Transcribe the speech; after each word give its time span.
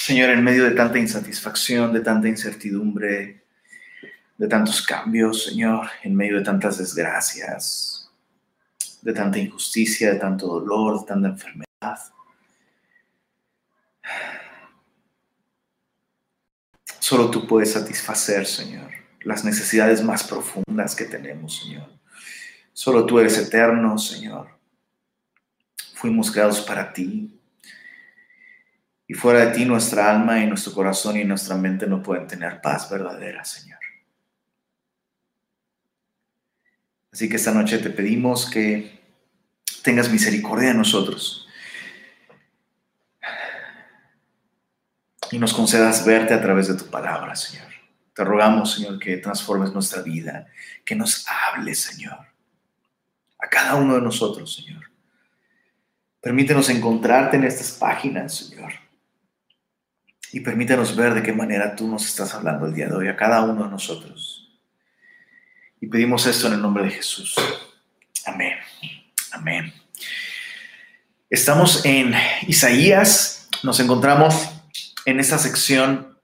Señor, 0.00 0.30
en 0.30 0.42
medio 0.42 0.64
de 0.64 0.70
tanta 0.70 0.98
insatisfacción, 0.98 1.92
de 1.92 2.00
tanta 2.00 2.26
incertidumbre, 2.26 3.44
de 4.38 4.48
tantos 4.48 4.80
cambios, 4.80 5.44
Señor, 5.44 5.90
en 6.02 6.16
medio 6.16 6.38
de 6.38 6.42
tantas 6.42 6.78
desgracias, 6.78 8.10
de 9.02 9.12
tanta 9.12 9.38
injusticia, 9.38 10.10
de 10.10 10.18
tanto 10.18 10.46
dolor, 10.46 11.00
de 11.00 11.06
tanta 11.06 11.28
enfermedad. 11.28 11.98
Solo 16.98 17.30
tú 17.30 17.46
puedes 17.46 17.72
satisfacer, 17.72 18.46
Señor, 18.46 18.90
las 19.20 19.44
necesidades 19.44 20.02
más 20.02 20.24
profundas 20.24 20.96
que 20.96 21.04
tenemos, 21.04 21.58
Señor. 21.58 21.92
Solo 22.72 23.04
tú 23.04 23.18
eres 23.18 23.36
eterno, 23.36 23.98
Señor. 23.98 24.48
Fuimos 25.92 26.30
creados 26.30 26.62
para 26.62 26.90
ti. 26.90 27.38
Y 29.10 29.14
fuera 29.14 29.46
de 29.46 29.52
ti 29.52 29.64
nuestra 29.64 30.08
alma 30.08 30.38
y 30.38 30.46
nuestro 30.46 30.72
corazón 30.72 31.16
y 31.16 31.24
nuestra 31.24 31.56
mente 31.56 31.84
no 31.84 32.00
pueden 32.00 32.28
tener 32.28 32.60
paz 32.60 32.88
verdadera, 32.88 33.44
Señor. 33.44 33.80
Así 37.12 37.28
que 37.28 37.34
esta 37.34 37.50
noche 37.50 37.78
te 37.78 37.90
pedimos 37.90 38.48
que 38.48 39.00
tengas 39.82 40.08
misericordia 40.12 40.68
de 40.68 40.74
nosotros 40.74 41.48
y 45.32 45.40
nos 45.40 45.54
concedas 45.54 46.06
verte 46.06 46.32
a 46.32 46.40
través 46.40 46.68
de 46.68 46.76
tu 46.76 46.88
palabra, 46.88 47.34
Señor. 47.34 47.66
Te 48.14 48.22
rogamos, 48.22 48.74
Señor, 48.74 49.00
que 49.00 49.16
transformes 49.16 49.72
nuestra 49.72 50.02
vida, 50.02 50.46
que 50.84 50.94
nos 50.94 51.26
hables, 51.26 51.80
Señor, 51.80 52.28
a 53.40 53.48
cada 53.48 53.74
uno 53.74 53.96
de 53.96 54.02
nosotros, 54.02 54.54
Señor. 54.54 54.84
Permítenos 56.20 56.70
encontrarte 56.70 57.38
en 57.38 57.42
estas 57.42 57.72
páginas, 57.72 58.36
Señor 58.36 58.88
y 60.32 60.40
permítanos 60.40 60.94
ver 60.94 61.14
de 61.14 61.22
qué 61.22 61.32
manera 61.32 61.74
tú 61.74 61.88
nos 61.88 62.06
estás 62.06 62.34
hablando 62.34 62.66
el 62.66 62.74
día 62.74 62.88
de 62.88 62.94
hoy 62.94 63.08
a 63.08 63.16
cada 63.16 63.42
uno 63.42 63.64
de 63.64 63.70
nosotros. 63.70 64.48
Y 65.80 65.86
pedimos 65.86 66.26
esto 66.26 66.46
en 66.46 66.54
el 66.54 66.62
nombre 66.62 66.84
de 66.84 66.90
Jesús. 66.90 67.34
Amén. 68.26 68.54
Amén. 69.32 69.72
Estamos 71.28 71.84
en 71.84 72.14
Isaías, 72.46 73.48
nos 73.62 73.80
encontramos 73.80 74.50
en 75.04 75.20
esta 75.20 75.38
sección, 75.38 76.18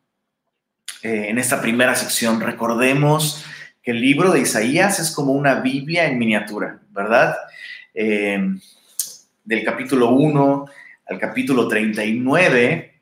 eh, 1.02 1.26
en 1.28 1.38
esta 1.38 1.60
primera 1.60 1.94
sección. 1.94 2.40
Recordemos 2.40 3.44
que 3.82 3.92
el 3.92 4.00
libro 4.00 4.30
de 4.30 4.40
Isaías 4.40 5.00
es 5.00 5.10
como 5.10 5.32
una 5.32 5.60
Biblia 5.60 6.06
en 6.06 6.18
miniatura, 6.18 6.80
¿verdad? 6.90 7.36
Eh, 7.94 8.56
del 9.44 9.64
capítulo 9.64 10.10
1 10.10 10.66
al 11.08 11.18
capítulo 11.18 11.68
39 11.68 12.95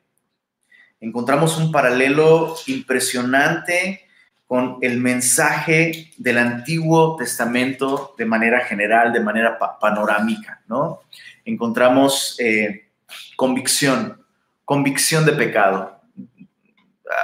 encontramos 1.05 1.57
un 1.57 1.71
paralelo 1.71 2.55
impresionante 2.65 4.07
con 4.47 4.77
el 4.81 4.99
mensaje 4.99 6.11
del 6.17 6.37
Antiguo 6.37 7.15
Testamento 7.15 8.15
de 8.17 8.25
manera 8.25 8.61
general, 8.61 9.13
de 9.13 9.19
manera 9.19 9.57
panorámica, 9.79 10.61
¿no? 10.67 11.01
Encontramos 11.45 12.35
eh, 12.39 12.89
convicción, 13.35 14.23
convicción 14.63 15.25
de 15.25 15.33
pecado. 15.33 16.01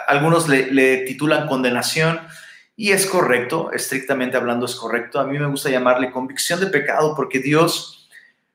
Algunos 0.08 0.48
le, 0.48 0.72
le 0.72 0.98
titulan 1.00 1.48
condenación 1.48 2.20
y 2.76 2.92
es 2.92 3.06
correcto, 3.06 3.72
estrictamente 3.72 4.38
hablando 4.38 4.66
es 4.66 4.76
correcto. 4.76 5.20
A 5.20 5.26
mí 5.26 5.38
me 5.38 5.48
gusta 5.48 5.70
llamarle 5.70 6.12
convicción 6.12 6.60
de 6.60 6.68
pecado 6.68 7.16
porque 7.16 7.40
Dios, 7.40 8.10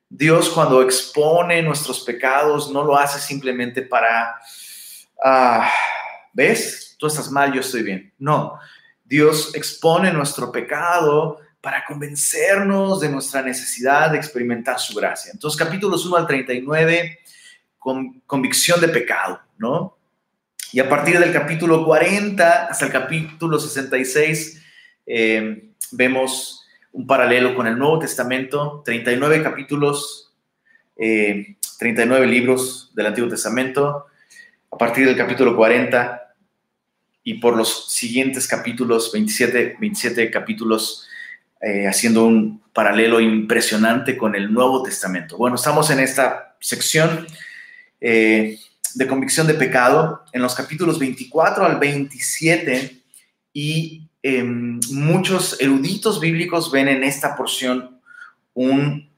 Dios 0.08 0.50
cuando 0.50 0.82
expone 0.82 1.62
nuestros 1.62 2.00
pecados 2.00 2.70
no 2.70 2.84
lo 2.84 2.96
hace 2.96 3.20
simplemente 3.20 3.82
para 3.82 4.36
Ah, 5.22 5.70
¿ves? 6.32 6.96
Tú 6.98 7.06
estás 7.06 7.30
mal, 7.30 7.52
yo 7.52 7.60
estoy 7.60 7.82
bien. 7.82 8.12
No, 8.18 8.58
Dios 9.04 9.54
expone 9.54 10.12
nuestro 10.12 10.50
pecado 10.50 11.40
para 11.60 11.84
convencernos 11.84 13.00
de 13.00 13.08
nuestra 13.08 13.42
necesidad 13.42 14.10
de 14.10 14.18
experimentar 14.18 14.78
su 14.78 14.94
gracia. 14.94 15.32
Entonces, 15.32 15.58
capítulos 15.58 16.06
1 16.06 16.16
al 16.16 16.26
39, 16.26 17.18
con 17.78 18.20
convicción 18.20 18.80
de 18.80 18.88
pecado, 18.88 19.40
¿no? 19.58 19.96
Y 20.72 20.80
a 20.80 20.88
partir 20.88 21.18
del 21.18 21.32
capítulo 21.32 21.84
40 21.84 22.66
hasta 22.66 22.86
el 22.86 22.92
capítulo 22.92 23.58
66, 23.58 24.62
eh, 25.06 25.70
vemos 25.92 26.66
un 26.92 27.06
paralelo 27.06 27.54
con 27.54 27.66
el 27.66 27.78
Nuevo 27.78 27.98
Testamento, 27.98 28.82
39 28.84 29.42
capítulos, 29.42 30.34
39 30.96 32.24
eh, 32.24 32.28
libros 32.28 32.90
del 32.94 33.06
Antiguo 33.06 33.28
Testamento, 33.28 34.06
a 34.76 34.78
partir 34.78 35.06
del 35.06 35.16
capítulo 35.16 35.56
40 35.56 36.34
y 37.24 37.34
por 37.40 37.56
los 37.56 37.90
siguientes 37.90 38.46
capítulos, 38.46 39.10
27, 39.10 39.78
27 39.80 40.30
capítulos, 40.30 41.08
eh, 41.62 41.86
haciendo 41.88 42.26
un 42.26 42.60
paralelo 42.74 43.18
impresionante 43.18 44.18
con 44.18 44.34
el 44.34 44.52
Nuevo 44.52 44.82
Testamento. 44.82 45.38
Bueno, 45.38 45.56
estamos 45.56 45.88
en 45.88 46.00
esta 46.00 46.56
sección 46.60 47.26
eh, 48.02 48.58
de 48.94 49.06
convicción 49.06 49.46
de 49.46 49.54
pecado, 49.54 50.22
en 50.34 50.42
los 50.42 50.54
capítulos 50.54 50.98
24 50.98 51.64
al 51.64 51.78
27, 51.78 53.00
y 53.54 54.02
em, 54.22 54.78
muchos 54.90 55.58
eruditos 55.58 56.20
bíblicos 56.20 56.70
ven 56.70 56.88
en 56.88 57.02
esta 57.02 57.34
porción 57.34 57.98
un 58.52 59.08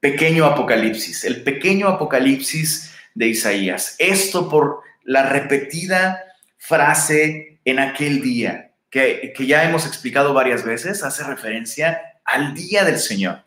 pequeño 0.00 0.46
apocalipsis, 0.46 1.24
el 1.24 1.44
pequeño 1.44 1.86
apocalipsis 1.86 2.90
de 3.14 3.28
Isaías. 3.28 3.94
Esto 4.00 4.48
por 4.48 4.84
la 5.06 5.22
repetida 5.22 6.20
frase 6.58 7.60
en 7.64 7.78
aquel 7.78 8.20
día, 8.20 8.72
que, 8.90 9.32
ya 9.46 9.64
hemos 9.64 9.86
explicado 9.86 10.34
varias 10.34 10.64
veces, 10.64 11.02
hace 11.02 11.24
referencia 11.24 12.00
al 12.24 12.54
día 12.54 12.84
del 12.84 12.98
Señor. 12.98 13.44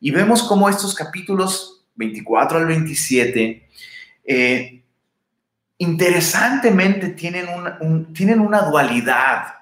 Y 0.00 0.10
vemos 0.10 0.42
cómo 0.42 0.68
estos 0.68 0.94
capítulos 0.94 1.84
24 1.94 2.58
al 2.58 2.66
27, 2.66 3.68
eh, 4.24 4.82
interesantemente 5.78 7.10
tienen 7.10 7.48
una, 7.48 7.78
tienen 8.12 8.40
una 8.40 8.62
dualidad. 8.62 9.54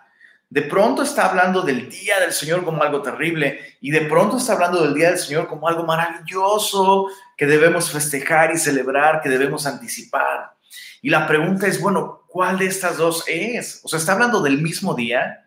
De 0.51 0.63
pronto 0.63 1.03
está 1.03 1.29
hablando 1.29 1.63
del 1.63 1.89
día 1.89 2.21
del 2.21 2.33
Señor 2.33 2.65
como 2.65 2.83
algo 2.83 3.03
terrible 3.03 3.61
y 3.81 3.91
de 3.91 4.03
pronto 4.03 4.39
está 4.39 4.55
hablando 4.55 4.83
del 4.83 4.95
día 4.95 5.11
del 5.11 5.19
Señor 5.19 5.47
como 5.47 5.69
algo 5.69 5.85
maravilloso 5.85 7.09
que 7.37 7.47
debemos 7.47 7.93
festejar 7.93 8.53
y 8.53 8.59
celebrar, 8.59 9.21
que 9.21 9.29
debemos 9.29 9.67
anticipar. 9.67 10.58
Y 11.03 11.11
la 11.11 11.27
pregunta 11.27 11.67
es, 11.67 11.81
bueno, 11.81 12.25
¿cuál 12.29 12.59
de 12.59 12.67
estas 12.67 12.97
dos 12.97 13.25
es? 13.27 13.81
O 13.85 13.89
sea, 13.89 13.99
está 13.99 14.13
hablando 14.13 14.41
del 14.41 14.61
mismo 14.61 14.95
día. 14.95 15.45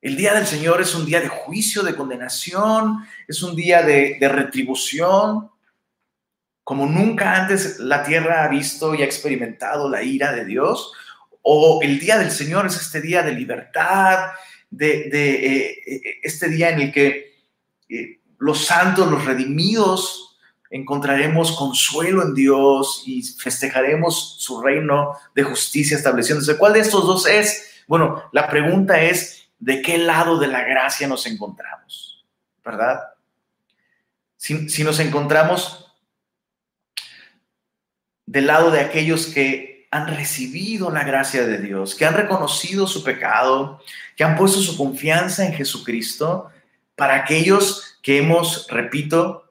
El 0.00 0.16
día 0.16 0.34
del 0.34 0.46
Señor 0.46 0.80
es 0.80 0.94
un 0.94 1.06
día 1.06 1.20
de 1.20 1.28
juicio, 1.28 1.82
de 1.82 1.96
condenación, 1.96 3.06
es 3.26 3.42
un 3.42 3.56
día 3.56 3.82
de, 3.82 4.18
retribución, 4.20 5.50
como 6.62 6.86
nunca 6.86 7.34
antes 7.34 7.78
la 7.78 8.02
tierra 8.02 8.44
ha 8.44 8.48
visto 8.48 8.94
y 8.94 9.02
ha 9.02 9.04
experimentado 9.04 9.88
la 9.88 10.02
ira 10.02 10.32
de 10.32 10.44
Dios. 10.44 10.92
O 11.42 11.80
el 11.82 11.98
día 11.98 12.18
del 12.18 12.30
Señor 12.30 12.66
es 12.66 12.76
este 12.76 13.00
día 13.00 13.22
de 13.22 13.32
libertad, 13.32 14.30
de, 14.70 15.08
eh, 15.12 15.82
eh, 15.86 16.20
este 16.22 16.48
día 16.48 16.70
en 16.70 16.80
el 16.80 16.92
que 16.92 17.34
eh, 17.88 18.20
los 18.38 18.64
santos, 18.64 19.10
los 19.10 19.24
redimidos, 19.24 20.25
encontraremos 20.70 21.52
consuelo 21.52 22.22
en 22.22 22.34
Dios 22.34 23.02
y 23.06 23.22
festejaremos 23.22 24.36
su 24.38 24.60
reino 24.60 25.16
de 25.34 25.44
justicia 25.44 25.96
estableciéndose. 25.96 26.56
¿Cuál 26.56 26.74
de 26.74 26.80
estos 26.80 27.06
dos 27.06 27.26
es? 27.26 27.84
Bueno, 27.86 28.22
la 28.32 28.48
pregunta 28.48 29.00
es, 29.00 29.48
¿de 29.58 29.82
qué 29.82 29.98
lado 29.98 30.38
de 30.38 30.48
la 30.48 30.64
gracia 30.64 31.06
nos 31.06 31.26
encontramos? 31.26 32.26
¿Verdad? 32.64 33.00
Si, 34.36 34.84
nos 34.84 35.00
encontramos 35.00 35.92
del 38.26 38.46
lado 38.46 38.70
de 38.70 38.80
aquellos 38.80 39.26
que 39.26 39.88
han 39.90 40.08
recibido 40.08 40.90
la 40.90 41.04
gracia 41.04 41.46
de 41.46 41.58
Dios, 41.58 41.94
que 41.94 42.04
han 42.04 42.14
reconocido 42.14 42.86
su 42.86 43.02
pecado, 43.02 43.80
que 44.16 44.24
han 44.24 44.36
puesto 44.36 44.60
su 44.60 44.76
confianza 44.76 45.46
en 45.46 45.54
Jesucristo, 45.54 46.50
para 46.96 47.14
aquellos 47.14 47.98
que 48.02 48.18
hemos, 48.18 48.66
repito, 48.68 49.45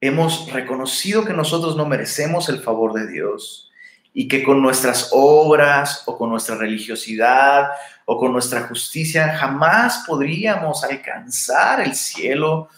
hemos 0.00 0.50
reconocido 0.52 1.24
que 1.24 1.32
nosotros 1.32 1.76
no 1.76 1.86
merecemos 1.86 2.48
el 2.48 2.60
favor 2.60 2.92
de 2.92 3.06
Dios 3.10 3.70
y 4.12 4.28
que 4.28 4.42
con 4.42 4.62
nuestras 4.62 5.10
obras 5.12 6.02
o 6.06 6.16
con 6.16 6.30
nuestra 6.30 6.56
religiosidad 6.56 7.68
o 8.04 8.18
con 8.18 8.32
nuestra 8.32 8.62
justicia 8.62 9.36
jamás 9.36 10.04
podríamos 10.06 10.82
alcanzar 10.84 11.80
el 11.80 11.94
cielo. 11.94 12.68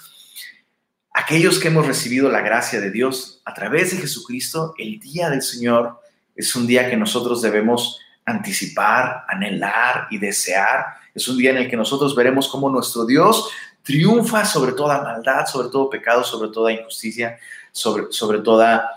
Aquellos 1.12 1.58
que 1.58 1.68
hemos 1.68 1.86
recibido 1.86 2.30
la 2.30 2.40
gracia 2.40 2.80
de 2.80 2.90
Dios 2.90 3.42
a 3.44 3.54
través 3.54 3.90
de 3.90 3.98
Jesucristo, 3.98 4.74
el 4.78 4.98
día 4.98 5.30
del 5.30 5.42
Señor 5.42 6.00
es 6.34 6.54
un 6.56 6.66
día 6.66 6.88
que 6.88 6.96
nosotros 6.96 7.42
debemos 7.42 8.00
anticipar, 8.24 9.24
anhelar 9.28 10.06
y 10.10 10.18
desear. 10.18 10.86
Es 11.14 11.28
un 11.28 11.36
día 11.36 11.50
en 11.50 11.58
el 11.58 11.70
que 11.70 11.76
nosotros 11.76 12.14
veremos 12.14 12.48
cómo 12.48 12.70
nuestro 12.70 13.04
Dios 13.04 13.50
triunfa 13.82 14.44
sobre 14.44 14.72
toda 14.72 15.02
maldad, 15.02 15.46
sobre 15.46 15.68
todo 15.68 15.90
pecado, 15.90 16.24
sobre 16.24 16.50
toda 16.50 16.72
injusticia, 16.72 17.38
sobre, 17.72 18.06
sobre 18.10 18.40
toda 18.40 18.90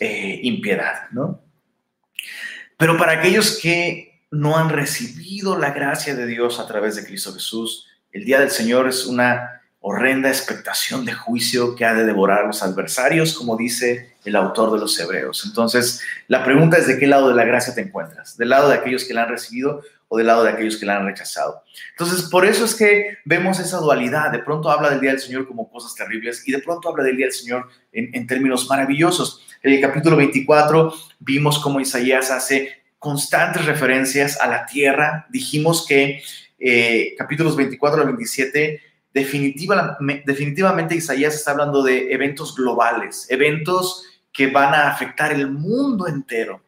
eh, 0.00 0.40
impiedad, 0.42 1.10
¿no? 1.10 1.40
Pero 2.76 2.96
para 2.98 3.12
aquellos 3.12 3.58
que 3.60 4.20
no 4.30 4.56
han 4.56 4.70
recibido 4.70 5.56
la 5.58 5.70
gracia 5.70 6.14
de 6.14 6.26
Dios 6.26 6.58
a 6.58 6.66
través 6.66 6.96
de 6.96 7.04
Cristo 7.04 7.32
Jesús, 7.32 7.86
el 8.10 8.24
día 8.24 8.40
del 8.40 8.50
Señor 8.50 8.88
es 8.88 9.06
una 9.06 9.62
horrenda 9.80 10.28
expectación 10.28 11.04
de 11.04 11.12
juicio 11.12 11.74
que 11.74 11.84
ha 11.84 11.92
de 11.92 12.04
devorar 12.04 12.44
a 12.44 12.46
los 12.46 12.62
adversarios, 12.62 13.34
como 13.34 13.56
dice 13.56 14.14
el 14.24 14.36
autor 14.36 14.72
de 14.72 14.78
los 14.78 14.98
Hebreos. 14.98 15.44
Entonces, 15.44 16.00
la 16.28 16.44
pregunta 16.44 16.78
es 16.78 16.86
de 16.86 16.98
qué 16.98 17.06
lado 17.06 17.28
de 17.28 17.34
la 17.34 17.44
gracia 17.44 17.74
te 17.74 17.80
encuentras, 17.80 18.36
del 18.36 18.50
lado 18.50 18.68
de 18.68 18.76
aquellos 18.76 19.04
que 19.04 19.12
la 19.12 19.24
han 19.24 19.30
recibido 19.30 19.82
o 20.12 20.18
del 20.18 20.26
lado 20.26 20.44
de 20.44 20.50
aquellos 20.50 20.76
que 20.76 20.84
la 20.84 20.98
han 20.98 21.06
rechazado. 21.06 21.64
Entonces, 21.92 22.28
por 22.28 22.44
eso 22.44 22.66
es 22.66 22.74
que 22.74 23.16
vemos 23.24 23.58
esa 23.58 23.78
dualidad. 23.78 24.30
De 24.30 24.40
pronto 24.40 24.70
habla 24.70 24.90
del 24.90 25.00
Día 25.00 25.12
del 25.12 25.20
Señor 25.20 25.48
como 25.48 25.70
cosas 25.70 25.94
terribles 25.94 26.46
y 26.46 26.52
de 26.52 26.58
pronto 26.58 26.90
habla 26.90 27.02
del 27.02 27.16
Día 27.16 27.24
del 27.24 27.32
Señor 27.32 27.70
en, 27.92 28.26
términos 28.26 28.68
maravillosos. 28.68 29.42
En 29.62 29.72
el 29.72 29.80
capítulo 29.80 30.18
24 30.18 30.92
vimos 31.18 31.58
cómo 31.60 31.80
Isaías 31.80 32.30
hace 32.30 32.82
constantes 32.98 33.64
referencias 33.64 34.38
a 34.38 34.48
la 34.48 34.66
tierra. 34.66 35.26
Dijimos 35.30 35.86
que 35.86 36.22
eh, 36.58 37.14
capítulos 37.16 37.56
24 37.56 38.02
al 38.02 38.08
27 38.08 38.82
definitiva, 39.14 39.96
definitivamente 40.26 40.94
Isaías 40.94 41.34
está 41.36 41.52
hablando 41.52 41.82
de 41.82 42.12
eventos 42.12 42.54
globales, 42.54 43.26
eventos 43.30 44.04
que 44.30 44.48
van 44.48 44.74
a 44.74 44.88
afectar 44.88 45.32
el 45.32 45.50
mundo 45.50 46.06
entero, 46.06 46.62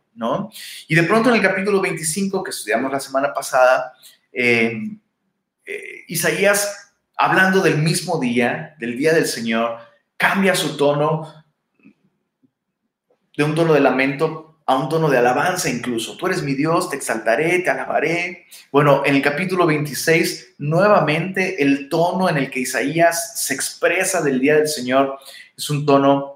Y 0.89 0.95
de 0.95 1.03
pronto 1.03 1.29
en 1.29 1.37
el 1.37 1.43
capítulo 1.43 1.81
25 1.81 2.43
que 2.43 2.51
estudiamos 2.51 2.93
la 2.93 3.01
semana 3.01 3.33
pasada, 3.33 3.95
eh, 4.33 4.81
eh, 5.67 6.05
Isaías, 6.09 6.93
hablando 7.17 7.61
del 7.61 7.79
mismo 7.79 8.19
día, 8.19 8.75
del 8.79 8.97
día 8.97 9.13
del 9.13 9.27
Señor, 9.27 9.79
cambia 10.17 10.55
su 10.55 10.77
tono 10.77 11.45
de 13.37 13.43
un 13.43 13.55
tono 13.55 13.73
de 13.73 13.81
lamento 13.81 14.61
a 14.67 14.77
un 14.77 14.89
tono 14.89 15.11
de 15.11 15.19
alabanza 15.19 15.69
incluso. 15.69 16.17
Tú 16.17 16.27
eres 16.27 16.43
mi 16.43 16.55
Dios, 16.55 16.89
te 16.89 16.97
exaltaré, 16.97 17.59
te 17.59 17.71
alabaré. 17.71 18.47
Bueno, 18.73 19.03
en 19.05 19.17
el 19.17 19.23
capítulo 19.23 19.67
26, 19.67 20.55
nuevamente 20.59 21.63
el 21.63 21.89
tono 21.89 22.29
en 22.29 22.39
el 22.39 22.51
que 22.51 22.61
Isaías 22.61 23.45
se 23.45 23.53
expresa 23.53 24.23
del 24.23 24.41
día 24.41 24.57
del 24.57 24.69
Señor 24.69 25.19
es 25.57 25.69
un 25.69 25.85
tono 25.85 26.34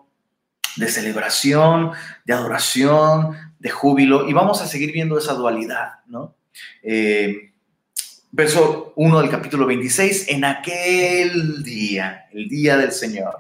de 0.77 0.89
celebración, 0.89 1.93
de 2.25 2.33
adoración, 2.33 3.37
de 3.59 3.71
júbilo. 3.71 4.29
Y 4.29 4.33
vamos 4.33 4.61
a 4.63 4.67
seguir 4.67 4.93
viendo 4.93 5.19
esa 5.19 5.35
dualidad, 5.35 6.01
¿no? 6.07 6.35
Eh, 6.83 7.53
verso 8.31 8.93
1 8.97 9.21
del 9.21 9.31
capítulo 9.31 9.67
26, 9.67 10.29
en 10.29 10.45
aquel 10.45 11.63
día, 11.63 12.27
el 12.33 12.49
día 12.49 12.77
del 12.77 12.93
Señor, 12.93 13.37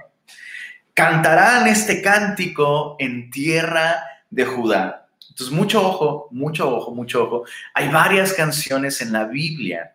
cantarán 0.94 1.66
este 1.66 2.02
cántico 2.02 2.96
en 2.98 3.30
tierra 3.30 4.02
de 4.30 4.44
Judá. 4.44 5.08
Entonces, 5.28 5.56
mucho 5.56 5.86
ojo, 5.86 6.28
mucho 6.32 6.74
ojo, 6.74 6.94
mucho 6.94 7.24
ojo. 7.24 7.44
Hay 7.74 7.88
varias 7.88 8.32
canciones 8.32 9.00
en 9.00 9.12
la 9.12 9.24
Biblia 9.24 9.94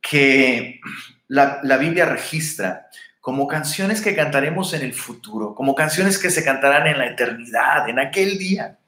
que 0.00 0.80
la, 1.26 1.76
Biblia 1.78 2.06
registra 2.06 2.88
como 3.28 3.46
canciones 3.46 4.00
que 4.00 4.16
cantaremos 4.16 4.72
en 4.72 4.80
el 4.80 4.94
futuro, 4.94 5.54
como 5.54 5.74
canciones 5.74 6.16
que 6.16 6.30
se 6.30 6.42
cantarán 6.42 6.86
en 6.86 6.96
la 6.96 7.08
eternidad, 7.08 7.86
en 7.86 7.98
aquel 7.98 8.38
día. 8.38 8.78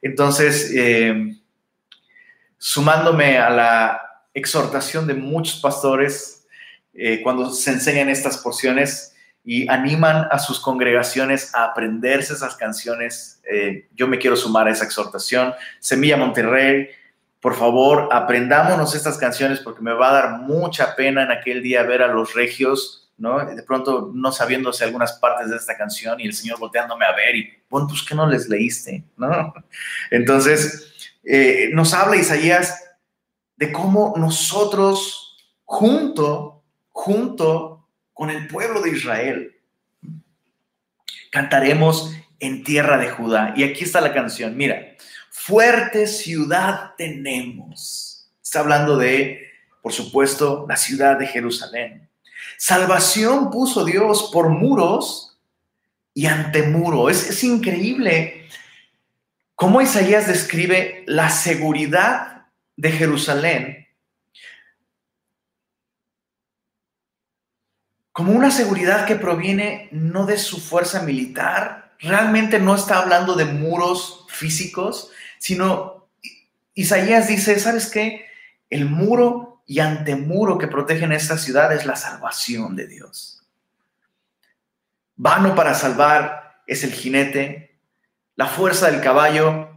Entonces, 0.00 0.72
eh, 0.74 1.36
sumándome 2.56 3.36
a 3.36 3.50
la 3.50 4.00
exhortación 4.32 5.06
de 5.06 5.12
muchos 5.12 5.60
pastores 5.60 6.46
eh, 6.94 7.20
cuando 7.22 7.50
se 7.50 7.70
enseñan 7.70 8.08
estas 8.08 8.38
porciones, 8.38 9.14
y 9.44 9.68
animan 9.68 10.26
a 10.30 10.38
sus 10.38 10.58
congregaciones 10.58 11.54
a 11.54 11.64
aprenderse 11.64 12.32
esas 12.32 12.56
canciones. 12.56 13.42
Eh, 13.44 13.90
yo 13.94 14.08
me 14.08 14.16
quiero 14.16 14.36
sumar 14.36 14.68
a 14.68 14.70
esa 14.70 14.86
exhortación. 14.86 15.52
Semilla 15.80 16.16
Monterrey, 16.16 16.88
por 17.42 17.56
favor, 17.56 18.08
aprendámonos 18.10 18.94
estas 18.94 19.18
canciones 19.18 19.60
porque 19.60 19.82
me 19.82 19.92
va 19.92 20.08
a 20.08 20.12
dar 20.14 20.38
mucha 20.38 20.96
pena 20.96 21.24
en 21.24 21.30
aquel 21.30 21.62
día 21.62 21.82
ver 21.82 22.00
a 22.00 22.06
los 22.06 22.32
regios, 22.32 23.01
¿no? 23.22 23.46
De 23.46 23.62
pronto 23.62 24.10
no 24.12 24.32
sabiéndose 24.32 24.82
algunas 24.82 25.12
partes 25.12 25.48
de 25.48 25.56
esta 25.56 25.76
canción 25.76 26.18
y 26.18 26.26
el 26.26 26.34
Señor 26.34 26.58
volteándome 26.58 27.06
a 27.06 27.14
ver 27.14 27.36
y, 27.36 27.48
bueno, 27.70 27.86
pues 27.86 28.02
que 28.02 28.16
no 28.16 28.28
les 28.28 28.48
leíste, 28.48 29.04
¿no? 29.16 29.54
Entonces, 30.10 30.92
eh, 31.22 31.70
nos 31.72 31.94
habla 31.94 32.16
Isaías 32.16 32.82
de 33.56 33.70
cómo 33.70 34.14
nosotros 34.16 35.36
junto, 35.64 36.64
junto 36.90 37.88
con 38.12 38.28
el 38.28 38.48
pueblo 38.48 38.82
de 38.82 38.90
Israel. 38.90 39.56
Cantaremos 41.30 42.12
en 42.40 42.64
tierra 42.64 42.98
de 42.98 43.08
Judá. 43.08 43.54
Y 43.56 43.62
aquí 43.62 43.84
está 43.84 44.00
la 44.00 44.12
canción. 44.12 44.56
Mira, 44.56 44.96
fuerte 45.30 46.08
ciudad 46.08 46.90
tenemos. 46.98 48.32
Está 48.42 48.60
hablando 48.60 48.96
de, 48.96 49.46
por 49.80 49.92
supuesto, 49.92 50.66
la 50.68 50.76
ciudad 50.76 51.16
de 51.16 51.28
Jerusalén. 51.28 52.08
Salvación 52.64 53.50
puso 53.50 53.84
Dios 53.84 54.30
por 54.32 54.48
muros 54.48 55.36
y 56.14 56.26
ante 56.26 56.62
muro. 56.62 57.10
Es, 57.10 57.28
es 57.28 57.42
increíble 57.42 58.46
cómo 59.56 59.80
Isaías 59.80 60.28
describe 60.28 61.02
la 61.08 61.28
seguridad 61.28 62.46
de 62.76 62.92
Jerusalén 62.92 63.88
como 68.12 68.30
una 68.30 68.52
seguridad 68.52 69.06
que 69.06 69.16
proviene 69.16 69.88
no 69.90 70.24
de 70.24 70.38
su 70.38 70.60
fuerza 70.60 71.02
militar, 71.02 71.96
realmente 71.98 72.60
no 72.60 72.76
está 72.76 73.00
hablando 73.00 73.34
de 73.34 73.46
muros 73.46 74.24
físicos, 74.28 75.10
sino 75.40 76.06
Isaías 76.74 77.26
dice, 77.26 77.58
¿sabes 77.58 77.90
qué? 77.90 78.26
El 78.70 78.84
muro 78.84 79.51
y 79.66 79.80
antemuro 79.80 80.58
que 80.58 80.66
protegen 80.66 81.12
esta 81.12 81.38
ciudad 81.38 81.72
es 81.72 81.86
la 81.86 81.96
salvación 81.96 82.76
de 82.76 82.86
Dios. 82.86 83.42
Vano 85.16 85.54
para 85.54 85.74
salvar 85.74 86.62
es 86.66 86.84
el 86.84 86.92
jinete, 86.92 87.78
la 88.36 88.46
fuerza 88.46 88.90
del 88.90 89.00
caballo 89.00 89.68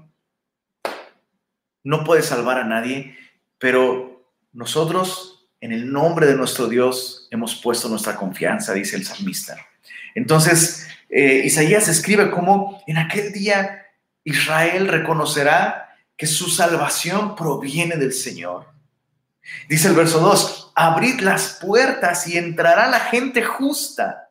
no 1.83 2.03
puede 2.03 2.23
salvar 2.23 2.57
a 2.57 2.63
nadie, 2.63 3.15
pero 3.59 4.31
nosotros 4.53 5.47
en 5.61 5.71
el 5.71 5.91
nombre 5.91 6.25
de 6.25 6.35
nuestro 6.35 6.67
Dios 6.67 7.27
hemos 7.31 7.55
puesto 7.55 7.89
nuestra 7.89 8.15
confianza, 8.15 8.73
dice 8.73 8.95
el 8.95 9.05
salmista. 9.05 9.57
Entonces, 10.15 10.87
eh, 11.09 11.41
Isaías 11.45 11.87
escribe 11.87 12.31
cómo 12.31 12.83
en 12.87 12.97
aquel 12.97 13.31
día 13.31 13.85
Israel 14.23 14.87
reconocerá 14.87 15.95
que 16.17 16.27
su 16.27 16.49
salvación 16.49 17.35
proviene 17.35 17.97
del 17.97 18.13
Señor. 18.13 18.67
Dice 19.69 19.87
el 19.87 19.95
verso 19.95 20.19
2, 20.19 20.73
abrid 20.75 21.21
las 21.21 21.59
puertas 21.61 22.27
y 22.27 22.37
entrará 22.37 22.87
la 22.87 22.99
gente 22.99 23.43
justa. 23.43 24.29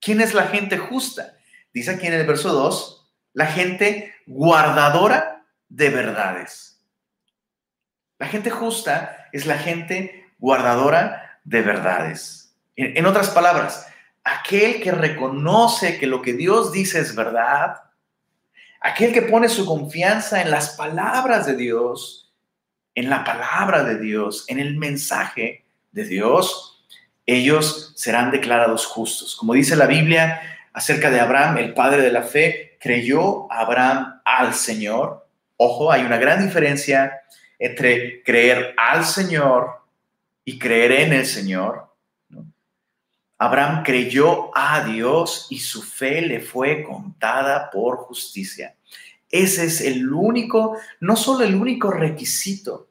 ¿Quién 0.00 0.20
es 0.20 0.34
la 0.34 0.46
gente 0.46 0.78
justa? 0.78 1.34
Dice 1.72 1.92
aquí 1.92 2.06
en 2.06 2.14
el 2.14 2.26
verso 2.26 2.52
2, 2.52 3.10
la 3.34 3.46
gente 3.46 4.14
guardadora 4.26 5.44
de 5.68 5.90
verdades. 5.90 6.80
La 8.18 8.26
gente 8.26 8.50
justa 8.50 9.28
es 9.32 9.46
la 9.46 9.58
gente 9.58 10.30
guardadora 10.38 11.40
de 11.44 11.62
verdades. 11.62 12.54
En, 12.76 13.06
otras 13.06 13.30
palabras, 13.30 13.86
aquel 14.24 14.82
que 14.82 14.92
reconoce 14.92 15.98
que 15.98 16.06
lo 16.06 16.22
que 16.22 16.32
Dios 16.32 16.72
dice 16.72 17.00
es 17.00 17.14
verdad, 17.14 17.82
aquel 18.80 19.12
que 19.12 19.22
pone 19.22 19.48
su 19.48 19.66
confianza 19.66 20.40
en 20.40 20.50
las 20.50 20.70
palabras 20.70 21.46
de 21.46 21.56
Dios, 21.56 22.19
en 23.00 23.08
la 23.08 23.24
palabra 23.24 23.82
de 23.82 23.98
Dios, 23.98 24.44
en 24.48 24.58
el 24.58 24.76
mensaje 24.76 25.64
de 25.90 26.04
Dios, 26.04 26.84
ellos 27.24 27.94
serán 27.96 28.30
declarados 28.30 28.84
justos. 28.84 29.36
Como 29.36 29.54
dice 29.54 29.74
la 29.74 29.86
Biblia 29.86 30.42
acerca 30.74 31.10
de 31.10 31.18
Abraham, 31.18 31.56
el 31.56 31.72
padre 31.72 32.02
de 32.02 32.12
la 32.12 32.22
fe, 32.22 32.76
creyó 32.78 33.50
Abraham 33.50 34.20
al 34.22 34.52
Señor. 34.52 35.26
Ojo, 35.56 35.90
hay 35.90 36.02
una 36.02 36.18
gran 36.18 36.44
diferencia 36.44 37.22
entre 37.58 38.22
creer 38.22 38.74
al 38.76 39.06
Señor 39.06 39.80
y 40.44 40.58
creeré 40.58 41.04
en 41.04 41.14
el 41.14 41.26
Señor. 41.26 41.88
Abraham 43.38 43.82
creyó 43.82 44.50
a 44.54 44.84
Dios 44.84 45.46
y 45.48 45.60
su 45.60 45.82
fe 45.82 46.20
le 46.20 46.40
fue 46.40 46.82
contada 46.82 47.70
por 47.70 47.96
justicia. 47.96 48.74
Ese 49.30 49.64
es 49.64 49.80
el 49.80 50.12
único, 50.12 50.76
no 51.00 51.16
solo 51.16 51.44
el 51.44 51.54
único 51.54 51.90
requisito, 51.90 52.89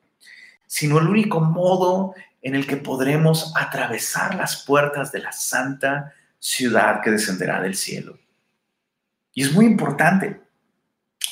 sino 0.70 1.00
el 1.00 1.08
único 1.08 1.42
modo 1.42 2.14
en 2.44 2.54
el 2.54 2.68
que 2.68 2.78
podremos 2.78 3.52
atravesar 3.56 4.36
las 4.36 4.64
puertas 4.64 5.12
de 5.12 5.20
la 5.20 5.32
santa 5.32 6.14
ciudad 6.38 7.02
que 7.02 7.10
descenderá 7.10 7.60
del 7.60 7.76
cielo. 7.76 8.20
Y 9.34 9.42
es 9.42 9.52
muy 9.52 9.66
importante 9.66 10.40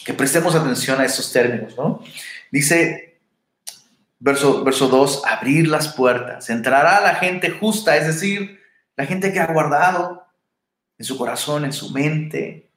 que 0.04 0.14
prestemos 0.16 0.56
atención 0.56 1.00
a 1.00 1.06
esos 1.06 1.32
términos, 1.32 1.78
¿no? 1.78 2.02
Dice 2.52 3.08
Verso, 4.20 4.64
verso 4.64 4.88
2, 4.88 5.24
abrir 5.28 5.68
las 5.68 5.90
puertas. 5.90 6.50
Entrará 6.50 7.02
la 7.02 7.16
gente 7.16 7.52
justa, 7.52 7.98
es 7.98 8.08
decir, 8.08 8.60
la 8.96 9.06
gente 9.06 9.32
que 9.32 9.40
ha 9.40 9.54
guardado 9.54 10.26
en 10.98 11.06
su 11.06 11.18
corazón, 11.18 11.66
en 11.66 11.74
su 11.74 11.92
mente, 11.92 12.72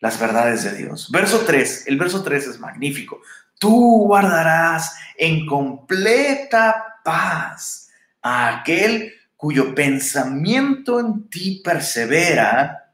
las 0.00 0.18
verdades 0.18 0.64
de 0.64 0.74
Dios. 0.74 1.10
Verso 1.12 1.44
3, 1.46 1.84
el 1.86 1.96
verso 1.96 2.24
3 2.24 2.48
es 2.48 2.58
magnífico. 2.58 3.20
Tú 3.58 4.04
guardarás 4.06 4.96
en 5.16 5.46
completa 5.46 7.00
paz 7.04 7.90
a 8.22 8.58
aquel 8.58 9.12
cuyo 9.36 9.74
pensamiento 9.74 11.00
en 11.00 11.28
ti 11.28 11.60
persevera, 11.64 12.92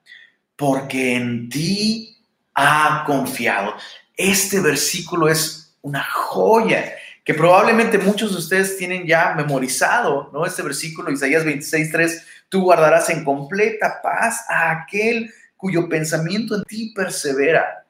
porque 0.56 1.16
en 1.16 1.48
ti 1.48 2.16
ha 2.54 3.04
confiado. 3.06 3.74
Este 4.16 4.60
versículo 4.60 5.28
es 5.28 5.76
una 5.82 6.02
joya 6.02 6.94
que 7.24 7.34
probablemente 7.34 7.98
muchos 7.98 8.32
de 8.32 8.38
ustedes 8.38 8.76
tienen 8.76 9.06
ya 9.06 9.34
memorizado, 9.34 10.30
¿no? 10.32 10.44
Este 10.44 10.62
versículo, 10.62 11.10
Isaías 11.10 11.44
26, 11.44 11.90
3, 11.90 12.26
tú 12.48 12.62
guardarás 12.62 13.08
en 13.08 13.24
completa 13.24 14.00
paz 14.02 14.44
a 14.48 14.70
aquel 14.70 15.32
cuyo 15.56 15.88
pensamiento 15.88 16.54
en 16.56 16.64
ti 16.64 16.92
persevera. 16.94 17.86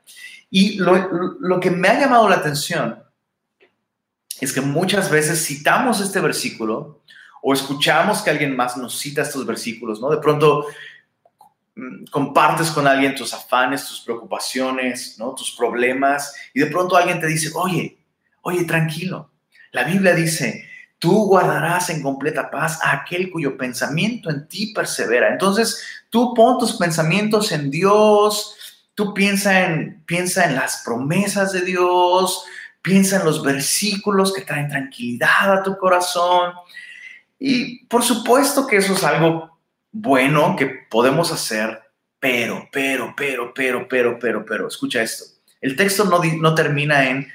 Y 0.56 0.76
lo, 0.76 1.58
que 1.58 1.72
me 1.72 1.88
ha 1.88 1.98
llamado 1.98 2.28
la 2.28 2.36
atención 2.36 3.02
es 4.40 4.52
que 4.52 4.60
muchas 4.60 5.10
veces 5.10 5.44
citamos 5.44 6.00
este 6.00 6.20
versículo 6.20 7.02
o 7.42 7.52
escuchamos 7.52 8.22
que 8.22 8.30
alguien 8.30 8.54
más 8.54 8.76
nos 8.76 8.96
cita 8.96 9.22
estos 9.22 9.44
versículos, 9.44 10.00
¿no? 10.00 10.10
De 10.10 10.18
pronto 10.18 10.66
mm, 11.74 12.04
compartes 12.04 12.70
con 12.70 12.86
alguien 12.86 13.16
tus 13.16 13.34
afanes, 13.34 13.84
tus 13.84 14.02
preocupaciones, 14.02 15.18
¿no? 15.18 15.34
Tus 15.34 15.50
problemas 15.56 16.32
y 16.54 16.60
de 16.60 16.66
pronto 16.66 16.94
alguien 16.94 17.18
te 17.18 17.26
dice, 17.26 17.50
oye, 17.56 17.98
oye, 18.42 18.62
tranquilo. 18.62 19.32
La 19.72 19.82
Biblia 19.82 20.14
dice, 20.14 20.68
tú 21.00 21.26
guardarás 21.26 21.90
en 21.90 22.00
completa 22.00 22.48
paz 22.48 22.78
a 22.80 22.92
aquel 22.92 23.28
cuyo 23.32 23.56
pensamiento 23.56 24.30
en 24.30 24.46
ti 24.46 24.72
persevera. 24.72 25.32
Entonces, 25.32 25.82
tú 26.10 26.32
pon 26.32 26.58
tus 26.60 26.74
pensamientos 26.74 27.50
en 27.50 27.72
Dios, 27.72 28.54
tú 28.94 29.12
piensa 29.14 29.66
en, 29.66 30.02
piensa 30.06 30.44
en 30.44 30.54
las 30.54 30.82
promesas 30.84 31.52
de 31.52 31.62
Dios, 31.62 32.44
piensa 32.82 33.16
en 33.16 33.24
los 33.24 33.42
versículos 33.42 34.32
que 34.32 34.42
traen 34.42 34.68
tranquilidad 34.68 35.52
a 35.52 35.62
tu 35.62 35.76
corazón. 35.76 36.52
Y 37.38 37.84
por 37.86 38.02
supuesto 38.02 38.66
que 38.66 38.76
eso 38.76 38.94
es 38.94 39.04
algo 39.04 39.58
bueno 39.90 40.56
que 40.56 40.66
podemos 40.66 41.32
hacer, 41.32 41.82
pero, 42.18 42.68
pero, 42.72 43.14
pero, 43.16 43.52
pero, 43.54 43.88
pero, 43.88 44.18
pero, 44.18 44.44
pero, 44.44 44.68
escucha 44.68 45.02
esto. 45.02 45.24
El 45.60 45.76
texto 45.76 46.04
no, 46.04 46.20
no 46.22 46.54
termina 46.54 47.08
en, 47.08 47.26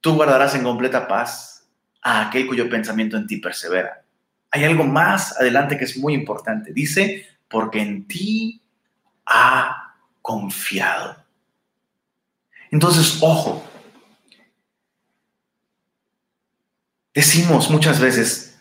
tú 0.00 0.14
guardarás 0.14 0.54
en 0.54 0.64
completa 0.64 1.08
paz 1.08 1.66
a 2.02 2.28
aquel 2.28 2.46
cuyo 2.46 2.68
pensamiento 2.68 3.16
en 3.16 3.26
ti 3.26 3.38
persevera. 3.38 4.02
Hay 4.50 4.64
algo 4.64 4.84
más 4.84 5.38
adelante 5.38 5.76
que 5.76 5.84
es 5.84 5.96
muy 5.98 6.14
importante. 6.14 6.72
Dice, 6.72 7.26
porque 7.48 7.80
en 7.80 8.06
ti 8.06 8.62
ha 9.26 9.87
confiado. 10.28 11.16
Entonces, 12.70 13.16
ojo, 13.22 13.64
decimos 17.14 17.70
muchas 17.70 17.98
veces, 17.98 18.58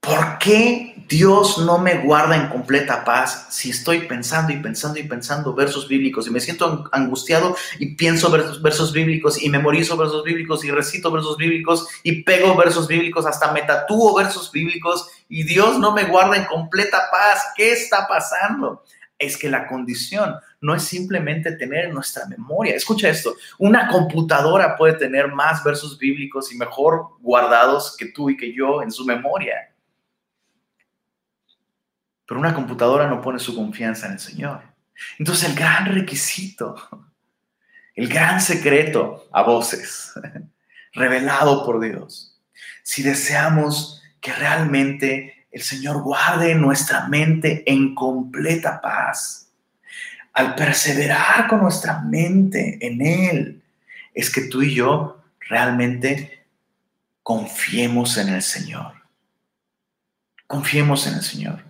¿por 0.00 0.38
qué 0.38 1.04
Dios 1.10 1.58
no 1.58 1.76
me 1.76 1.98
guarda 1.98 2.36
en 2.36 2.48
completa 2.48 3.04
paz 3.04 3.48
si 3.50 3.68
estoy 3.68 4.06
pensando 4.06 4.54
y 4.54 4.62
pensando 4.62 4.98
y 4.98 5.02
pensando 5.02 5.52
versos 5.52 5.88
bíblicos 5.88 6.26
y 6.26 6.30
me 6.30 6.40
siento 6.40 6.88
angustiado 6.90 7.54
y 7.78 7.96
pienso 7.96 8.30
versos, 8.30 8.94
bíblicos 8.94 9.42
y 9.42 9.50
memorizo 9.50 9.98
versos 9.98 10.24
bíblicos 10.24 10.64
y 10.64 10.70
recito 10.70 11.12
versos 11.12 11.36
bíblicos 11.36 11.86
y 12.02 12.22
pego 12.22 12.56
versos 12.56 12.88
bíblicos, 12.88 13.26
hasta 13.26 13.52
me 13.52 13.60
tatúo 13.60 14.14
versos 14.14 14.50
bíblicos 14.50 15.06
y 15.28 15.42
Dios 15.42 15.78
no 15.78 15.92
me 15.92 16.04
guarda 16.04 16.38
en 16.38 16.46
completa 16.46 17.10
paz. 17.12 17.44
¿Qué 17.54 17.72
está 17.72 18.08
pasando? 18.08 18.84
Es 19.20 19.36
que 19.36 19.48
la 19.48 19.68
condición 19.68 20.34
no 20.60 20.74
es 20.74 20.82
simplemente 20.82 21.52
tener 21.52 21.92
nuestra 21.92 22.26
memoria. 22.26 22.74
Escucha 22.74 23.08
esto, 23.08 23.36
una 23.58 23.86
computadora 23.86 24.76
puede 24.76 24.94
tener 24.94 25.28
más 25.28 25.62
versos 25.62 25.96
bíblicos 25.98 26.52
y 26.52 26.56
mejor 26.56 27.10
guardados 27.20 27.96
que 27.96 28.06
tú 28.06 28.30
y 28.30 28.36
que 28.36 28.52
yo 28.52 28.82
en 28.82 28.90
su 28.90 29.04
memoria. 29.04 29.72
Pero 32.26 32.40
una 32.40 32.54
computadora 32.54 33.08
no 33.08 33.20
pone 33.20 33.38
su 33.38 33.54
confianza 33.54 34.06
en 34.06 34.12
el 34.12 34.18
Señor. 34.18 34.62
Entonces 35.18 35.48
el 35.48 35.54
gran 35.54 35.86
requisito, 35.86 36.76
el 37.94 38.08
gran 38.08 38.40
secreto 38.40 39.28
a 39.32 39.42
voces, 39.42 40.12
revelado 40.92 41.64
por 41.64 41.80
Dios, 41.80 42.40
si 42.82 43.02
deseamos 43.02 44.02
que 44.20 44.32
realmente 44.32 45.39
el 45.50 45.62
Señor 45.62 46.02
guarde 46.02 46.54
nuestra 46.54 47.08
mente 47.08 47.64
en 47.70 47.94
completa 47.94 48.80
paz, 48.80 49.48
al 50.32 50.54
perseverar 50.54 51.48
con 51.48 51.60
nuestra 51.60 52.00
mente 52.00 52.78
en 52.80 53.02
Él, 53.02 53.62
es 54.14 54.30
que 54.30 54.42
tú 54.42 54.62
y 54.62 54.74
yo 54.74 55.22
realmente 55.48 56.46
confiemos 57.22 58.16
en 58.16 58.28
el 58.28 58.42
Señor. 58.42 58.92
Confiemos 60.46 61.06
en 61.06 61.14
el 61.14 61.22
Señor. 61.22 61.64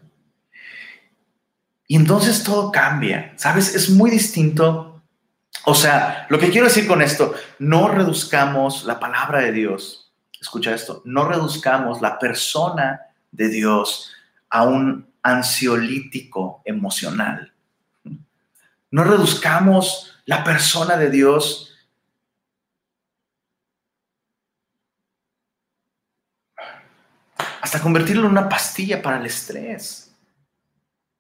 Y 1.87 1.97
entonces 1.97 2.45
todo 2.45 2.71
cambia, 2.71 3.33
¿sabes? 3.37 3.75
Es 3.75 3.91
muy 3.91 4.11
distinto. 4.11 5.03
O 5.65 5.75
sea, 5.75 6.27
lo 6.29 6.39
que 6.39 6.51
quiero 6.51 6.69
decir 6.69 6.87
con 6.87 7.03
esto, 7.03 7.35
no 7.59 7.89
reduzcamos 7.89 8.85
la 8.85 9.01
palabra 9.01 9.41
de 9.41 9.53
Dios, 9.53 10.13
escucha 10.41 10.75
esto, 10.75 11.03
no 11.05 11.27
reduzcamos 11.27 12.01
la 12.01 12.19
persona 12.19 13.01
de 13.31 13.49
Dios 13.49 14.13
a 14.49 14.65
un 14.65 15.13
ansiolítico 15.23 16.63
emocional. 16.65 17.53
No 18.91 19.05
reduzcamos 19.05 20.15
la 20.25 20.43
persona 20.43 20.97
de 20.97 21.11
Dios 21.11 21.75
hasta 27.61 27.81
convertirlo 27.81 28.25
en 28.25 28.33
una 28.33 28.49
pastilla 28.49 29.01
para 29.03 29.19
el 29.19 29.27
estrés. 29.27 30.13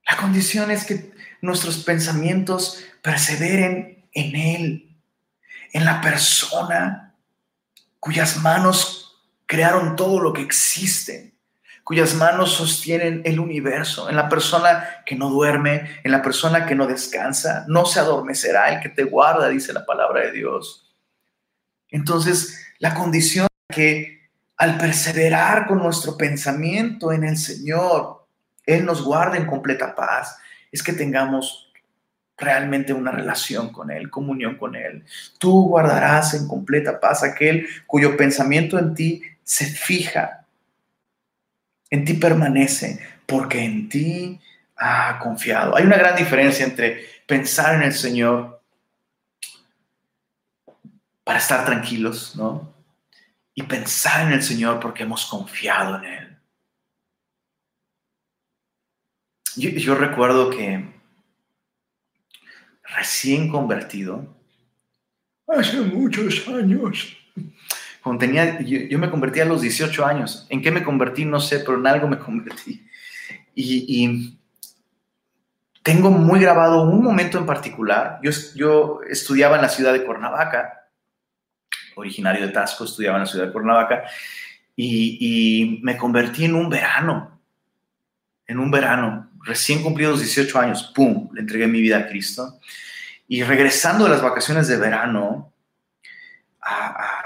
La 0.08 0.16
condición 0.16 0.70
es 0.70 0.84
que 0.84 1.12
nuestros 1.40 1.78
pensamientos 1.84 2.82
perseveren 3.02 4.04
en 4.12 4.36
Él, 4.36 4.96
en 5.72 5.84
la 5.84 6.00
persona 6.00 7.14
cuyas 8.00 8.38
manos 8.38 9.22
crearon 9.46 9.94
todo 9.94 10.20
lo 10.20 10.32
que 10.32 10.42
existe, 10.42 11.29
cuyas 11.84 12.14
manos 12.14 12.52
sostienen 12.52 13.22
el 13.24 13.40
universo, 13.40 14.08
en 14.08 14.16
la 14.16 14.28
persona 14.28 15.02
que 15.04 15.16
no 15.16 15.28
duerme, 15.28 16.00
en 16.04 16.12
la 16.12 16.22
persona 16.22 16.66
que 16.66 16.74
no 16.74 16.86
descansa, 16.86 17.64
no 17.68 17.86
se 17.86 18.00
adormecerá 18.00 18.72
el 18.72 18.80
que 18.80 18.88
te 18.88 19.04
guarda, 19.04 19.48
dice 19.48 19.72
la 19.72 19.84
palabra 19.84 20.22
de 20.22 20.32
Dios. 20.32 20.94
Entonces, 21.90 22.64
la 22.78 22.94
condición 22.94 23.46
que 23.68 24.30
al 24.56 24.76
perseverar 24.76 25.66
con 25.66 25.78
nuestro 25.78 26.16
pensamiento 26.16 27.12
en 27.12 27.24
el 27.24 27.38
Señor, 27.38 28.26
él 28.66 28.84
nos 28.84 29.02
guarda 29.02 29.36
en 29.36 29.46
completa 29.46 29.94
paz, 29.94 30.36
es 30.70 30.82
que 30.82 30.92
tengamos 30.92 31.72
realmente 32.36 32.92
una 32.92 33.10
relación 33.10 33.70
con 33.70 33.90
Él, 33.90 34.10
comunión 34.10 34.56
con 34.56 34.74
Él. 34.74 35.04
Tú 35.38 35.68
guardarás 35.68 36.34
en 36.34 36.48
completa 36.48 36.98
paz 36.98 37.22
aquel 37.22 37.66
cuyo 37.86 38.16
pensamiento 38.16 38.78
en 38.78 38.94
ti 38.94 39.22
se 39.44 39.66
fija, 39.66 40.39
en 41.90 42.04
ti 42.04 42.14
permanece, 42.14 43.00
porque 43.26 43.62
en 43.62 43.88
ti 43.88 44.40
ha 44.76 45.18
confiado. 45.18 45.76
Hay 45.76 45.84
una 45.84 45.98
gran 45.98 46.16
diferencia 46.16 46.64
entre 46.64 47.04
pensar 47.26 47.74
en 47.74 47.82
el 47.82 47.92
Señor 47.92 48.62
para 51.24 51.38
estar 51.38 51.64
tranquilos, 51.64 52.34
¿no? 52.36 52.72
Y 53.54 53.62
pensar 53.64 54.26
en 54.26 54.32
el 54.32 54.42
Señor 54.42 54.80
porque 54.80 55.02
hemos 55.02 55.26
confiado 55.26 55.96
en 55.98 56.04
Él. 56.04 56.30
Yo, 59.56 59.94
recuerdo 59.94 60.48
que 60.48 60.88
recién 62.84 63.50
convertido, 63.50 64.26
hace 65.46 65.80
muchos 65.80 66.46
años, 66.48 67.16
cuando 68.02 68.20
tenía, 68.20 68.60
yo, 68.60 68.98
me 68.98 69.10
convertí 69.10 69.40
a 69.40 69.44
los 69.44 69.60
18 69.60 70.04
años. 70.06 70.46
¿En 70.48 70.62
qué 70.62 70.70
me 70.70 70.82
convertí? 70.82 71.24
No 71.24 71.40
sé, 71.40 71.60
pero 71.60 71.78
en 71.78 71.86
algo 71.86 72.08
me 72.08 72.18
convertí. 72.18 72.86
Y, 73.54 74.04
y 74.04 74.38
tengo 75.82 76.10
muy 76.10 76.40
grabado 76.40 76.82
un 76.82 77.02
momento 77.02 77.38
en 77.38 77.46
particular. 77.46 78.18
Yo, 78.22 78.30
yo 78.54 79.00
estudiaba 79.08 79.56
en 79.56 79.62
la 79.62 79.68
ciudad 79.68 79.92
de 79.92 80.04
Cuernavaca, 80.04 80.88
originario 81.96 82.46
de 82.46 82.52
Tasco, 82.52 82.84
estudiaba 82.84 83.16
en 83.16 83.24
la 83.24 83.26
ciudad 83.26 83.46
de 83.46 83.52
Cuernavaca, 83.52 84.04
y, 84.76 85.18
y 85.20 85.80
me 85.82 85.96
convertí 85.96 86.46
en 86.46 86.54
un 86.54 86.70
verano, 86.70 87.40
en 88.46 88.58
un 88.58 88.70
verano 88.70 89.30
recién 89.44 89.82
cumplidos 89.82 90.20
18 90.20 90.58
años, 90.58 90.92
¡pum!, 90.94 91.28
le 91.32 91.40
entregué 91.40 91.66
mi 91.66 91.80
vida 91.80 91.98
a 91.98 92.06
Cristo. 92.06 92.60
Y 93.28 93.42
regresando 93.42 94.04
de 94.04 94.10
las 94.10 94.22
vacaciones 94.22 94.68
de 94.68 94.76
verano 94.76 95.52
a, 96.60 96.86
a, 96.86 97.19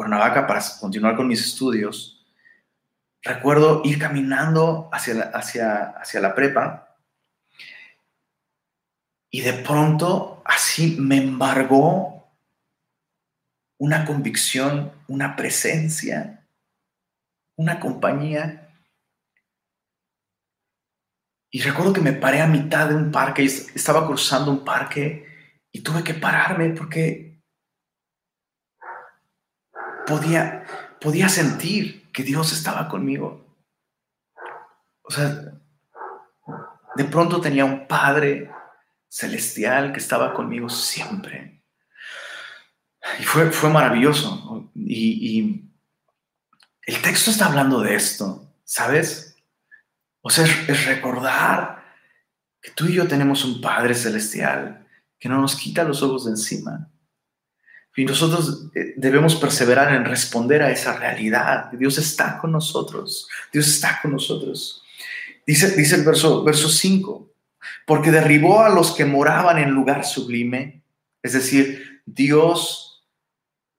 Cuernavaca 0.00 0.46
para 0.46 0.62
continuar 0.80 1.14
con 1.14 1.28
mis 1.28 1.44
estudios, 1.44 2.24
recuerdo 3.20 3.82
ir 3.84 3.98
caminando 3.98 4.88
hacia 4.90 5.12
la, 5.12 5.24
hacia, 5.24 5.90
hacia 5.90 6.20
la 6.22 6.34
prepa 6.34 6.96
Y 9.30 9.42
de 9.42 9.52
pronto 9.52 10.42
así 10.46 10.96
me 10.98 11.18
embargó 11.18 12.32
una 13.78 14.06
convicción, 14.06 14.90
una 15.06 15.36
presencia, 15.36 16.46
una 17.56 17.78
compañía. 17.78 18.74
Y 21.50 21.60
recuerdo 21.60 21.92
que 21.92 22.00
me 22.00 22.14
paré 22.14 22.40
a 22.40 22.46
mitad 22.46 22.88
de 22.88 22.94
un 22.94 23.12
parque, 23.12 23.44
estaba 23.44 24.06
cruzando 24.06 24.50
un 24.50 24.64
parque 24.64 25.26
y 25.70 25.82
tuve 25.82 26.02
que 26.02 26.14
pararme 26.14 26.70
porque 26.70 27.29
podía, 30.10 30.64
podía 31.00 31.28
sentir 31.28 32.10
que 32.12 32.22
Dios 32.22 32.52
estaba 32.52 32.88
conmigo. 32.88 33.46
O 35.02 35.10
sea, 35.10 35.52
de 36.96 37.04
pronto 37.04 37.40
tenía 37.40 37.64
un 37.64 37.86
Padre 37.86 38.50
celestial 39.08 39.92
que 39.92 40.00
estaba 40.00 40.34
conmigo 40.34 40.68
siempre. 40.68 41.64
Y 43.18 43.22
fue, 43.22 43.50
fue 43.50 43.70
maravilloso. 43.70 44.70
Y, 44.74 45.66
el 46.82 47.02
texto 47.02 47.30
está 47.30 47.46
hablando 47.46 47.80
de 47.80 47.94
esto, 47.94 48.52
¿sabes? 48.64 49.36
O 50.22 50.30
sea, 50.30 50.44
es, 50.44 50.86
recordar 50.86 51.84
que 52.60 52.72
tú 52.72 52.86
y 52.86 52.94
yo 52.94 53.06
tenemos 53.06 53.44
un 53.44 53.60
Padre 53.60 53.94
celestial 53.94 54.88
que 55.18 55.28
no 55.28 55.40
nos 55.40 55.54
quita 55.54 55.84
los 55.84 56.02
ojos 56.02 56.24
de 56.24 56.32
encima. 56.32 56.90
Y 57.96 58.04
nosotros 58.04 58.66
eh, 58.74 58.94
debemos 58.96 59.34
perseverar 59.36 59.92
en 59.94 60.04
responder 60.04 60.62
a 60.62 60.70
esa 60.70 60.96
realidad. 60.96 61.70
Dios 61.72 61.98
está 61.98 62.38
con 62.38 62.52
nosotros. 62.52 63.28
Dios 63.52 63.68
está 63.68 63.98
con 64.00 64.12
nosotros. 64.12 64.82
Dice, 65.46 65.76
dice 65.76 65.96
el 65.96 66.04
verso, 66.04 66.44
verso 66.44 66.68
5, 66.68 67.28
porque 67.86 68.10
derribó 68.10 68.62
a 68.62 68.68
los 68.68 68.92
que 68.92 69.04
moraban 69.04 69.58
en 69.58 69.70
lugar 69.70 70.04
sublime, 70.04 70.82
es 71.22 71.32
decir, 71.32 72.02
Dios 72.06 73.04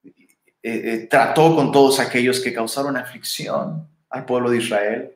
eh, 0.04 0.12
eh, 0.64 1.08
trató 1.10 1.56
con 1.56 1.72
todos 1.72 2.00
aquellos 2.00 2.40
que 2.40 2.54
causaron 2.54 2.98
aflicción 2.98 3.88
al 4.10 4.26
pueblo 4.26 4.50
de 4.50 4.58
Israel. 4.58 5.12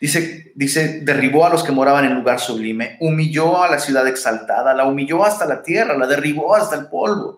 Dice, 0.00 0.52
dice, 0.56 1.00
derribó 1.02 1.46
a 1.46 1.50
los 1.50 1.62
que 1.62 1.72
moraban 1.72 2.04
en 2.04 2.14
lugar 2.14 2.40
sublime, 2.40 2.96
humilló 3.00 3.62
a 3.62 3.70
la 3.70 3.78
ciudad 3.78 4.06
exaltada, 4.08 4.74
la 4.74 4.86
humilló 4.86 5.24
hasta 5.24 5.46
la 5.46 5.62
tierra, 5.62 5.96
la 5.96 6.06
derribó 6.06 6.54
hasta 6.54 6.76
el 6.76 6.86
polvo. 6.88 7.37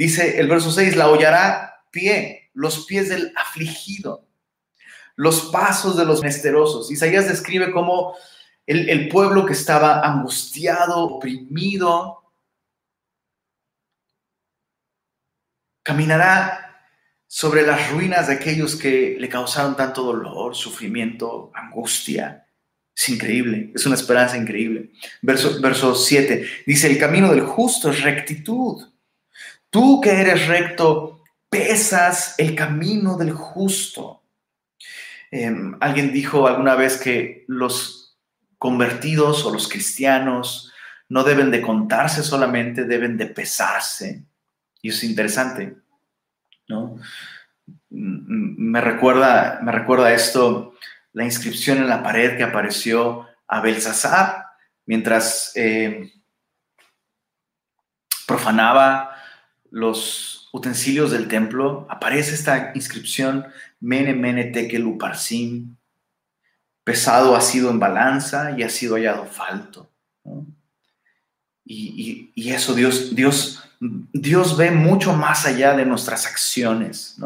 Dice 0.00 0.40
el 0.40 0.48
verso 0.48 0.70
6, 0.70 0.96
la 0.96 1.10
hollará 1.10 1.84
pie, 1.90 2.48
los 2.54 2.86
pies 2.86 3.10
del 3.10 3.34
afligido, 3.36 4.26
los 5.14 5.50
pasos 5.50 5.94
de 5.94 6.06
los 6.06 6.22
menesterosos. 6.22 6.90
Isaías 6.90 7.28
describe 7.28 7.70
cómo 7.70 8.16
el, 8.64 9.10
pueblo 9.10 9.44
que 9.44 9.52
estaba 9.52 10.00
angustiado, 10.00 11.00
oprimido, 11.00 12.32
caminará 15.82 16.82
sobre 17.26 17.60
las 17.66 17.90
ruinas 17.90 18.28
de 18.28 18.36
aquellos 18.36 18.76
que 18.76 19.18
le 19.20 19.28
causaron 19.28 19.76
tanto 19.76 20.02
dolor, 20.02 20.56
sufrimiento, 20.56 21.52
angustia. 21.54 22.46
Es 22.96 23.06
increíble, 23.10 23.70
es 23.74 23.84
una 23.84 23.96
esperanza 23.96 24.38
increíble. 24.38 24.92
Verso, 25.20 25.60
verso 25.60 25.94
7 25.94 26.46
dice, 26.64 26.86
el 26.86 26.98
camino 26.98 27.28
del 27.28 27.42
justo 27.42 27.90
es 27.90 28.02
rectitud. 28.02 28.89
Tú 29.70 30.00
que 30.00 30.20
eres 30.20 30.48
recto, 30.48 31.22
pesas 31.48 32.34
el 32.38 32.54
camino 32.54 33.16
del 33.16 33.32
justo. 33.32 34.22
Em, 35.30 35.76
alguien 35.80 36.12
dijo 36.12 36.48
alguna 36.48 36.74
vez 36.74 37.00
que 37.00 37.44
los 37.46 38.18
convertidos 38.58 39.46
o 39.46 39.52
los 39.52 39.68
cristianos 39.68 40.72
no 41.08 41.24
deben 41.24 41.50
de 41.50 41.62
contarse 41.62 42.22
solamente, 42.22 42.84
deben 42.84 43.16
de 43.16 43.26
pesarse. 43.26 44.24
Y 44.82 44.90
es 44.90 45.04
interesante, 45.04 45.76
¿no? 46.68 46.98
Me 47.88 48.80
recuerda, 48.80 49.60
me 49.62 49.72
recuerda 49.72 50.12
esto, 50.12 50.74
la 51.12 51.24
inscripción 51.24 51.78
en 51.78 51.88
la 51.88 52.02
pared 52.02 52.36
que 52.36 52.44
apareció 52.44 53.26
a 53.46 53.60
Belsasar 53.60 54.46
mientras 54.86 55.52
eh, 55.56 56.12
profanaba 58.26 59.09
los 59.70 60.48
utensilios 60.52 61.10
del 61.10 61.28
templo, 61.28 61.86
aparece 61.88 62.34
esta 62.34 62.72
inscripción 62.74 63.46
Mene 63.80 64.14
Mene 64.14 64.44
Tekel 64.44 64.84
Uparsim, 64.84 65.76
pesado 66.84 67.36
ha 67.36 67.40
sido 67.40 67.70
en 67.70 67.78
balanza 67.78 68.56
y 68.58 68.62
ha 68.62 68.68
sido 68.68 68.96
hallado 68.96 69.24
falto. 69.26 69.90
Y, 71.64 72.50
eso 72.50 72.74
Dios, 72.74 73.14
Dios, 73.14 73.62
Dios 73.78 74.56
ve 74.56 74.72
mucho 74.72 75.12
más 75.12 75.46
allá 75.46 75.76
de 75.76 75.86
nuestras 75.86 76.26
acciones. 76.26 77.16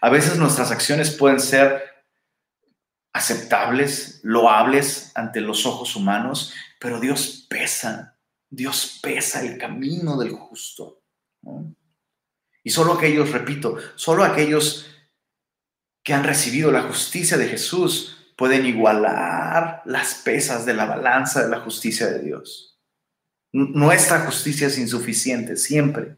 A 0.00 0.10
veces 0.10 0.38
nuestras 0.38 0.72
acciones 0.72 1.10
pueden 1.10 1.38
ser 1.38 1.82
aceptables, 3.12 4.20
loables 4.24 5.12
ante 5.14 5.40
los 5.40 5.66
ojos 5.66 5.94
humanos, 5.94 6.52
pero 6.80 6.98
Dios 6.98 7.46
pesa, 7.48 8.16
Dios 8.50 8.98
pesa 9.02 9.42
el 9.42 9.58
camino 9.58 10.16
del 10.16 10.32
justo. 10.32 11.00
Y 12.62 12.70
solo 12.70 12.94
aquellos, 12.94 13.30
repito, 13.30 13.76
solo 13.96 14.24
aquellos 14.24 14.86
que 16.02 16.14
han 16.14 16.24
recibido 16.24 16.70
la 16.70 16.82
justicia 16.82 17.36
de 17.36 17.48
Jesús 17.48 18.34
pueden 18.36 18.66
igualar 18.66 19.82
las 19.84 20.14
pesas 20.14 20.66
de 20.66 20.74
la 20.74 20.84
balanza 20.84 21.44
de 21.44 21.50
la 21.50 21.60
justicia 21.60 22.06
de 22.06 22.20
Dios. 22.20 22.80
Nuestra 23.52 24.20
justicia 24.20 24.68
es 24.68 24.78
insuficiente 24.78 25.56
siempre. 25.56 26.16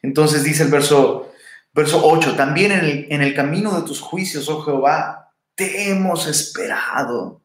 Entonces 0.00 0.44
dice 0.44 0.62
el 0.62 0.70
verso, 0.70 1.32
verso 1.72 2.00
8, 2.04 2.36
también 2.36 2.72
en 2.72 2.84
el, 2.84 3.06
en 3.10 3.22
el 3.22 3.34
camino 3.34 3.78
de 3.78 3.86
tus 3.86 4.00
juicios, 4.00 4.48
oh 4.48 4.62
Jehová, 4.62 5.34
te 5.54 5.90
hemos 5.90 6.26
esperado. 6.26 7.42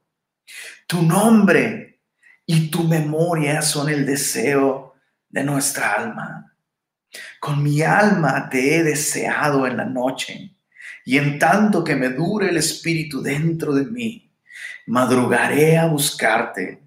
Tu 0.88 1.02
nombre 1.02 2.00
y 2.46 2.70
tu 2.70 2.84
memoria 2.84 3.62
son 3.62 3.90
el 3.90 4.06
deseo 4.06 4.94
de 5.30 5.44
nuestra 5.44 5.94
alma. 5.94 6.53
Con 7.44 7.62
mi 7.62 7.82
alma 7.82 8.48
te 8.50 8.74
he 8.74 8.84
deseado 8.84 9.68
en 9.68 9.76
la 9.76 9.84
noche 9.84 10.56
y 11.04 11.18
en 11.18 11.40
tanto 11.40 11.84
que 11.84 11.94
me 11.94 12.08
dure 12.08 12.48
el 12.48 12.56
espíritu 12.56 13.22
dentro 13.22 13.74
de 13.74 13.84
mí, 13.84 14.32
madrugaré 14.86 15.78
a 15.78 15.88
buscarte, 15.88 16.82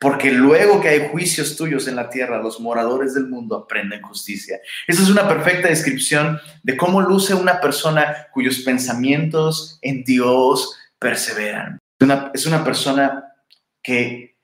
porque 0.00 0.30
luego 0.30 0.80
que 0.80 0.88
hay 0.88 1.08
juicios 1.10 1.56
tuyos 1.56 1.88
en 1.88 1.96
la 1.96 2.08
tierra, 2.08 2.42
los 2.42 2.58
moradores 2.58 3.12
del 3.12 3.26
mundo 3.26 3.54
aprenden 3.54 4.00
justicia. 4.00 4.58
Esa 4.86 5.02
es 5.02 5.10
una 5.10 5.28
perfecta 5.28 5.68
descripción 5.68 6.40
de 6.62 6.74
cómo 6.78 7.02
luce 7.02 7.34
una 7.34 7.60
persona 7.60 8.28
cuyos 8.32 8.60
pensamientos 8.60 9.78
en 9.82 10.04
Dios 10.04 10.74
perseveran. 10.98 11.78
es 12.32 12.46
una 12.46 12.64
persona 12.64 13.34
que 13.82 14.38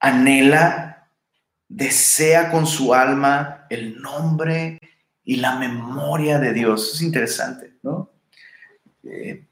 anhela, 0.00 1.10
desea 1.68 2.50
con 2.50 2.66
su 2.66 2.94
alma 2.94 3.57
el 3.70 4.00
nombre 4.00 4.80
y 5.24 5.36
la 5.36 5.56
memoria 5.56 6.38
de 6.38 6.52
Dios. 6.52 6.94
Es 6.94 7.02
interesante, 7.02 7.74
¿no? 7.82 8.10
Eh, 9.04 9.44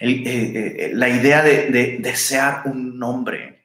eh, 0.00 0.22
eh, 0.26 0.90
la 0.92 1.08
idea 1.08 1.42
de, 1.42 1.98
desear 2.00 2.62
un 2.64 2.98
nombre. 2.98 3.64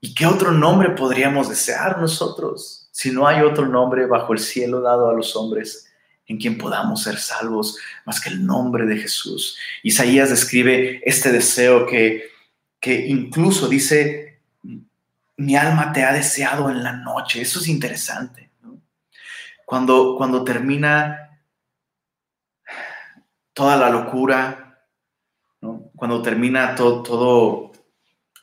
¿Y 0.00 0.14
qué 0.14 0.26
otro 0.26 0.50
nombre 0.50 0.90
podríamos 0.90 1.48
desear 1.48 2.00
nosotros 2.00 2.88
si 2.90 3.12
no 3.12 3.26
hay 3.26 3.42
otro 3.42 3.68
nombre 3.68 4.06
bajo 4.06 4.32
el 4.32 4.40
cielo 4.40 4.80
dado 4.80 5.08
a 5.08 5.14
los 5.14 5.36
hombres 5.36 5.86
en 6.26 6.38
quien 6.38 6.58
podamos 6.58 7.04
ser 7.04 7.18
salvos 7.18 7.78
más 8.04 8.20
que 8.20 8.30
el 8.30 8.44
nombre 8.44 8.86
de 8.86 8.96
Jesús? 8.96 9.56
Isaías 9.84 10.30
describe 10.30 11.00
este 11.04 11.30
deseo 11.30 11.86
que, 11.86 12.24
que 12.80 13.06
incluso 13.06 13.68
dice, 13.68 14.31
mi 15.36 15.56
alma 15.56 15.92
te 15.92 16.04
ha 16.04 16.12
deseado 16.12 16.70
en 16.70 16.82
la 16.82 16.92
noche. 16.92 17.40
Eso 17.40 17.60
es 17.60 17.68
interesante. 17.68 18.50
Cuando, 19.64 20.16
cuando 20.16 20.44
termina 20.44 21.40
toda 23.52 23.76
la 23.76 23.90
locura, 23.90 24.78
cuando 25.96 26.22
termina 26.22 26.74
todo, 26.74 27.72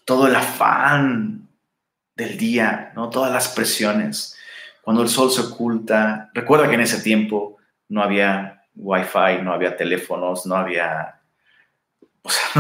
todo 0.06 0.28
el 0.28 0.36
afán 0.36 1.50
del 2.16 2.38
día, 2.38 2.92
¿no? 2.96 3.10
todas 3.10 3.32
las 3.32 3.50
presiones, 3.50 4.38
cuando 4.82 5.04
el 5.04 5.10
sol 5.10 5.32
se 5.32 5.42
oculta. 5.42 6.30
Recuerda 6.34 6.68
que 6.68 6.76
en 6.76 6.82
ese 6.82 7.02
tiempo 7.02 7.58
no 7.90 8.02
había 8.02 8.64
wifi, 8.76 9.42
no 9.44 9.54
había 9.54 9.76
teléfonos, 9.76 10.46
no 10.46 10.56
había, 10.56 11.19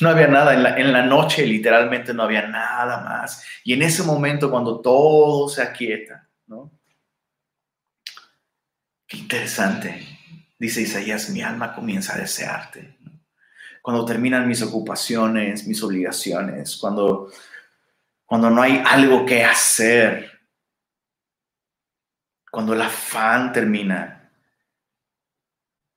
no 0.00 0.08
había, 0.08 0.28
nada. 0.28 0.54
En 0.54 0.62
la, 0.62 0.76
en 0.76 0.92
la, 0.92 1.02
noche 1.02 1.46
literalmente 1.46 2.12
no 2.12 2.24
había 2.24 2.46
nada 2.46 3.02
más. 3.02 3.44
Y 3.64 3.72
en 3.72 3.82
ese 3.82 4.02
momento 4.02 4.50
cuando 4.50 4.80
todo 4.80 5.48
se 5.48 5.62
aquieta, 5.62 6.28
¿no? 6.46 6.70
Qué 9.06 9.18
interesante. 9.18 10.06
Dice 10.58 10.82
Isaías, 10.82 11.30
mi 11.30 11.42
alma 11.42 11.74
comienza 11.74 12.14
a 12.14 12.18
desearte. 12.18 12.96
Cuando 13.82 14.04
terminan 14.04 14.48
mis 14.48 14.62
ocupaciones, 14.62 15.66
mis 15.66 15.82
obligaciones, 15.82 16.76
cuando, 16.76 17.30
cuando 18.24 18.50
no 18.50 18.62
hay 18.62 18.82
algo 18.84 19.24
que 19.24 19.44
hacer, 19.44 20.40
cuando 22.50 22.72
el 22.72 22.82
afán 22.82 23.52
termina, 23.52 24.25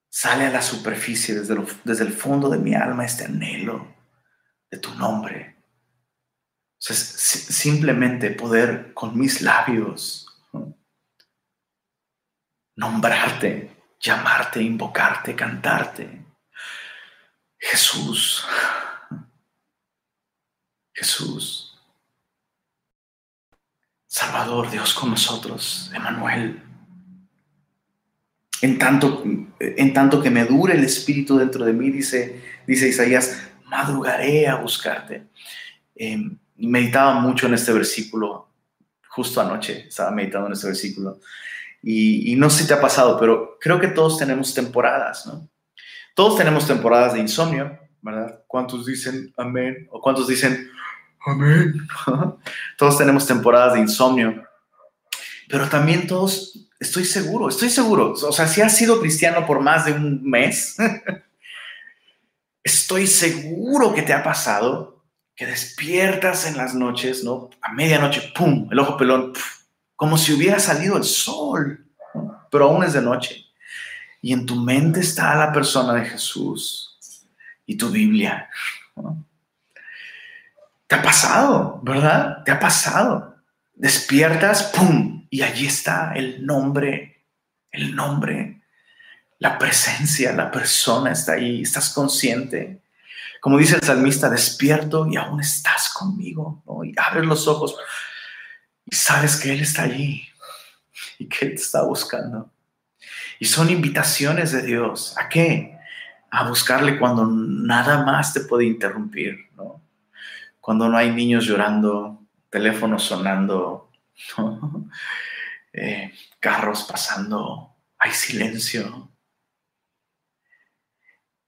sale 0.10 0.46
a 0.46 0.52
la 0.52 0.62
superficie 0.62 1.36
desde, 1.36 1.56
desde 1.84 2.04
el 2.04 2.14
fondo 2.14 2.50
de 2.50 2.58
mi 2.58 2.74
alma 2.74 3.06
este 3.06 3.26
anhelo 3.26 3.96
de 4.70 4.78
tu 4.78 4.94
nombre. 4.96 5.56
O 6.80 6.82
sea, 6.82 6.96
simplemente 6.96 8.32
poder 8.32 8.94
con 8.94 9.18
mis 9.18 9.42
labios 9.42 10.26
nombrarte, 12.76 13.76
llamarte, 14.00 14.62
invocarte, 14.62 15.36
cantarte. 15.36 16.26
Jesús, 17.58 18.46
Jesús. 20.94 21.78
Salvador, 24.08 24.72
Dios 24.72 24.94
con 24.94 25.12
nosotros, 25.12 25.92
Emanuel. 25.94 26.69
En 28.62 28.78
tanto, 28.78 30.22
que 30.22 30.30
me 30.30 30.46
dure 30.46 30.74
el 30.74 30.84
espíritu 30.84 31.38
dentro 31.38 31.64
de 31.66 31.74
mí, 31.74 31.90
dice, 31.90 32.42
dice 32.68 32.90
Isaías, 32.90 33.42
madrugaré 33.66 34.48
a 34.48 34.56
buscarte. 34.56 35.28
Em, 35.96 36.38
meditaba 36.58 37.20
mucho 37.20 37.48
en 37.48 37.54
este 37.54 37.72
versículo, 37.72 38.50
justo 39.08 39.40
anoche 39.42 39.88
estaba 39.88 40.12
meditando 40.12 40.48
en 40.48 40.54
este 40.54 40.68
versículo. 40.68 41.20
Y, 41.82 42.34
y, 42.34 42.36
no 42.36 42.50
sé 42.50 42.64
si 42.64 42.68
te 42.68 42.74
ha 42.74 42.82
pasado, 42.82 43.18
pero 43.18 43.58
creo 43.60 43.80
que 43.80 43.88
todos 43.88 44.18
tenemos 44.18 44.54
temporadas, 44.54 45.26
¿no? 45.26 45.48
Todos 46.14 46.38
tenemos 46.38 46.68
temporadas 46.68 47.14
de 47.14 47.20
insomnio, 47.20 47.80
¿verdad? 48.02 48.44
¿Cuántos 48.48 48.86
dicen 48.86 49.34
amén? 49.38 49.88
¿O 49.90 50.02
cuántos 50.02 50.28
dicen 50.28 50.70
amén? 51.26 51.88
todos 52.78 52.98
tenemos 52.98 53.26
temporadas 53.26 53.74
de 53.76 53.80
insomnio, 53.80 54.44
pero 55.48 55.70
también 55.70 56.08
todos, 56.08 56.69
estoy 56.80 57.06
seguro, 57.06 57.50
estoy 57.50 57.70
seguro, 57.70 58.14
o 58.14 58.32
sea, 58.32 58.48
si 58.48 58.62
has 58.62 58.76
sido 58.76 59.00
cristiano 59.00 59.46
por 59.46 59.60
más 59.60 59.86
de 59.86 59.92
un 59.92 60.24
mes, 60.24 60.78
estoy 62.64 63.08
seguro 63.08 63.94
que 63.94 64.02
te 64.02 64.14
ha 64.14 64.24
pasado 64.24 65.04
que 65.36 65.46
despiertas 65.46 66.46
en 66.46 66.58
las 66.58 66.74
noches, 66.74 67.24
¿no? 67.24 67.50
A 67.62 67.72
medianoche, 67.72 68.34
¡pum! 68.36 68.68
El 68.72 68.80
ojo 68.80 68.98
pelón, 68.98 69.34
como 69.96 70.18
si 70.18 70.34
hubiera 70.34 70.60
salido 70.60 70.98
el 70.98 71.06
sol, 71.06 71.86
pero 72.52 72.66
aún 72.66 72.84
es 72.84 72.94
de 72.94 73.02
noche. 73.02 73.46
Y 74.22 74.34
en 74.34 74.46
tu 74.46 74.58
mente 74.58 75.00
está 75.00 75.36
la 75.36 75.54
persona 75.54 75.94
de 75.94 76.06
Jesús 76.06 76.98
y 77.66 77.78
tu 77.78 77.90
Biblia. 77.90 78.50
Te 80.88 80.96
ha 80.96 81.02
pasado, 81.02 81.80
¿verdad? 81.84 82.44
Te 82.44 82.52
ha 82.52 82.60
pasado. 82.60 83.38
Despiertas, 83.76 84.64
¡pum! 84.76 85.19
Y 85.30 85.42
allí 85.42 85.68
está 85.68 86.14
el 86.14 86.46
nombre, 86.46 87.26
el 87.72 87.96
nombre, 87.96 88.62
la 89.38 89.58
presencia, 89.58 90.34
la 90.34 90.52
persona 90.52 91.12
está 91.12 91.34
ahí, 91.34 91.62
estás 91.62 91.92
consciente. 91.92 92.82
Como 93.40 93.58
dice 93.58 93.76
el 93.76 93.84
salmista, 93.84 94.30
despierto 94.30 95.08
y 95.10 95.16
aún 95.16 95.40
estás 95.40 95.94
conmigo, 95.94 96.64
Y 96.84 96.94
abres 96.98 97.26
los 97.26 97.48
ojos 97.48 97.76
y 98.86 98.96
sabes 98.96 99.38
que 99.38 99.54
Él 99.54 99.62
está 99.62 99.84
allí 99.84 100.28
y 101.18 101.28
que 101.28 101.46
Él 101.46 101.52
te 101.52 101.62
está 101.62 101.84
buscando. 101.84 102.52
Y 103.40 103.46
son 103.46 103.70
invitaciones 103.70 104.52
de 104.52 104.62
Dios. 104.64 105.16
¿A 105.18 105.30
qué? 105.30 105.78
A 106.32 106.50
buscarle 106.50 107.00
cuando 107.00 107.26
nada 107.26 108.04
más 108.04 108.34
te 108.34 108.42
puede 108.42 108.66
interrumpir, 108.66 109.38
¿no? 109.56 109.82
Cuando 110.60 110.90
no 110.90 110.98
hay 110.98 111.12
niños 111.12 111.46
llorando, 111.46 112.22
teléfonos 112.50 113.04
sonando, 113.04 113.89
eh, 115.74 116.14
carros 116.40 116.84
pasando, 116.84 117.76
hay 117.98 118.12
silencio. 118.12 119.12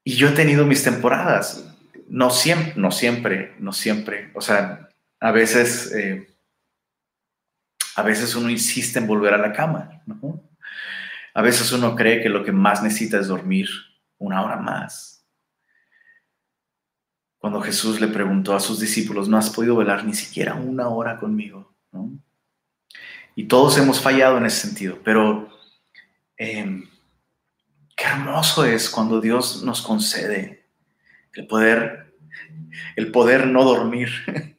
Y 0.04 0.16
yo 0.16 0.30
he 0.30 0.32
tenido 0.32 0.66
mis 0.66 0.84
temporadas, 0.84 1.66
no 2.08 2.30
siempre, 2.30 2.74
no 2.76 2.92
siempre, 2.92 3.56
no 3.60 3.72
siempre. 3.72 4.32
O 4.34 4.42
sea, 4.42 4.90
a 5.20 5.32
veces, 5.32 5.92
eh, 5.94 6.36
a 7.96 8.02
veces 8.02 8.36
uno 8.36 8.50
insiste 8.50 9.00
en 9.00 9.08
volver 9.08 9.34
a 9.34 9.38
la 9.38 9.54
cama, 9.54 10.02
¿no? 10.06 10.44
A 11.34 11.42
veces 11.42 11.72
uno 11.72 11.96
cree 11.96 12.22
que 12.22 12.30
lo 12.30 12.44
que 12.44 12.52
más 12.52 12.84
necesita 12.84 13.20
es 13.20 13.28
dormir 13.28 13.70
una 14.18 14.44
hora 14.44 14.58
más. 14.58 15.26
Cuando 17.38 17.62
Jesús 17.62 18.02
le 18.02 18.08
preguntó 18.08 18.54
a 18.54 18.60
sus 18.60 18.80
discípulos, 18.80 19.28
no 19.28 19.38
has 19.38 19.50
podido 19.50 19.76
velar 19.76 20.06
ni 20.06 20.14
siquiera 20.14 20.56
una 20.56 20.90
hora 20.90 21.18
conmigo. 21.18 21.74
Y 23.36 23.46
todos 23.46 23.78
hemos 23.78 24.02
fallado 24.02 24.38
en 24.38 24.46
ese 24.46 24.68
sentido, 24.68 25.00
pero 25.04 25.50
em, 26.38 26.90
qué 27.96 28.06
hermoso 28.06 28.66
es 28.66 28.90
cuando 28.90 29.22
Dios 29.22 29.64
nos 29.64 29.82
concede 29.82 30.66
el 31.34 31.48
poder, 31.48 32.14
el 32.96 33.12
poder 33.12 33.48
no 33.48 33.64
dormir, 33.64 34.10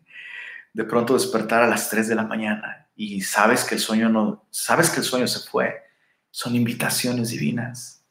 de 0.73 0.85
pronto 0.85 1.15
despertar 1.15 1.63
a 1.63 1.69
las 1.69 1.91
3 1.91 2.09
de 2.09 2.15
la 2.15 2.25
mañana 2.25 2.83
y 2.97 3.21
sabes 3.23 3.65
que 3.65 3.75
el 3.75 3.81
sueño 3.81 4.09
no, 4.09 4.47
sabes 4.51 4.91
que 4.91 5.01
el 5.01 5.05
sueño 5.05 5.27
se 5.27 5.49
fue, 5.49 5.83
son 6.31 6.55
invitaciones 6.55 7.31
divinas 7.31 8.05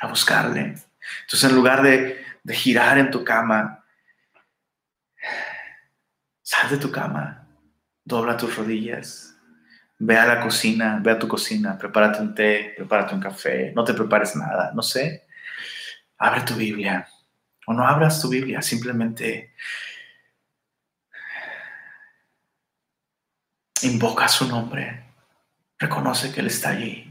a 0.00 0.08
buscarle. 0.08 0.74
Entonces, 1.22 1.44
en 1.50 1.54
lugar 1.54 1.82
de, 1.82 2.24
girar 2.52 2.98
en 2.98 3.10
tu 3.10 3.22
cama, 3.22 3.84
sal 6.42 6.70
de 6.70 6.78
tu 6.78 6.90
cama, 6.90 7.46
dobla 8.04 8.36
tus 8.36 8.56
rodillas, 8.56 9.29
ve 10.00 10.16
a 10.16 10.26
la 10.26 10.40
cocina, 10.40 10.98
ve 11.02 11.12
a 11.12 11.18
tu 11.18 11.28
cocina, 11.28 11.76
prepárate 11.78 12.20
un 12.22 12.34
té, 12.34 12.74
prepárate 12.76 13.14
un 13.14 13.20
café, 13.20 13.72
no 13.74 13.84
te 13.84 13.94
prepares 13.94 14.34
nada, 14.34 14.72
no 14.74 14.82
sé. 14.82 15.26
Abre 16.18 16.42
tu 16.42 16.54
Biblia 16.54 17.06
o 17.66 17.72
no 17.72 17.86
abras 17.86 18.20
tu 18.20 18.28
Biblia, 18.28 18.62
simplemente 18.62 19.54
invoca 23.82 24.28
su 24.28 24.46
nombre, 24.48 25.04
reconoce 25.78 26.32
que 26.32 26.40
Él 26.40 26.46
está 26.48 26.70
allí 26.70 27.10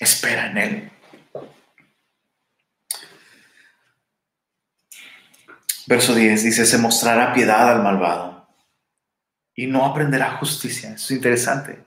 Espera 0.00 0.50
en 0.50 0.58
Él. 0.58 0.90
Verso 5.86 6.14
10 6.14 6.42
dice, 6.42 6.66
se 6.66 6.78
mostrará 6.78 7.32
piedad 7.32 7.70
al 7.70 7.82
malvado 7.82 8.33
y 9.54 9.66
no 9.66 9.84
aprenderá 9.84 10.36
justicia. 10.38 10.90
Eso 10.90 11.06
es 11.06 11.10
interesante. 11.12 11.84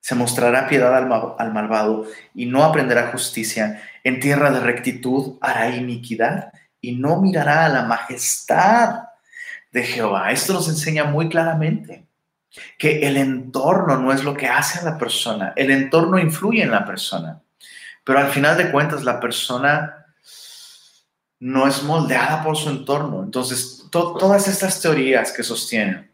Se 0.00 0.14
mostrará 0.14 0.68
piedad 0.68 0.96
al, 0.96 1.10
al, 1.38 1.52
malvado 1.52 2.06
y 2.34 2.46
no 2.46 2.64
aprenderá 2.64 3.10
justicia. 3.10 3.82
En 4.04 4.20
tierra 4.20 4.50
de 4.50 4.60
rectitud 4.60 5.36
hará 5.40 5.70
iniquidad 5.70 6.52
y 6.80 6.96
no 6.96 7.20
mirará 7.20 7.66
a 7.66 7.68
la 7.68 7.82
majestad 7.82 9.04
de 9.72 9.82
Jehová. 9.82 10.30
Esto 10.30 10.54
nos 10.54 10.68
enseña 10.68 11.04
muy 11.04 11.28
claramente 11.28 12.06
que 12.78 13.06
el 13.06 13.16
entorno 13.16 13.98
no 13.98 14.12
es 14.12 14.24
lo 14.24 14.34
que 14.34 14.46
hace 14.46 14.78
a 14.78 14.82
la 14.82 14.98
persona, 14.98 15.52
el 15.56 15.70
entorno 15.70 16.18
influye 16.18 16.62
en 16.62 16.70
la 16.70 16.84
persona. 16.84 17.40
Pero 18.04 18.20
al 18.20 18.28
final 18.28 18.56
de 18.56 18.70
cuentas, 18.70 19.04
la 19.04 19.20
persona 19.20 20.06
no 21.40 21.66
es 21.68 21.82
moldeada 21.82 22.42
por 22.42 22.56
su 22.56 22.70
entorno. 22.70 23.22
Entonces, 23.22 23.86
todas 23.90 24.48
estas 24.48 24.80
teorías 24.80 25.30
que 25.32 25.42
sostienen, 25.42 26.07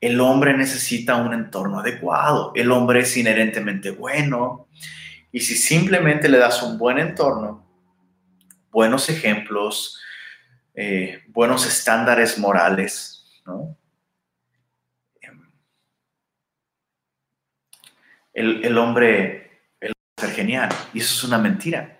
el 0.00 0.20
hombre 0.20 0.56
necesita 0.56 1.16
un 1.16 1.34
entorno 1.34 1.80
adecuado, 1.80 2.52
el 2.54 2.70
hombre 2.72 3.00
es 3.00 3.16
inherentemente 3.16 3.90
bueno, 3.90 4.68
y 5.32 5.40
si 5.40 5.54
simplemente 5.54 6.28
le 6.28 6.38
das 6.38 6.62
un 6.62 6.78
buen 6.78 6.98
entorno, 6.98 7.66
buenos 8.70 9.08
ejemplos, 9.08 10.00
eh, 10.74 11.22
buenos 11.28 11.66
estándares 11.66 12.38
morales, 12.38 13.16
El, 18.32 18.64
el 18.64 18.78
hombre 18.78 19.40
ser 20.20 20.30
genial. 20.30 20.68
Y 20.92 21.00
eso 21.00 21.14
es 21.14 21.24
una 21.24 21.38
mentira. 21.38 21.98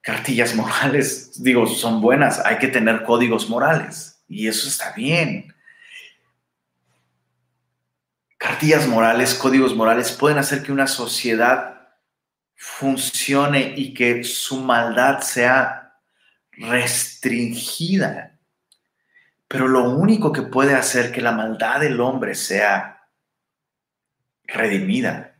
Cartillas 0.00 0.54
morales, 0.56 1.42
digo, 1.42 1.66
son 1.66 2.00
buenas, 2.00 2.44
hay 2.44 2.58
que 2.58 2.68
tener 2.68 3.04
códigos 3.04 3.48
morales 3.48 4.24
y 4.28 4.48
eso 4.48 4.66
está 4.68 4.92
bien. 4.92 5.51
Cartillas 8.42 8.88
morales, 8.88 9.34
códigos 9.34 9.76
morales 9.76 10.10
pueden 10.10 10.38
hacer 10.38 10.64
que 10.64 10.72
una 10.72 10.88
sociedad 10.88 11.90
funcione 12.56 13.74
y 13.76 13.94
que 13.94 14.24
su 14.24 14.60
maldad 14.60 15.20
sea 15.20 15.94
restringida. 16.50 18.36
Pero 19.46 19.68
lo 19.68 19.90
único 19.90 20.32
que 20.32 20.42
puede 20.42 20.74
hacer 20.74 21.12
que 21.12 21.20
la 21.20 21.32
maldad 21.32 21.80
del 21.80 22.00
hombre 22.00 22.34
sea 22.34 23.06
redimida 24.44 25.32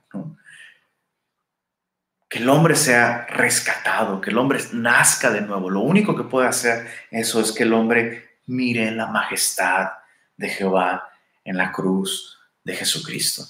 que 2.33 2.39
el 2.39 2.49
hombre 2.49 2.77
sea 2.77 3.27
rescatado, 3.29 4.19
que 4.23 4.31
el 4.31 4.39
hombre 4.39 4.59
nazca 4.73 5.31
de 5.31 5.43
nuevo. 5.43 5.69
Lo 5.69 5.81
único 5.81 6.17
que 6.17 6.23
puede 6.23 6.49
hacer 6.49 6.89
eso 7.11 7.43
es 7.43 7.53
que 7.53 7.65
el 7.65 7.75
hombre 7.75 8.39
mire 8.47 8.91
la 8.91 9.07
majestad 9.09 9.91
de 10.39 10.49
Jehová 10.49 11.11
en 11.45 11.59
la 11.59 11.71
cruz 11.71 12.42
de 12.65 12.77
Jesucristo. 12.77 13.47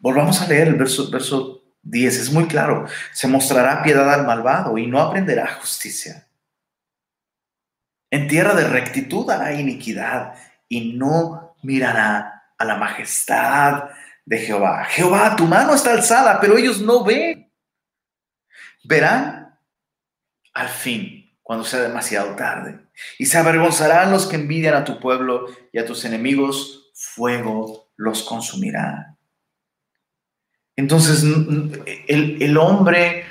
Volvamos 0.00 0.40
a 0.40 0.46
leer 0.46 0.68
el 0.68 0.74
verso, 0.74 1.10
verso 1.10 1.62
10, 1.82 2.18
es 2.18 2.32
muy 2.32 2.46
claro. 2.46 2.86
Se 3.12 3.26
mostrará 3.26 3.82
piedad 3.82 4.12
al 4.12 4.26
malvado 4.26 4.78
y 4.78 4.86
no 4.86 5.00
aprenderá 5.00 5.54
justicia. 5.54 6.26
En 8.10 8.28
tierra 8.28 8.54
de 8.54 8.68
rectitud 8.68 9.28
hará 9.30 9.54
iniquidad 9.54 10.34
y 10.68 10.92
no 10.92 11.56
mirará 11.62 12.44
a 12.58 12.64
la 12.64 12.76
majestad 12.76 13.84
de 14.24 14.38
Jehová. 14.38 14.84
Jehová, 14.84 15.34
tu 15.36 15.46
mano 15.46 15.74
está 15.74 15.92
alzada, 15.92 16.40
pero 16.40 16.56
ellos 16.56 16.80
no 16.80 17.04
ven. 17.04 17.50
Verán 18.84 19.58
al 20.52 20.68
fin, 20.68 21.36
cuando 21.42 21.64
sea 21.64 21.80
demasiado 21.80 22.34
tarde. 22.36 22.78
Y 23.18 23.26
se 23.26 23.38
avergonzarán 23.38 24.10
los 24.10 24.26
que 24.26 24.36
envidian 24.36 24.74
a 24.74 24.84
tu 24.84 25.00
pueblo 25.00 25.46
y 25.72 25.78
a 25.78 25.86
tus 25.86 26.04
enemigos, 26.04 26.90
fuego 26.94 27.81
los 27.96 28.22
consumirá. 28.22 29.16
Entonces, 30.76 31.22
el, 32.08 32.56
hombre, 32.56 33.24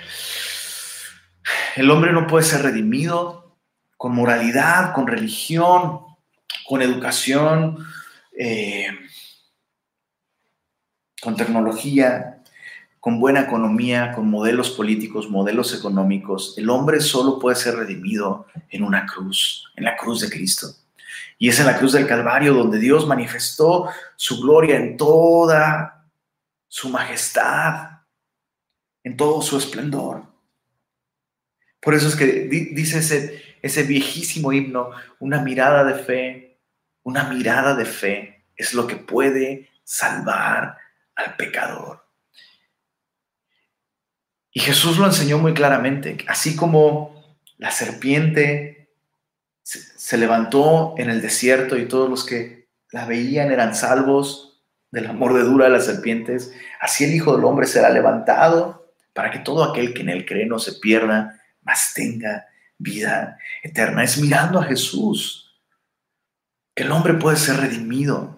el 1.75 1.89
hombre 1.89 2.13
no 2.13 2.27
puede 2.27 2.45
ser 2.45 2.61
redimido 2.61 3.57
con 3.97 4.13
moralidad, 4.13 4.93
con 4.93 5.07
religión, 5.07 6.01
con 6.67 6.81
educación, 6.81 7.77
eh, 8.37 8.87
con 11.21 11.35
tecnología, 11.35 12.41
con 12.99 13.19
buena 13.19 13.41
economía, 13.41 14.11
con 14.13 14.29
modelos 14.29 14.69
políticos, 14.69 15.29
modelos 15.29 15.73
económicos. 15.73 16.55
El 16.57 16.69
hombre 16.69 17.01
solo 17.01 17.39
puede 17.39 17.55
ser 17.55 17.75
redimido 17.75 18.45
en 18.69 18.83
una 18.83 19.07
cruz, 19.07 19.71
en 19.75 19.85
la 19.85 19.97
cruz 19.97 20.21
de 20.21 20.29
Cristo. 20.29 20.67
Y 21.37 21.49
es 21.49 21.59
en 21.59 21.65
la 21.65 21.77
cruz 21.77 21.93
del 21.93 22.07
Calvario 22.07 22.53
donde 22.53 22.79
Dios 22.79 23.07
manifestó 23.07 23.89
su 24.15 24.41
gloria 24.41 24.77
en 24.77 24.97
toda 24.97 26.07
su 26.67 26.89
majestad, 26.89 27.99
en 29.03 29.17
todo 29.17 29.41
su 29.41 29.57
esplendor. 29.57 30.23
Por 31.81 31.95
eso 31.95 32.07
es 32.07 32.15
que 32.15 32.25
dice 32.25 32.99
ese, 32.99 33.57
ese 33.61 33.83
viejísimo 33.83 34.53
himno, 34.53 34.91
una 35.19 35.41
mirada 35.41 35.83
de 35.83 35.95
fe, 35.95 36.59
una 37.03 37.23
mirada 37.25 37.75
de 37.75 37.85
fe 37.85 38.45
es 38.55 38.73
lo 38.73 38.85
que 38.85 38.95
puede 38.95 39.69
salvar 39.83 40.77
al 41.15 41.35
pecador. 41.35 42.05
Y 44.53 44.59
Jesús 44.59 44.97
lo 44.97 45.05
enseñó 45.05 45.37
muy 45.39 45.53
claramente, 45.53 46.17
así 46.27 46.55
como 46.55 47.37
la 47.57 47.71
serpiente 47.71 48.80
se 49.95 50.17
levantó 50.17 50.95
en 50.97 51.09
el 51.09 51.21
desierto 51.21 51.77
y 51.77 51.87
todos 51.87 52.09
los 52.09 52.25
que 52.25 52.67
la 52.91 53.05
veían 53.05 53.51
eran 53.51 53.75
salvos 53.75 54.61
de 54.91 55.01
la 55.01 55.13
mordedura 55.13 55.65
de 55.65 55.71
las 55.71 55.85
serpientes, 55.85 56.53
así 56.81 57.05
el 57.05 57.13
Hijo 57.13 57.35
del 57.35 57.45
Hombre 57.45 57.65
será 57.65 57.89
levantado 57.89 58.93
para 59.13 59.31
que 59.31 59.39
todo 59.39 59.63
aquel 59.63 59.93
que 59.93 60.01
en 60.01 60.09
él 60.09 60.25
cree 60.25 60.45
no 60.45 60.59
se 60.59 60.73
pierda, 60.73 61.41
mas 61.61 61.93
tenga 61.93 62.47
vida 62.77 63.37
eterna. 63.63 64.03
Es 64.03 64.17
mirando 64.17 64.59
a 64.59 64.65
Jesús 64.65 65.61
que 66.75 66.83
el 66.83 66.91
hombre 66.91 67.13
puede 67.13 67.37
ser 67.37 67.57
redimido. 67.57 68.37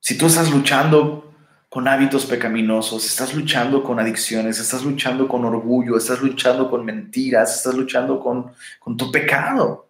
Si 0.00 0.16
tú 0.16 0.26
estás 0.26 0.50
luchando 0.50 1.27
con 1.68 1.86
hábitos 1.86 2.24
pecaminosos, 2.24 3.04
estás 3.04 3.34
luchando 3.34 3.82
con 3.82 4.00
adicciones, 4.00 4.58
estás 4.58 4.84
luchando 4.84 5.28
con 5.28 5.44
orgullo, 5.44 5.98
estás 5.98 6.22
luchando 6.22 6.70
con 6.70 6.84
mentiras, 6.84 7.56
estás 7.56 7.74
luchando 7.74 8.20
con, 8.20 8.52
con 8.78 8.96
tu 8.96 9.12
pecado. 9.12 9.88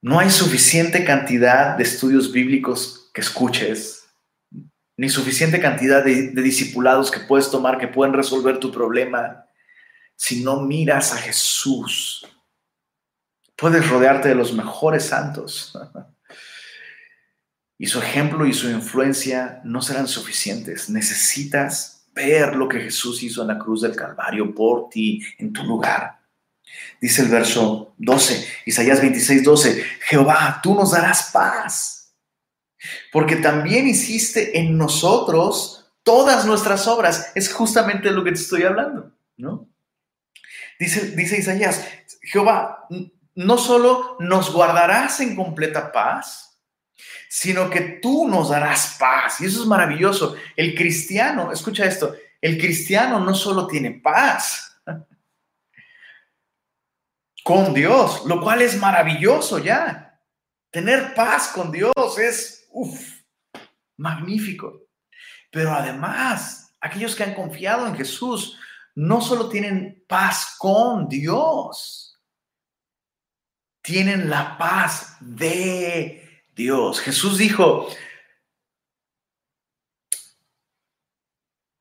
No 0.00 0.18
hay 0.18 0.30
suficiente 0.30 1.04
cantidad 1.04 1.76
de 1.76 1.82
estudios 1.82 2.32
bíblicos 2.32 3.10
que 3.12 3.20
escuches, 3.20 4.08
ni 4.96 5.08
suficiente 5.08 5.60
cantidad 5.60 6.04
de, 6.04 6.28
discipulados 6.30 7.10
que 7.10 7.20
puedes 7.20 7.50
tomar 7.50 7.78
que 7.78 7.88
pueden 7.88 8.14
resolver 8.14 8.58
tu 8.58 8.72
problema 8.72 9.44
si 10.16 10.42
no 10.42 10.62
miras 10.62 11.12
a 11.12 11.18
Jesús. 11.18 12.26
Puedes 13.54 13.88
rodearte 13.88 14.28
de 14.28 14.34
los 14.34 14.52
mejores 14.52 15.04
santos. 15.04 15.76
y 17.78 17.86
su 17.86 18.00
ejemplo 18.00 18.44
y 18.44 18.52
su 18.52 18.68
influencia 18.68 19.60
no 19.64 19.80
serán 19.80 20.08
suficientes. 20.08 20.90
Necesitas 20.90 22.04
ver 22.12 22.56
lo 22.56 22.68
que 22.68 22.80
Jesús 22.80 23.22
hizo 23.22 23.42
en 23.42 23.48
la 23.48 23.58
cruz 23.58 23.82
del 23.82 23.94
Calvario 23.94 24.52
por 24.52 24.90
ti, 24.90 25.24
en 25.38 25.52
tu 25.52 25.62
lugar. 25.62 26.18
Dice 27.00 27.22
el 27.22 27.28
verso 27.28 27.94
12, 27.98 28.46
Isaías 28.66 29.00
26, 29.00 29.44
12, 29.44 29.84
Jehová, 30.00 30.58
tú 30.60 30.74
nos 30.74 30.90
darás 30.90 31.30
paz, 31.32 32.12
porque 33.12 33.36
también 33.36 33.86
hiciste 33.86 34.58
en 34.58 34.76
nosotros 34.76 35.92
todas 36.02 36.44
nuestras 36.44 36.88
obras. 36.88 37.30
Es 37.36 37.52
justamente 37.52 38.10
lo 38.10 38.24
que 38.24 38.32
te 38.32 38.40
estoy 38.40 38.64
hablando, 38.64 39.12
¿no? 39.36 39.68
Dice, 40.80 41.12
dice 41.12 41.38
Isaías, 41.38 41.84
Jehová, 42.22 42.86
no 43.36 43.58
solo 43.58 44.16
nos 44.18 44.52
guardarás 44.52 45.20
en 45.20 45.36
completa 45.36 45.92
paz, 45.92 46.47
sino 47.28 47.68
que 47.68 47.98
tú 48.02 48.26
nos 48.26 48.50
darás 48.50 48.96
paz. 48.98 49.40
Y 49.40 49.46
eso 49.46 49.62
es 49.62 49.66
maravilloso. 49.66 50.36
El 50.56 50.74
cristiano, 50.74 51.52
escucha 51.52 51.84
esto, 51.84 52.14
el 52.40 52.58
cristiano 52.58 53.20
no 53.20 53.34
solo 53.34 53.66
tiene 53.66 53.92
paz 53.92 54.80
con 57.44 57.72
Dios, 57.72 58.24
lo 58.26 58.40
cual 58.42 58.62
es 58.62 58.76
maravilloso 58.76 59.58
ya. 59.58 60.20
Tener 60.70 61.14
paz 61.14 61.48
con 61.48 61.72
Dios 61.72 62.18
es, 62.18 62.68
uff, 62.70 63.22
magnífico. 63.96 64.82
Pero 65.50 65.72
además, 65.72 66.74
aquellos 66.80 67.16
que 67.16 67.24
han 67.24 67.34
confiado 67.34 67.86
en 67.86 67.96
Jesús 67.96 68.58
no 68.94 69.20
solo 69.20 69.48
tienen 69.48 70.04
paz 70.06 70.56
con 70.58 71.08
Dios, 71.08 72.20
tienen 73.80 74.28
la 74.28 74.58
paz 74.58 75.16
de 75.20 76.27
Dios. 76.58 77.00
Jesús 77.00 77.38
dijo, 77.38 77.88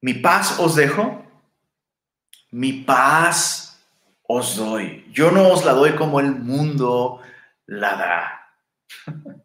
mi 0.02 0.14
paz 0.14 0.60
os 0.60 0.76
dejo, 0.76 1.26
mi 2.52 2.74
paz 2.84 3.84
os 4.22 4.56
doy. 4.56 5.10
Yo 5.12 5.32
no 5.32 5.50
os 5.50 5.66
la 5.66 5.74
doy 5.74 5.96
como 5.96 6.20
el 6.20 6.36
mundo 6.36 7.22
la 7.66 7.96
da. 7.96 8.54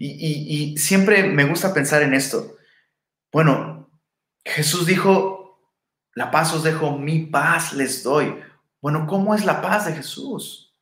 y, 0.00 0.76
siempre 0.76 1.22
me 1.22 1.44
gusta 1.44 1.72
pensar 1.72 2.02
en 2.02 2.12
esto. 2.12 2.56
Bueno, 3.30 3.88
Jesús 4.44 4.84
dijo, 4.84 5.60
la 6.14 6.32
paz 6.32 6.52
os 6.52 6.64
dejo, 6.64 6.98
mi 6.98 7.20
paz 7.20 7.72
les 7.72 8.02
doy. 8.02 8.42
Bueno, 8.80 9.06
¿cómo 9.06 9.32
es 9.36 9.44
la 9.44 9.62
paz 9.62 9.86
de 9.86 9.92
Jesús? 9.92 10.74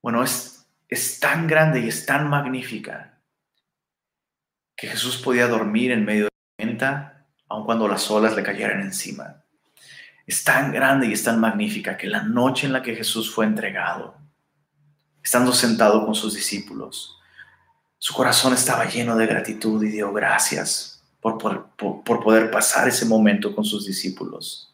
Bueno, 0.00 0.24
es 0.24 0.57
es 0.88 1.20
tan 1.20 1.46
grande 1.46 1.80
y 1.80 1.88
es 1.88 2.06
tan 2.06 2.28
magnífica 2.28 3.20
que 4.74 4.88
Jesús 4.88 5.18
podía 5.18 5.46
dormir 5.46 5.92
en 5.92 6.04
medio 6.04 6.24
de 6.24 6.30
la 6.30 6.56
tormenta, 6.56 7.26
aun 7.48 7.64
cuando 7.64 7.88
las 7.88 8.10
olas 8.10 8.34
le 8.34 8.42
cayeran 8.42 8.80
encima. 8.80 9.44
Es 10.26 10.44
tan 10.44 10.72
grande 10.72 11.06
y 11.06 11.12
es 11.12 11.24
tan 11.24 11.40
magnífica 11.40 11.96
que 11.96 12.06
la 12.06 12.22
noche 12.22 12.66
en 12.66 12.72
la 12.72 12.82
que 12.82 12.94
Jesús 12.94 13.32
fue 13.32 13.44
entregado, 13.44 14.16
estando 15.22 15.52
sentado 15.52 16.04
con 16.04 16.14
sus 16.14 16.34
discípulos, 16.34 17.16
su 17.98 18.14
corazón 18.14 18.54
estaba 18.54 18.84
lleno 18.84 19.16
de 19.16 19.26
gratitud 19.26 19.82
y 19.82 19.88
dio 19.88 20.12
gracias 20.12 21.02
por, 21.20 21.36
por 21.76 22.22
poder 22.22 22.50
pasar 22.50 22.86
ese 22.86 23.04
momento 23.04 23.54
con 23.54 23.64
sus 23.64 23.84
discípulos. 23.84 24.72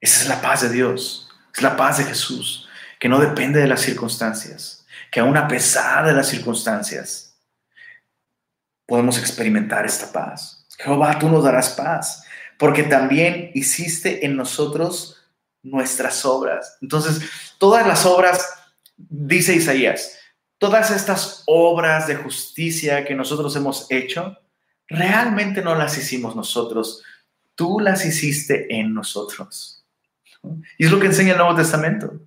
Esa 0.00 0.22
es 0.22 0.28
la 0.28 0.42
paz 0.42 0.62
de 0.62 0.70
Dios, 0.70 1.30
es 1.54 1.62
la 1.62 1.76
paz 1.76 1.98
de 1.98 2.04
Jesús 2.04 2.67
que 2.98 3.08
no 3.08 3.20
depende 3.20 3.60
de 3.60 3.68
las 3.68 3.80
circunstancias, 3.80 4.86
que 5.10 5.20
aún 5.20 5.36
a 5.36 5.48
pesar 5.48 6.06
de 6.06 6.12
las 6.12 6.28
circunstancias 6.28 7.38
podemos 8.86 9.18
experimentar 9.18 9.84
esta 9.84 10.10
paz. 10.12 10.66
Jehová, 10.78 11.18
tú 11.18 11.28
nos 11.28 11.44
darás 11.44 11.70
paz, 11.70 12.24
porque 12.58 12.84
también 12.84 13.50
hiciste 13.54 14.24
en 14.24 14.36
nosotros 14.36 15.16
nuestras 15.62 16.24
obras. 16.24 16.78
Entonces, 16.80 17.20
todas 17.58 17.86
las 17.86 18.06
obras, 18.06 18.48
dice 18.96 19.54
Isaías, 19.54 20.18
todas 20.58 20.90
estas 20.90 21.42
obras 21.46 22.06
de 22.06 22.16
justicia 22.16 23.04
que 23.04 23.14
nosotros 23.14 23.54
hemos 23.56 23.86
hecho, 23.90 24.38
realmente 24.88 25.62
no 25.62 25.74
las 25.74 25.98
hicimos 25.98 26.34
nosotros, 26.34 27.02
tú 27.54 27.80
las 27.80 28.04
hiciste 28.04 28.74
en 28.74 28.94
nosotros. 28.94 29.84
Y 30.78 30.86
es 30.86 30.90
lo 30.90 30.98
que 30.98 31.06
enseña 31.06 31.32
el 31.32 31.38
Nuevo 31.38 31.56
Testamento. 31.56 32.20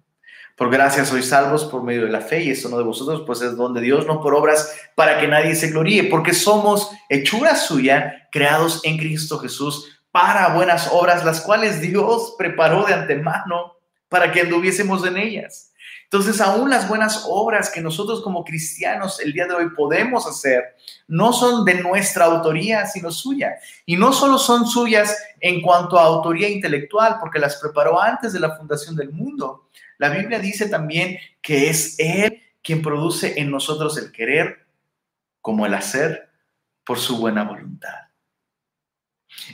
Por 0.62 0.70
gracia 0.70 1.04
sois 1.06 1.26
salvos 1.26 1.66
por 1.66 1.82
medio 1.82 2.06
de 2.06 2.12
la 2.12 2.22
fe, 2.22 2.44
y 2.44 2.52
esto 2.52 2.70
no 2.70 2.78
de 2.78 2.84
vosotros, 2.84 3.24
pues 3.26 3.42
es 3.42 3.58
don 3.58 3.74
de 3.74 3.82
Dios, 3.82 4.06
no 4.06 4.22
por 4.22 4.36
obras 4.36 4.72
para 4.94 5.20
que 5.20 5.28
nadie 5.28 5.56
se 5.56 5.72
gloríe, 5.72 6.04
porque 6.04 6.36
somos 6.36 6.92
hechura 7.10 7.56
suya, 7.56 8.28
creados 8.32 8.80
en 8.84 9.00
Cristo 9.00 9.40
Jesús 9.40 10.00
para 10.12 10.54
buenas 10.54 10.88
obras, 10.92 11.26
las 11.26 11.42
cuales 11.42 11.82
Dios 11.82 12.36
preparó 12.38 12.86
de 12.86 12.94
antemano 12.94 13.74
para 14.08 14.32
que 14.32 14.42
anduviésemos 14.42 15.04
en 15.04 15.18
ellas. 15.18 15.72
Entonces, 16.04 16.40
aún 16.40 16.70
las 16.70 16.88
buenas 16.88 17.26
obras 17.28 17.72
que 17.72 17.82
nosotros 17.82 18.22
como 18.22 18.44
cristianos 18.44 19.20
el 19.20 19.34
día 19.34 19.48
de 19.48 19.56
hoy 19.56 19.70
podemos 19.76 20.28
hacer, 20.28 20.76
no 21.08 21.34
son 21.34 21.66
de 21.66 21.82
nuestra 21.82 22.26
autoría, 22.26 22.86
sino 22.86 23.10
suya. 23.10 23.56
Y 23.88 23.96
no 23.96 24.14
solo 24.14 24.38
son 24.38 24.68
suyas 24.68 25.18
en 25.40 25.60
cuanto 25.64 25.98
a 25.98 26.04
autoría 26.04 26.48
intelectual, 26.50 27.18
porque 27.20 27.40
las 27.40 27.56
preparó 27.56 28.00
antes 28.00 28.32
de 28.32 28.40
la 28.40 28.56
fundación 28.56 28.96
del 28.96 29.12
mundo. 29.12 29.70
La 30.02 30.10
Biblia 30.10 30.40
dice 30.40 30.68
también 30.68 31.20
que 31.44 31.70
es 31.70 31.94
Él 32.00 32.42
quien 32.64 32.82
produce 32.82 33.40
en 33.40 33.52
nosotros 33.52 34.00
el 34.00 34.12
querer 34.12 34.66
como 35.42 35.68
el 35.68 35.76
hacer 35.76 36.28
por 36.84 36.98
su 36.98 37.20
buena 37.20 37.44
voluntad. 37.44 38.08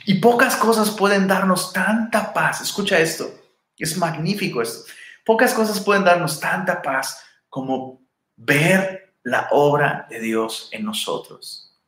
Y 0.06 0.14
pocas 0.14 0.56
cosas 0.56 0.90
pueden 0.92 1.28
darnos 1.28 1.74
tanta 1.74 2.32
paz. 2.32 2.62
Escucha 2.62 2.98
esto, 2.98 3.30
es 3.76 3.98
magnífico 3.98 4.62
esto. 4.62 4.90
Pocas 5.22 5.52
cosas 5.52 5.80
pueden 5.80 6.04
darnos 6.04 6.40
tanta 6.40 6.80
paz 6.80 7.22
como 7.50 8.00
ver 8.34 9.16
la 9.24 9.48
obra 9.50 10.06
de 10.08 10.18
Dios 10.18 10.70
en 10.72 10.86
nosotros. 10.86 11.78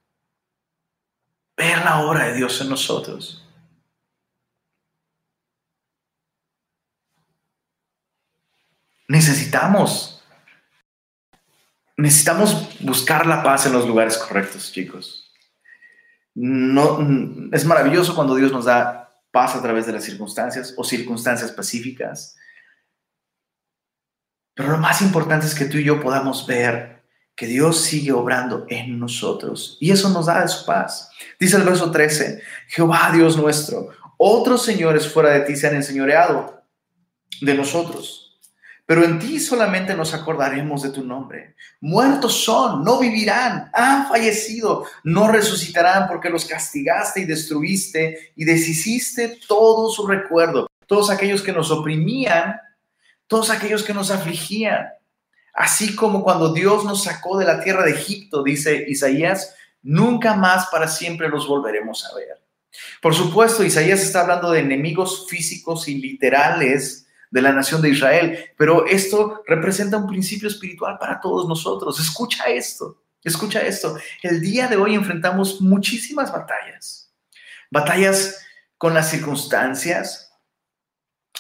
Ver 1.57 1.79
la 1.79 2.03
obra 2.03 2.27
de 2.27 2.35
Dios 2.35 2.61
en 2.61 2.69
nosotros. 2.69 3.40
Necesitamos, 9.11 10.23
necesitamos 11.97 12.69
buscar 12.79 13.27
la 13.27 13.43
paz 13.43 13.67
en 13.67 13.73
los 13.73 13.85
lugares 13.85 14.17
correctos, 14.17 14.71
chicos. 14.71 15.35
No, 16.33 17.01
es 17.51 17.65
maravilloso 17.65 18.15
cuando 18.15 18.37
Dios 18.37 18.53
nos 18.53 18.67
da 18.67 19.13
paz 19.33 19.57
a 19.57 19.63
través 19.63 19.87
de 19.87 19.95
las 19.95 20.05
circunstancias 20.05 20.75
o 20.77 20.85
circunstancias 20.85 21.51
pacíficas. 21.51 22.37
Pero 24.55 24.71
lo 24.71 24.79
más 24.79 25.03
importante 25.03 25.47
es 25.47 25.57
que 25.57 25.65
tú 25.65 25.79
y 25.79 25.83
yo 25.83 26.01
podamos 26.01 26.47
ver 26.47 27.03
que 27.35 27.47
Dios 27.47 27.81
sigue 27.81 28.13
obrando 28.13 28.65
en 28.69 29.01
nosotros 29.01 29.77
y 29.81 29.91
eso 29.91 30.09
nos 30.11 30.27
da 30.27 30.47
su 30.47 30.65
paz. 30.65 31.11
Dice 31.41 31.57
el 31.57 31.65
verso 31.65 31.91
13, 31.91 32.45
Jehová 32.69 33.11
Dios 33.13 33.37
nuestro, 33.37 33.89
otros 34.19 34.65
señores 34.65 35.13
fuera 35.13 35.31
de 35.31 35.41
ti 35.41 35.57
se 35.57 35.67
han 35.67 35.75
enseñoreado 35.75 36.63
de 37.41 37.55
nosotros 37.55 38.30
pero 38.91 39.05
en 39.05 39.21
ti 39.21 39.39
solamente 39.39 39.95
nos 39.95 40.15
acordaremos 40.15 40.83
de 40.83 40.91
tu 40.91 41.05
nombre. 41.05 41.55
Muertos 41.81 42.43
son, 42.43 42.83
no 42.83 42.99
vivirán, 42.99 43.71
han 43.73 44.09
fallecido, 44.09 44.85
no 45.05 45.29
resucitarán 45.29 46.09
porque 46.09 46.29
los 46.29 46.45
castigaste 46.45 47.21
y 47.21 47.25
destruiste 47.25 48.33
y 48.35 48.45
deshiciste 48.45 49.39
todo 49.47 49.91
su 49.91 50.09
recuerdo. 50.09 50.67
Todos 50.89 51.09
aquellos 51.09 51.41
que 51.41 51.53
nos 51.53 51.71
oprimían, 51.71 52.57
todos 53.29 53.51
aquellos 53.51 53.85
que 53.85 53.95
nos 53.95 54.11
afligían. 54.11 54.89
Así 55.55 55.95
como 55.95 56.25
cuando 56.25 56.53
Dios 56.53 56.85
nos 56.85 57.05
sacó 57.05 57.39
de 57.39 57.45
la 57.45 57.63
tierra 57.63 57.85
de 57.85 57.93
Egipto, 57.93 58.43
dice 58.43 58.87
Isaías, 58.89 59.55
nunca 59.83 60.35
más 60.35 60.67
para 60.67 60.89
siempre 60.89 61.29
los 61.29 61.47
volveremos 61.47 62.05
a 62.07 62.17
ver. 62.17 62.43
Por 63.01 63.15
supuesto, 63.15 63.63
Isaías 63.63 64.01
está 64.01 64.23
hablando 64.23 64.51
de 64.51 64.59
enemigos 64.59 65.29
físicos 65.29 65.87
y 65.87 65.95
literales 65.95 67.07
de 67.31 67.43
la 67.43 67.53
nación 67.53 67.81
de 67.81 67.91
Israel, 67.91 68.53
pero 68.57 68.87
esto 68.87 69.43
representa 69.47 69.97
un 69.97 70.09
principio 70.09 70.49
espiritual 70.49 70.99
para 70.99 71.21
todos 71.21 71.49
nosotros. 71.49 72.01
Escucha 72.01 72.45
esto, 72.49 73.03
escucha 73.23 73.61
esto. 73.61 73.97
El 74.23 74.41
día 74.41 74.67
de 74.67 74.77
hoy 74.77 74.95
enfrentamos 74.95 75.61
muchísimas 75.61 76.33
batallas, 76.33 77.13
batallas 77.71 78.45
con 78.77 78.95
las 78.95 79.11
circunstancias, 79.11 80.33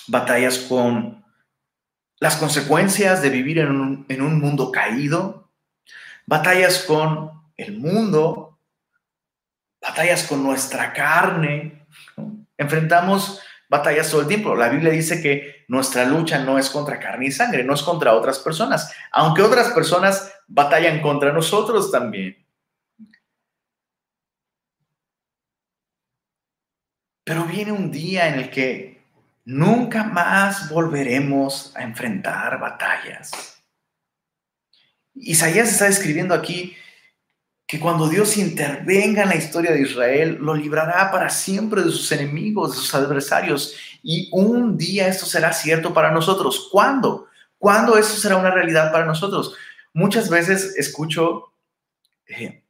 batallas 0.06 0.58
con 0.58 1.24
las 2.20 2.36
consecuencias 2.36 3.22
de 3.22 3.30
vivir 3.30 3.58
en 3.58 3.70
un, 4.22 4.40
mundo 4.40 4.70
caído, 4.70 5.50
batallas 6.26 6.84
con 6.84 7.30
el 7.56 7.78
mundo, 7.78 8.58
batallas 9.80 10.24
con 10.24 10.42
nuestra 10.42 10.92
carne. 10.92 11.86
Enfrentamos 12.58 13.40
batallas 13.70 14.10
todo 14.10 14.22
el 14.22 14.26
tiempo. 14.26 14.54
La 14.54 14.68
Biblia 14.68 14.90
dice 14.90 15.22
que 15.22 15.64
nuestra 15.68 16.04
lucha 16.04 16.40
no 16.40 16.58
es 16.58 16.68
contra 16.68 16.98
carne 16.98 17.26
y 17.26 17.32
sangre, 17.32 17.62
no 17.64 17.72
es 17.72 17.82
contra 17.82 18.14
otras 18.14 18.40
personas, 18.40 18.92
aunque 19.12 19.42
otras 19.42 19.68
personas 19.68 20.34
batallan 20.48 21.00
contra 21.00 21.32
nosotros 21.32 21.90
también. 21.90 22.44
Pero 27.24 27.44
viene 27.44 27.70
un 27.70 27.92
día 27.92 28.26
en 28.26 28.40
el 28.40 28.50
que 28.50 29.04
nunca 29.44 30.02
más 30.02 30.68
volveremos 30.68 31.74
a 31.76 31.84
enfrentar 31.84 32.58
batallas. 32.58 33.62
Isaías 35.14 35.70
está 35.70 35.86
escribiendo 35.86 36.34
aquí 36.34 36.76
que 37.70 37.78
cuando 37.78 38.08
Dios 38.08 38.36
intervenga 38.36 39.22
en 39.22 39.28
la 39.28 39.36
historia 39.36 39.70
de 39.70 39.82
Israel, 39.82 40.38
lo 40.40 40.56
librará 40.56 41.08
para 41.12 41.30
siempre 41.30 41.84
de 41.84 41.92
sus 41.92 42.10
enemigos, 42.10 42.72
de 42.72 42.76
sus 42.78 42.92
adversarios. 42.96 43.76
Y 44.02 44.28
un 44.32 44.76
día 44.76 45.06
esto 45.06 45.24
será 45.24 45.52
cierto 45.52 45.94
para 45.94 46.10
nosotros. 46.10 46.68
¿Cuándo? 46.72 47.28
¿Cuándo 47.58 47.96
eso 47.96 48.16
será 48.16 48.38
una 48.38 48.50
realidad 48.50 48.90
para 48.90 49.04
nosotros? 49.04 49.54
Muchas 49.92 50.28
veces 50.28 50.76
escucho, 50.78 51.52
eh, 52.26 52.64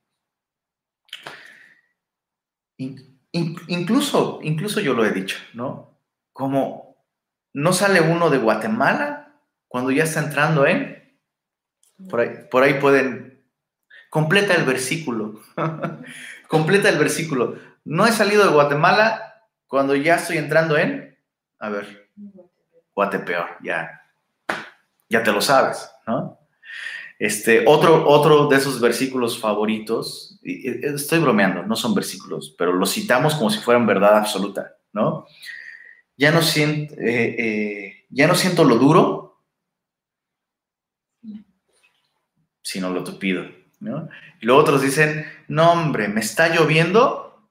incluso, 2.77 4.41
incluso 4.43 4.81
yo 4.81 4.93
lo 4.93 5.07
he 5.07 5.13
dicho, 5.13 5.39
¿no? 5.55 5.97
Como 6.35 7.07
no 7.55 7.73
sale 7.73 8.03
uno 8.03 8.29
de 8.29 8.37
Guatemala 8.37 9.33
cuando 9.67 9.93
ya 9.93 10.05
está 10.05 10.21
entrando 10.21 10.67
en, 10.67 11.17
por 12.11 12.21
ahí, 12.21 12.29
por 12.51 12.65
ahí 12.65 12.75
pueden 12.75 13.30
Completa 14.11 14.55
el 14.55 14.65
versículo. 14.65 15.41
Completa 16.49 16.89
el 16.89 16.99
versículo. 16.99 17.57
No 17.85 18.07
he 18.07 18.13
salido 18.13 18.45
de 18.45 18.53
Guatemala 18.53 19.47
cuando 19.69 19.95
ya 19.95 20.17
estoy 20.17 20.37
entrando 20.37 20.77
en, 20.77 21.17
a 21.61 21.69
ver, 21.71 22.11
Guatepeor, 22.93 23.57
ya, 23.63 24.03
ya 25.09 25.23
te 25.23 25.33
lo 25.33 25.41
sabes, 25.41 25.89
¿no? 26.07 26.39
Este, 27.21 27.65
otro, 27.67 28.09
otro 28.09 28.49
de 28.49 28.57
esos 28.57 28.81
versículos 28.81 29.39
favoritos, 29.39 30.41
estoy 30.43 31.21
bromeando, 31.21 31.63
no 31.63 31.77
son 31.77 31.95
versículos, 31.95 32.55
pero 32.59 32.73
los 32.73 32.93
citamos 32.93 33.35
como 33.35 33.51
si 33.51 33.61
fueran 33.61 33.87
verdad 33.87 34.17
absoluta, 34.17 34.77
¿no? 34.93 35.27
Ya 36.17 36.33
no 36.33 36.43
siento, 36.43 36.95
eh, 36.95 37.37
eh, 37.39 38.07
ya 38.09 38.27
no 38.27 38.35
siento 38.35 38.65
lo 38.65 38.77
duro, 38.77 39.43
sino 42.63 42.91
lo 42.91 43.05
tupido. 43.05 43.60
Y 43.81 44.47
luego 44.47 44.61
otros 44.61 44.83
dicen, 44.83 45.25
no 45.49 45.73
hombre, 45.73 46.09
me 46.09 46.21
está 46.21 46.49
lloviendo 46.49 47.47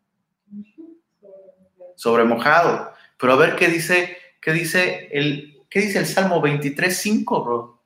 sobre 1.96 2.24
mojado. 2.24 2.94
Pero 3.18 3.34
a 3.34 3.36
ver 3.36 3.56
qué 3.56 3.68
dice, 3.68 4.18
qué 4.42 4.54
dice 4.54 5.10
el, 5.12 5.66
qué 5.70 5.82
dice 5.82 6.00
el 6.00 6.06
Salmo 6.06 6.40
23, 6.42 6.96
5, 6.96 7.44
bro. 7.44 7.84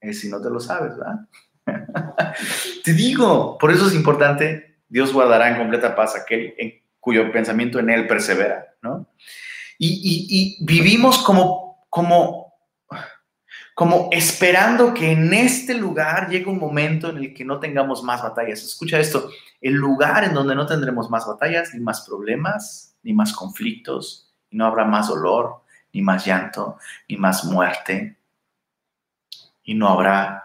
Eh, 0.00 0.12
si 0.12 0.28
no 0.28 0.42
te 0.42 0.50
lo 0.50 0.60
sabes, 0.60 0.92
¿verdad? 0.96 1.26
te 2.84 2.92
digo, 2.92 3.56
por 3.58 3.70
eso 3.70 3.86
es 3.86 3.94
importante, 3.94 4.76
Dios 4.88 5.12
guardará 5.12 5.48
en 5.48 5.58
completa 5.58 5.94
paz 5.96 6.14
aquel 6.16 6.54
cuyo 7.00 7.30
pensamiento 7.32 7.78
en 7.78 7.90
él 7.90 8.06
persevera, 8.06 8.74
¿no? 8.82 9.06
Y, 9.78 10.56
y 10.60 10.64
vivimos 10.64 11.22
como, 11.22 11.86
como 11.90 12.43
como 13.74 14.08
esperando 14.12 14.94
que 14.94 15.10
en 15.10 15.34
este 15.34 15.74
lugar 15.74 16.28
llegue 16.28 16.46
un 16.46 16.58
momento 16.58 17.10
en 17.10 17.16
el 17.18 17.34
que 17.34 17.44
no 17.44 17.58
tengamos 17.58 18.04
más 18.04 18.22
batallas. 18.22 18.62
Escucha 18.62 19.00
esto, 19.00 19.30
el 19.60 19.74
lugar 19.74 20.22
en 20.22 20.32
donde 20.32 20.54
no 20.54 20.64
tendremos 20.64 21.10
más 21.10 21.26
batallas, 21.26 21.74
ni 21.74 21.80
más 21.80 22.02
problemas, 22.02 22.96
ni 23.02 23.12
más 23.12 23.32
conflictos, 23.32 24.32
y 24.48 24.56
no 24.56 24.66
habrá 24.66 24.84
más 24.84 25.08
dolor, 25.08 25.64
ni 25.92 26.02
más 26.02 26.24
llanto, 26.24 26.78
ni 27.08 27.16
más 27.16 27.44
muerte, 27.44 28.16
y 29.64 29.74
no 29.74 29.88
habrá 29.88 30.44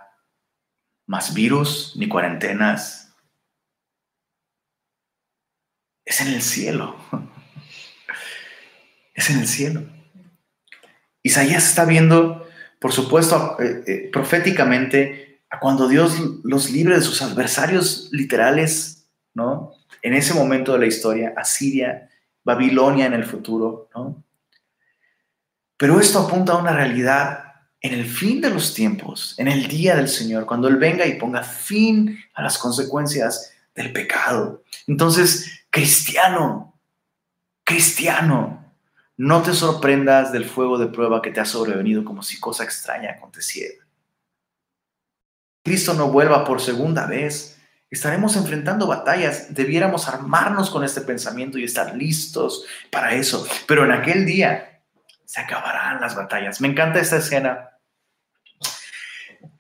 más 1.06 1.34
virus, 1.34 1.94
ni 1.98 2.08
cuarentenas. 2.08 3.14
Es 6.04 6.22
en 6.22 6.30
el 6.30 6.42
cielo. 6.42 6.96
Es 9.14 9.30
en 9.30 9.40
el 9.40 9.48
cielo. 9.50 9.84
Isaías 11.22 11.68
está 11.68 11.84
viendo 11.84 12.49
por 12.80 12.94
supuesto, 12.94 13.58
eh, 13.60 13.84
eh, 13.86 14.10
proféticamente, 14.12 15.42
cuando 15.60 15.88
Dios 15.88 16.16
los 16.44 16.72
libre 16.72 16.96
de 16.96 17.02
sus 17.02 17.22
adversarios 17.22 18.10
literales, 18.12 19.08
¿no? 19.34 19.74
En 20.02 20.14
ese 20.14 20.34
momento 20.34 20.74
de 20.74 20.80
la 20.80 20.86
historia, 20.86 21.34
Asiria, 21.36 22.10
Babilonia 22.44 23.06
en 23.06 23.14
el 23.14 23.26
futuro, 23.26 23.90
¿no? 23.94 24.24
Pero 25.76 26.00
esto 26.00 26.20
apunta 26.20 26.54
a 26.54 26.58
una 26.58 26.74
realidad 26.74 27.44
en 27.82 27.94
el 27.94 28.06
fin 28.06 28.42
de 28.42 28.50
los 28.50 28.74
tiempos, 28.74 29.36
en 29.38 29.48
el 29.48 29.68
día 29.68 29.96
del 29.96 30.10
Señor, 30.10 30.46
cuando 30.46 30.68
Él 30.68 30.78
venga 30.78 31.06
y 31.06 31.16
ponga 31.18 31.44
fin 31.44 32.20
a 32.34 32.44
las 32.44 32.58
consecuencias 32.58 33.54
del 33.74 33.94
pecado. 33.94 34.64
Entonces, 34.88 35.66
cristiano, 35.70 36.78
cristiano, 37.64 38.59
no 39.20 39.42
te 39.42 39.54
sorprendas 39.54 40.32
del 40.32 40.46
fuego 40.46 40.78
de 40.78 40.88
prueba 40.88 41.22
que 41.22 41.32
te 41.32 41.42
ha 41.42 41.46
sobrevenido 41.46 42.06
como 42.06 42.24
si 42.24 42.40
cosa 42.40 42.64
extraña 42.64 43.12
aconteciera. 43.12 43.86
Cristo 45.62 45.94
no 45.94 46.08
vuelva 46.08 46.46
por 46.46 46.62
segunda 46.62 47.06
vez, 47.06 47.60
estaremos 47.90 48.38
enfrentando 48.38 48.88
batallas. 48.88 49.54
Debiéramos 49.54 50.08
armarnos 50.08 50.70
con 50.70 50.86
este 50.86 51.02
pensamiento 51.02 51.58
y 51.58 51.66
estar 51.66 51.98
listos 51.98 52.66
para 52.90 53.12
eso. 53.12 53.46
Pero 53.68 53.84
en 53.84 53.92
aquel 53.92 54.26
día 54.26 54.84
se 55.26 55.42
acabarán 55.42 56.00
las 56.00 56.16
batallas. 56.16 56.62
Me 56.62 56.70
encanta 56.70 57.02
esta 57.02 57.18
escena. 57.18 57.72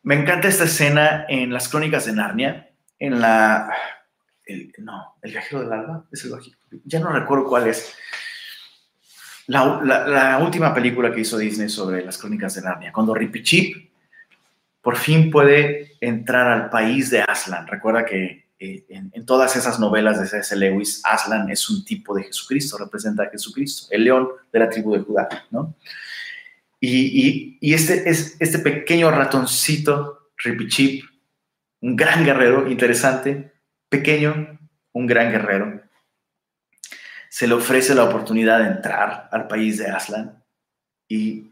Me 0.03 0.15
encanta 0.15 0.47
esta 0.47 0.63
escena 0.63 1.25
en 1.27 1.51
las 1.51 1.67
crónicas 1.67 2.05
de 2.05 2.13
Narnia, 2.13 2.69
en 2.97 3.19
la... 3.19 3.75
no, 4.77 5.17
el 5.21 5.31
viajero 5.31 5.63
del 5.63 5.73
alba, 5.73 6.05
es 6.13 6.23
el 6.23 6.31
ya 6.85 7.01
no 7.01 7.11
recuerdo 7.11 7.45
cuál 7.45 7.67
es. 7.67 7.93
La, 9.49 10.39
última 10.43 10.75
película 10.75 11.11
que 11.11 11.21
hizo 11.21 11.35
Disney 11.35 11.69
sobre 11.69 12.05
las 12.05 12.19
crónicas 12.19 12.53
de 12.53 12.61
Narnia, 12.61 12.91
cuando 12.93 13.15
Rippy 13.15 13.41
Chip 13.41 13.89
por 14.79 14.95
fin 14.95 15.31
puede 15.31 15.97
entrar 15.99 16.47
al 16.47 16.69
país 16.69 17.09
de 17.09 17.21
Aslan. 17.21 17.65
Recuerda 17.65 18.05
que 18.05 18.45
eh, 18.59 18.85
en, 18.89 19.25
todas 19.25 19.55
esas 19.55 19.79
novelas 19.79 20.21
de 20.21 20.27
C.S. 20.27 20.55
Lewis, 20.55 21.01
Aslan 21.03 21.49
es 21.49 21.67
un 21.67 21.83
tipo 21.83 22.15
de 22.15 22.25
Jesucristo, 22.25 22.77
representa 22.77 23.23
a 23.23 23.29
Jesucristo, 23.29 23.87
el 23.89 24.03
león 24.03 24.29
de 24.53 24.59
la 24.59 24.69
tribu 24.69 24.93
de 24.93 24.99
Judá, 24.99 25.27
¿no? 25.49 25.75
Y, 26.79 27.57
este, 27.73 28.07
es, 28.07 28.37
este 28.39 28.59
pequeño 28.59 29.09
ratoncito, 29.09 30.29
Rippy 30.37 30.67
Chip, 30.67 31.05
un 31.81 31.95
gran 31.95 32.23
guerrero, 32.23 32.69
interesante, 32.69 33.51
pequeño, 33.89 34.59
un 34.93 35.07
gran 35.07 35.31
guerrero, 35.31 35.81
se 37.39 37.47
le 37.47 37.53
ofrece 37.53 37.95
la 37.95 38.03
oportunidad 38.03 38.59
de 38.59 38.67
entrar 38.67 39.29
al 39.31 39.47
país 39.47 39.77
de 39.77 39.87
Aslan 39.87 40.43
y 41.07 41.49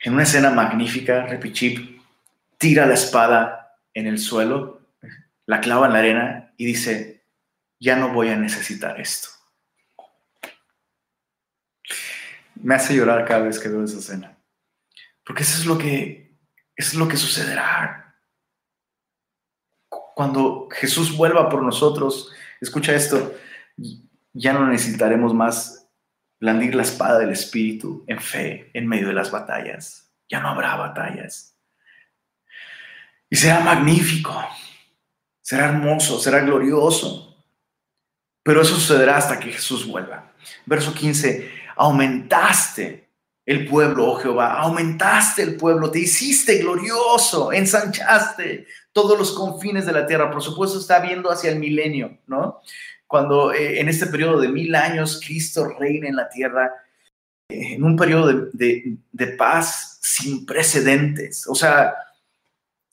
en 0.00 0.12
una 0.12 0.24
escena 0.24 0.50
magnífica, 0.50 1.24
Repichip 1.24 2.02
tira 2.58 2.84
la 2.84 2.92
espada 2.92 3.78
en 3.94 4.06
el 4.06 4.18
suelo, 4.18 4.82
la 5.46 5.62
clava 5.62 5.86
en 5.86 5.94
la 5.94 6.00
arena 6.00 6.52
y 6.58 6.66
dice, 6.66 7.24
ya 7.80 7.96
no 7.96 8.12
voy 8.12 8.28
a 8.28 8.36
necesitar 8.36 9.00
esto. 9.00 9.30
Me 12.56 12.74
hace 12.74 12.94
llorar 12.94 13.24
cada 13.24 13.44
vez 13.44 13.58
que 13.58 13.70
veo 13.70 13.84
esa 13.84 14.00
escena. 14.00 14.36
Porque 15.24 15.44
eso 15.44 15.58
es 15.58 15.64
lo 15.64 15.78
que, 15.78 16.36
es 16.76 16.92
lo 16.92 17.08
que 17.08 17.16
sucederá. 17.16 18.18
Cuando 19.88 20.68
Jesús 20.72 21.16
vuelva 21.16 21.48
por 21.48 21.62
nosotros, 21.62 22.30
escucha 22.60 22.94
esto, 22.94 23.34
ya 24.32 24.52
no 24.52 24.66
necesitaremos 24.66 25.32
más 25.34 25.88
blandir 26.40 26.74
la 26.74 26.82
espada 26.82 27.18
del 27.18 27.30
Espíritu 27.30 28.04
en 28.06 28.20
fe 28.20 28.70
en 28.74 28.86
medio 28.86 29.08
de 29.08 29.14
las 29.14 29.30
batallas. 29.30 30.10
Ya 30.28 30.40
no 30.40 30.48
habrá 30.48 30.76
batallas. 30.76 31.56
Y 33.30 33.36
será 33.36 33.60
magnífico, 33.60 34.44
será 35.40 35.66
hermoso, 35.66 36.18
será 36.18 36.40
glorioso. 36.40 37.44
Pero 38.42 38.60
eso 38.60 38.74
sucederá 38.74 39.16
hasta 39.16 39.40
que 39.40 39.52
Jesús 39.52 39.86
vuelva. 39.86 40.32
Verso 40.66 40.92
15, 40.92 41.50
aumentaste 41.76 43.08
el 43.46 43.66
pueblo, 43.66 44.06
oh 44.06 44.16
Jehová, 44.16 44.54
aumentaste 44.54 45.42
el 45.42 45.56
pueblo, 45.56 45.90
te 45.90 46.00
hiciste 46.00 46.58
glorioso, 46.58 47.52
ensanchaste 47.52 48.66
todos 48.92 49.18
los 49.18 49.32
confines 49.32 49.84
de 49.86 49.92
la 49.92 50.06
tierra. 50.06 50.30
Por 50.30 50.42
supuesto 50.42 50.78
está 50.78 51.00
viendo 51.00 51.30
hacia 51.30 51.50
el 51.50 51.58
milenio, 51.58 52.18
¿no? 52.26 52.60
Cuando 53.14 53.52
eh, 53.52 53.78
en 53.78 53.88
este 53.88 54.06
periodo 54.06 54.40
de 54.40 54.48
mil 54.48 54.74
años 54.74 55.20
Cristo 55.24 55.68
reina 55.78 56.08
en 56.08 56.16
la 56.16 56.28
tierra, 56.28 56.74
eh, 57.48 57.74
en 57.74 57.84
un 57.84 57.94
periodo 57.94 58.48
de, 58.52 58.98
paz 59.38 60.00
sin 60.02 60.44
precedentes. 60.44 61.46
O 61.46 61.54
sea, 61.54 61.94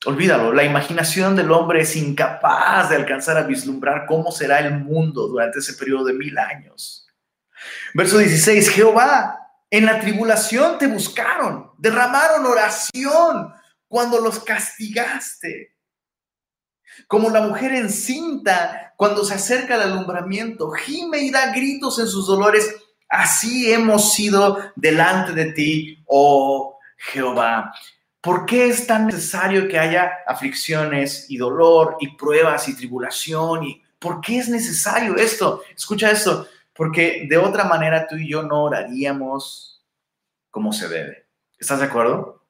olvídalo, 0.06 0.54
la 0.54 0.64
imaginación 0.64 1.36
del 1.36 1.52
hombre 1.52 1.82
es 1.82 1.96
incapaz 1.96 2.92
de 2.92 2.98
alcanzar 2.98 3.36
a 3.36 3.48
vislumbrar 3.48 4.06
cómo 4.06 4.32
será 4.32 4.60
el 4.60 4.78
mundo 4.78 5.28
durante 5.28 5.58
ese 5.58 5.74
periodo 5.74 6.06
de 6.06 6.14
mil 6.14 6.38
años. 6.38 7.08
Verso 7.96 8.20
16, 8.20 8.70
Jehová, 8.70 9.40
en 9.72 9.88
la 9.88 10.00
tribulación 10.00 10.78
te 10.78 10.86
buscaron, 10.86 11.72
derramaron 11.80 12.46
oración 12.46 13.56
cuando 13.88 14.20
los 14.20 14.44
castigaste. 14.44 15.74
Como 17.08 17.30
la 17.30 17.42
mujer 17.42 17.74
encinta 17.74 18.94
cuando 18.96 19.24
se 19.24 19.34
acerca 19.34 19.76
al 19.76 19.82
alumbramiento, 19.82 20.72
gime 20.72 21.20
y 21.20 21.32
da 21.32 21.52
gritos 21.52 22.00
en 22.00 22.08
sus 22.08 22.28
dolores. 22.28 22.76
Así 23.10 23.72
hemos 23.72 24.14
sido 24.14 24.60
delante 24.76 25.34
de 25.34 25.52
ti, 25.54 26.04
oh 26.06 26.78
Jehová. 26.98 27.74
¿Por 28.22 28.46
qué 28.46 28.68
es 28.68 28.86
tan 28.86 29.08
necesario 29.08 29.68
que 29.68 29.80
haya 29.80 30.20
aflicciones 30.28 31.26
y 31.30 31.38
dolor 31.38 31.98
y 32.00 32.16
pruebas 32.16 32.68
y 32.68 32.76
tribulación? 32.76 33.64
¿Y 33.64 33.84
por 33.98 34.22
qué 34.22 34.38
es 34.38 34.48
necesario 34.48 35.16
esto? 35.16 35.64
Escucha 35.76 36.12
esto, 36.12 36.48
porque 36.74 37.26
de 37.28 37.38
otra 37.38 37.64
manera 37.66 38.08
tú 38.08 38.16
y 38.18 38.30
yo 38.30 38.44
no 38.44 38.66
oraríamos 38.66 39.84
como 40.52 40.72
se 40.72 40.88
debe. 40.88 41.26
¿Estás 41.58 41.80
de 41.80 41.86
acuerdo? 41.86 42.46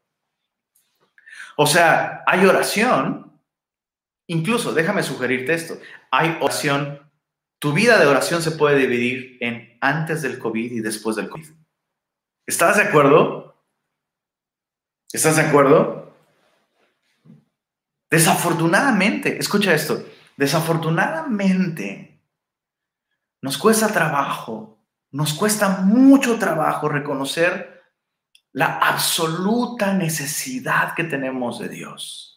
O 1.56 1.68
sea, 1.68 2.24
hay 2.26 2.46
oración, 2.46 3.31
Incluso, 4.32 4.72
déjame 4.72 5.04
sugerirte 5.04 5.54
esto, 5.54 5.78
hay 6.10 6.38
oración, 6.40 7.02
tu 7.60 7.74
vida 7.74 8.00
de 8.00 8.08
oración 8.08 8.42
se 8.42 8.52
puede 8.52 8.78
dividir 8.78 9.38
en 9.42 9.78
antes 9.82 10.22
del 10.22 10.40
COVID 10.40 10.72
y 10.72 10.80
después 10.80 11.18
del 11.18 11.28
COVID. 11.28 11.50
¿Estás 12.48 12.78
de 12.78 12.84
acuerdo? 12.84 13.62
¿Estás 15.12 15.36
de 15.36 15.42
acuerdo? 15.42 16.16
Desafortunadamente, 18.10 19.38
escucha 19.38 19.74
esto, 19.74 20.02
desafortunadamente 20.38 22.24
nos 23.42 23.58
cuesta 23.58 23.90
trabajo, 23.90 24.82
nos 25.12 25.34
cuesta 25.34 25.82
mucho 25.82 26.40
trabajo 26.40 26.88
reconocer 26.88 27.84
la 28.54 28.78
absoluta 28.78 29.94
necesidad 29.94 30.96
que 30.96 31.04
tenemos 31.04 31.60
de 31.60 31.68
Dios. 31.68 32.31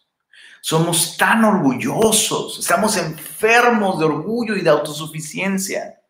Somos 0.66 1.18
tan 1.18 1.44
orgullosos, 1.44 2.58
estamos 2.58 2.96
enfermos 2.96 3.98
de 3.98 4.06
orgullo 4.06 4.56
y 4.56 4.62
de 4.62 4.70
autosuficiencia. 4.70 6.00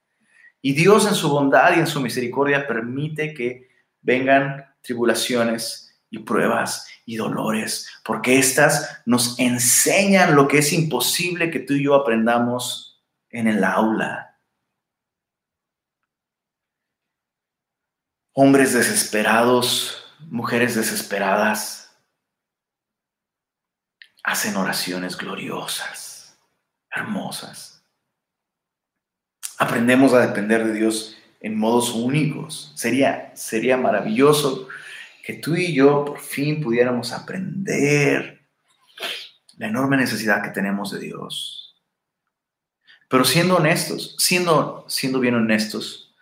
Y 0.62 0.74
Dios 0.74 1.08
en 1.08 1.16
su 1.16 1.28
bondad 1.28 1.76
y 1.76 1.80
en 1.80 1.88
su 1.88 2.00
misericordia 2.00 2.64
permite 2.64 3.34
que 3.34 3.68
vengan 4.00 4.64
tribulaciones 4.80 5.98
y 6.08 6.20
pruebas 6.20 6.86
y 7.04 7.16
dolores, 7.16 7.88
porque 8.04 8.38
éstas 8.38 9.02
nos 9.06 9.36
enseñan 9.40 10.36
lo 10.36 10.46
que 10.46 10.58
es 10.58 10.72
imposible 10.72 11.50
que 11.50 11.58
tú 11.58 11.72
y 11.72 11.82
yo 11.82 11.96
aprendamos 11.96 13.02
en 13.30 13.48
el 13.48 13.64
aula. 13.64 14.38
Hombres 18.34 18.72
desesperados, 18.72 20.04
mujeres 20.30 20.76
desesperadas, 20.76 21.83
hacen 24.24 24.56
oraciones 24.56 25.16
gloriosas, 25.16 26.36
hermosas. 26.90 27.84
Aprendemos 29.58 30.14
a 30.14 30.26
depender 30.26 30.64
de 30.64 30.72
Dios 30.72 31.16
en 31.40 31.58
modos 31.58 31.90
únicos. 31.90 32.72
Sería, 32.74 33.32
sería 33.36 33.76
maravilloso 33.76 34.68
que 35.22 35.34
tú 35.34 35.54
y 35.54 35.74
yo 35.74 36.04
por 36.04 36.20
fin 36.20 36.62
pudiéramos 36.62 37.12
aprender 37.12 38.48
la 39.58 39.68
enorme 39.68 39.98
necesidad 39.98 40.42
que 40.42 40.50
tenemos 40.50 40.90
de 40.90 41.00
Dios. 41.00 41.76
Pero 43.08 43.24
siendo 43.24 43.56
honestos, 43.56 44.16
siendo, 44.18 44.86
siendo 44.88 45.20
bien 45.20 45.34
honestos, 45.34 46.14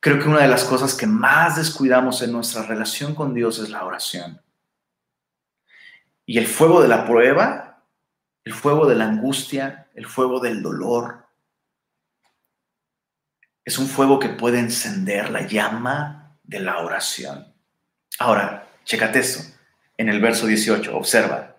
creo 0.00 0.18
que 0.18 0.28
una 0.28 0.42
de 0.42 0.48
las 0.48 0.64
cosas 0.64 0.94
que 0.94 1.06
más 1.06 1.56
descuidamos 1.56 2.20
en 2.20 2.32
nuestra 2.32 2.64
relación 2.64 3.14
con 3.14 3.32
Dios 3.32 3.60
es 3.60 3.70
la 3.70 3.84
oración. 3.84 4.40
Y 6.30 6.38
el 6.38 6.46
fuego 6.46 6.80
de 6.80 6.86
la 6.86 7.06
prueba, 7.06 7.82
el 8.44 8.52
fuego 8.54 8.86
de 8.86 8.94
la 8.94 9.06
angustia, 9.06 9.88
el 9.96 10.06
fuego 10.06 10.38
del 10.38 10.62
dolor, 10.62 11.26
es 13.64 13.78
un 13.78 13.88
fuego 13.88 14.20
que 14.20 14.28
puede 14.28 14.60
encender 14.60 15.30
la 15.30 15.44
llama 15.44 16.38
de 16.44 16.60
la 16.60 16.78
oración. 16.78 17.52
Ahora, 18.20 18.68
chécate 18.84 19.18
esto. 19.18 19.42
En 19.96 20.08
el 20.08 20.20
verso 20.20 20.46
18, 20.46 20.96
observa. 20.96 21.56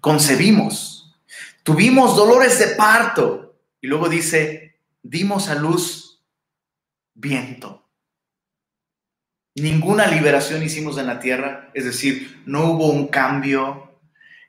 Concebimos, 0.00 1.16
tuvimos 1.62 2.16
dolores 2.16 2.58
de 2.58 2.74
parto. 2.74 3.60
Y 3.80 3.86
luego 3.86 4.08
dice, 4.08 4.74
dimos 5.04 5.48
a 5.48 5.54
luz 5.54 6.20
viento. 7.14 7.88
Ninguna 9.54 10.08
liberación 10.08 10.64
hicimos 10.64 10.98
en 10.98 11.06
la 11.06 11.20
tierra, 11.20 11.70
es 11.74 11.84
decir, 11.84 12.42
no 12.44 12.72
hubo 12.72 12.88
un 12.88 13.06
cambio 13.06 13.89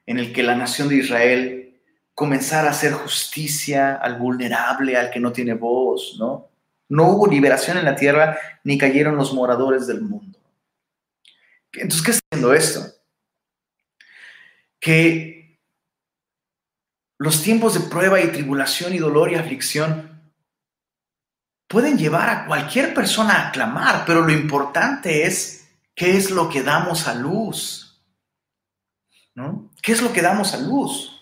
en 0.06 0.20
el 0.20 0.34
que 0.34 0.44
la 0.44 0.56
nación 0.56 0.90
de 0.90 0.96
Israel 0.96 1.82
comenzara 2.14 2.68
a 2.68 2.72
hacer 2.72 2.94
justicia 2.94 3.96
al 3.96 4.18
vulnerable, 4.18 4.98
al 4.98 5.10
que 5.10 5.20
no 5.20 5.32
tiene 5.32 5.54
voz, 5.54 6.18
¿no? 6.20 6.50
No 6.90 7.10
hubo 7.10 7.28
liberación 7.28 7.78
en 7.78 7.86
la 7.86 7.96
tierra 7.96 8.38
ni 8.64 8.78
cayeron 8.78 9.16
los 9.16 9.34
moradores 9.34 9.88
del 9.88 10.02
mundo. 10.02 10.38
Entonces, 11.74 12.02
¿qué 12.02 12.12
está 12.12 12.26
haciendo 12.32 12.54
esto? 12.54 13.02
que 14.82 15.60
los 17.20 17.44
tiempos 17.44 17.76
de 17.76 17.82
prueba 17.82 18.20
y 18.20 18.28
tribulación 18.30 18.94
y 18.94 18.98
dolor 18.98 19.32
y 19.32 19.36
aflicción 19.36 20.34
pueden 21.68 21.98
llevar 21.98 22.30
a 22.30 22.46
cualquier 22.48 22.94
persona 22.94 23.48
a 23.48 23.52
clamar, 23.52 24.04
pero 24.06 24.22
lo 24.22 24.34
importante 24.34 25.24
es 25.26 25.70
qué 25.96 26.18
es 26.18 26.32
lo 26.32 26.50
que 26.50 26.64
damos 26.64 27.08
a 27.08 27.14
luz. 27.14 27.81
¿No? 29.36 29.70
¿Qué 29.82 29.92
es 29.92 30.02
lo 30.02 30.12
que 30.12 30.22
damos 30.22 30.54
a 30.54 30.58
luz? 30.58 31.20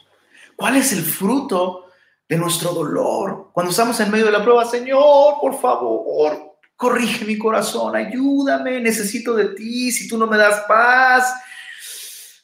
¿Cuál 0.56 0.76
es 0.76 0.92
el 0.94 1.04
fruto 1.04 1.86
de 2.28 2.38
nuestro 2.38 2.74
dolor? 2.74 3.50
Cuando 3.54 3.72
estamos 3.72 4.00
en 4.00 4.12
medio 4.12 4.26
de 4.26 4.32
la 4.32 4.44
prueba, 4.44 4.66
Señor, 4.66 5.36
por 5.40 5.60
favor, 5.60 6.58
corrige 6.76 7.26
mi 7.26 7.38
corazón, 7.38 7.96
ayúdame, 7.96 8.80
necesito 8.80 9.36
de 9.36 9.50
ti, 9.50 9.92
si 9.92 10.08
tú 10.08 10.18
no 10.18 10.28
me 10.28 10.38
das 10.38 10.62
paz, 10.68 11.34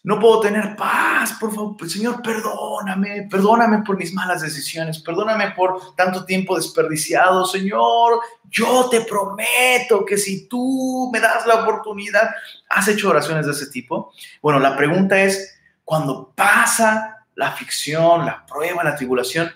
no 0.05 0.19
puedo 0.19 0.39
tener 0.39 0.75
paz, 0.75 1.33
por 1.39 1.53
favor, 1.53 1.75
pues, 1.77 1.93
Señor, 1.93 2.21
perdóname, 2.21 3.27
perdóname 3.29 3.79
por 3.79 3.97
mis 3.97 4.13
malas 4.13 4.43
decisiones, 4.43 4.99
perdóname 4.99 5.51
por 5.51 5.95
tanto 5.95 6.25
tiempo 6.25 6.55
desperdiciado, 6.55 7.43
Señor, 7.45 8.19
yo 8.43 8.87
te 8.89 9.01
prometo 9.01 10.05
que 10.05 10.17
si 10.17 10.47
tú 10.47 11.09
me 11.11 11.19
das 11.19 11.47
la 11.47 11.63
oportunidad, 11.63 12.29
¿has 12.69 12.87
hecho 12.87 13.09
oraciones 13.09 13.47
de 13.47 13.53
ese 13.53 13.67
tipo? 13.67 14.13
Bueno, 14.43 14.59
la 14.59 14.77
pregunta 14.77 15.19
es, 15.19 15.54
cuando 15.85 16.33
pasa 16.35 17.27
la 17.35 17.49
aflicción, 17.49 18.25
la 18.25 18.45
prueba, 18.45 18.83
la 18.83 18.95
tribulación, 18.95 19.51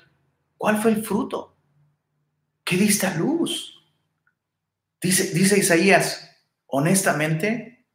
¿cuál 0.57 0.81
fue 0.81 0.91
el 0.91 1.03
fruto? 1.03 1.57
¿Qué 2.63 2.77
diste 2.77 3.07
a 3.07 3.15
luz? 3.15 3.83
Dice, 5.01 5.33
dice 5.33 5.57
Isaías, 5.57 6.37
honestamente, 6.67 7.87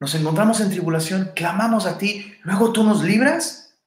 nos 0.00 0.14
encontramos 0.14 0.60
en 0.60 0.70
tribulación, 0.70 1.32
clamamos 1.36 1.86
a 1.86 1.98
ti, 1.98 2.34
luego 2.42 2.72
tú 2.72 2.82
nos 2.82 3.02
libras. 3.02 3.78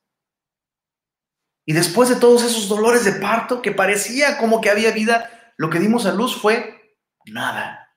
Y 1.66 1.74
después 1.74 2.10
de 2.10 2.16
todos 2.16 2.44
esos 2.44 2.70
dolores 2.70 3.04
de 3.06 3.14
parto 3.14 3.62
que 3.62 3.72
parecía 3.72 4.38
como 4.38 4.62
que 4.62 4.70
había 4.70 4.92
vida, 4.92 5.54
lo 5.58 5.70
que 5.70 5.80
dimos 5.80 6.06
a 6.06 6.14
luz 6.14 6.40
fue 6.40 6.96
nada. 7.26 7.96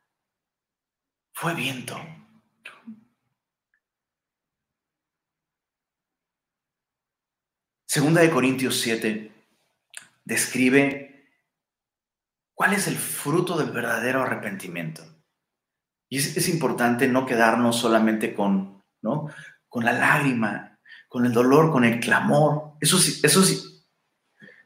Fue 1.32 1.54
viento. 1.54 1.96
Segunda 7.90 8.20
de 8.20 8.30
Corintios 8.30 8.78
7 8.82 9.32
describe 10.24 11.26
cuál 12.54 12.72
es 12.72 12.86
el 12.86 12.94
fruto 12.94 13.58
del 13.58 13.72
verdadero 13.72 14.22
arrepentimiento. 14.22 15.02
Y 16.08 16.18
es, 16.18 16.48
importante 16.48 17.08
no 17.08 17.26
quedarnos 17.26 17.80
solamente 17.80 18.32
con, 18.32 18.80
¿no? 19.02 19.26
con 19.68 19.84
la 19.84 19.92
lágrima, 19.92 20.78
con 21.08 21.26
el 21.26 21.32
dolor, 21.32 21.72
con 21.72 21.84
el 21.84 21.98
clamor. 21.98 22.74
Eso, 22.80 22.96
eso 23.24 23.42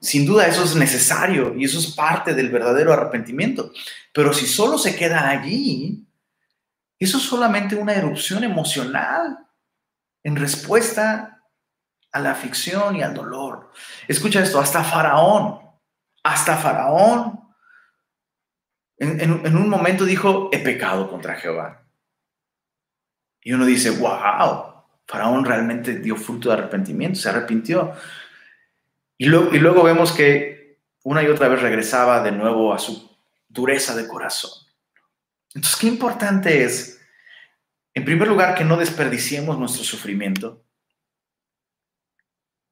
sin 0.03 0.27
duda 0.27 0.47
eso 0.47 0.63
es 0.63 0.77
necesario 0.77 1.55
y 1.55 1.65
eso 1.65 1.79
es 1.79 1.95
parte 1.95 2.35
del 2.35 2.51
verdadero 2.51 2.93
arrepentimiento. 2.93 3.73
Pero 4.13 4.35
si 4.35 4.47
solo 4.47 4.77
se 4.77 4.97
queda 4.97 5.31
allí, 5.31 6.07
eso 6.99 7.17
es 7.17 7.23
solamente 7.23 7.75
una 7.75 7.95
erupción 7.95 8.45
emocional 8.45 9.39
en 10.23 10.37
respuesta 10.37 11.34
a 12.15 12.21
la 12.21 12.31
aflicción 12.31 12.97
y 12.97 13.03
al 13.03 13.13
dolor. 13.13 13.71
Escucha 14.09 14.41
esto, 14.41 14.61
hasta 14.61 14.83
Faraón, 14.83 15.59
hasta 16.23 16.57
Faraón 16.57 17.45
en, 18.99 19.57
un 19.57 19.69
momento 19.69 20.05
dijo, 20.05 20.49
he 20.53 20.59
pecado 20.59 21.11
contra 21.11 21.35
Jehová. 21.35 21.83
Y 23.43 23.53
uno 23.53 23.67
dice, 23.67 23.91
wow, 23.91 24.85
Faraón 25.07 25.45
realmente 25.45 25.99
dio 25.99 26.17
fruto 26.17 26.49
de 26.49 26.55
arrepentimiento, 26.55 27.19
se 27.19 27.29
arrepintió. 27.29 27.93
Y, 29.19 29.27
y 29.27 29.29
luego 29.29 29.83
vemos 29.83 30.13
que 30.13 30.81
una 31.03 31.23
y 31.23 31.27
otra 31.27 31.49
vez 31.49 31.61
regresaba 31.61 32.23
de 32.23 32.33
nuevo 32.33 32.73
a 32.73 32.79
su 32.79 33.15
dureza 33.49 33.95
de 33.95 34.09
corazón. 34.09 34.51
Entonces, 35.55 35.79
qué 35.79 35.87
importante 35.89 36.65
es, 36.65 37.01
en 37.93 38.05
primer 38.05 38.29
lugar, 38.29 38.55
que 38.55 38.65
no 38.65 38.77
desperdiciemos 38.77 39.59
nuestro 39.59 39.85
sufrimiento. 39.85 40.64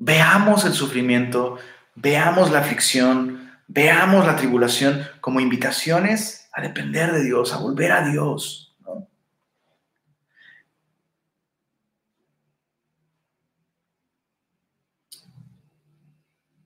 Veamos 0.05 0.65
el 0.65 0.73
sufrimiento, 0.73 1.59
veamos 1.95 2.51
la 2.51 2.59
aflicción, 2.59 3.43
Veamos 3.75 4.27
la 4.27 4.37
tribulación 4.37 5.03
como 5.23 5.41
invitaciones 5.41 6.47
a 6.53 6.61
depender 6.61 7.11
de 7.11 7.25
Dios, 7.25 7.55
a 7.55 7.57
volver 7.57 7.91
a 7.91 8.07
Dios. 8.07 8.77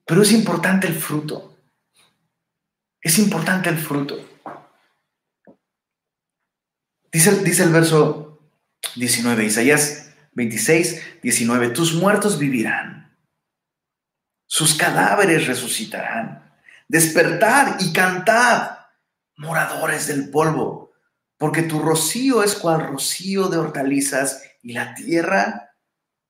Pero 0.05 0.23
es 0.23 0.33
importante 0.33 0.89
el 0.89 0.95
fruto. 0.95 1.57
Es 3.01 3.21
importante 3.21 3.69
el 3.69 3.79
fruto. 3.79 4.17
Dice, 7.13 7.41
dice 7.45 7.63
el 7.63 7.71
verso 7.71 8.41
19, 8.97 9.45
Isaías 9.45 10.13
26, 10.33 11.21
19, 11.23 11.69
tus 11.71 11.95
muertos 11.95 12.41
vivirán, 12.41 13.06
sus 14.47 14.75
cadáveres 14.75 15.47
resucitarán 15.47 16.47
despertad 16.89 17.77
y 17.81 17.93
cantad, 17.93 18.79
moradores 19.37 20.07
del 20.07 20.31
polvo, 20.31 20.93
porque 21.37 21.63
tu 21.63 21.81
rocío 21.81 22.43
es 22.43 22.55
cual 22.55 22.87
rocío 22.87 23.49
de 23.49 23.59
hortalizas 23.59 24.43
y 24.63 24.73
la 24.73 24.95
tierra 24.95 25.75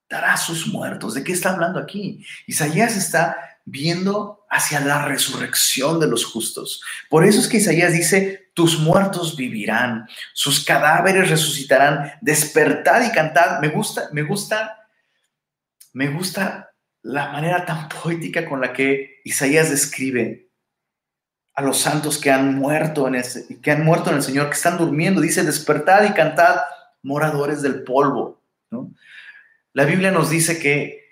dará 0.09 0.37
sus 0.37 0.67
muertos. 0.67 1.15
¿De 1.15 1.23
qué 1.23 1.33
está 1.33 1.51
hablando 1.51 1.79
aquí? 1.79 2.25
Isaías 2.47 2.97
está 2.97 3.37
viendo 3.65 4.45
hacia 4.49 4.81
la 4.81 5.05
resurrección 5.05 6.01
de 6.01 6.07
los 6.07 6.25
justos. 6.25 6.81
Por 7.09 7.25
eso 7.25 7.41
es 7.41 7.49
que 7.49 7.59
Isaías 7.59 7.93
dice, 7.93 8.51
tus 8.55 8.79
muertos 8.79 9.37
vivirán, 9.37 10.09
sus 10.33 10.65
cadáveres 10.65 11.29
resucitarán, 11.29 12.13
despertad 12.21 13.05
y 13.05 13.13
cantad. 13.13 13.61
Me 13.61 13.69
gusta, 13.69 14.09
me 14.13 14.23
gusta, 14.23 14.89
me 15.93 16.09
gusta 16.09 16.66
la 17.07 17.31
manera 17.31 17.65
tan 17.65 17.89
poética 17.89 18.45
con 18.45 18.61
la 18.61 18.73
que 18.73 19.21
Isaías 19.25 19.71
describe 19.71 20.51
a 21.55 21.63
los 21.63 21.79
santos 21.79 22.19
que 22.19 22.33
han 22.33 22.57
muerto 22.57 23.07
en 23.07 23.15
ese, 23.15 23.61
que 23.61 23.71
han 23.71 23.85
muerto 23.85 24.11
en 24.11 24.17
el 24.17 24.23
Señor, 24.23 24.49
que 24.49 24.57
están 24.57 24.77
durmiendo. 24.77 25.21
Dice, 25.21 25.45
despertad 25.45 26.05
y 26.05 26.13
cantad, 26.13 26.57
moradores 27.03 27.63
del 27.63 27.85
polvo. 27.85 28.43
La 29.73 29.85
Biblia 29.85 30.11
nos 30.11 30.31
dice 30.31 30.59
que 30.59 31.05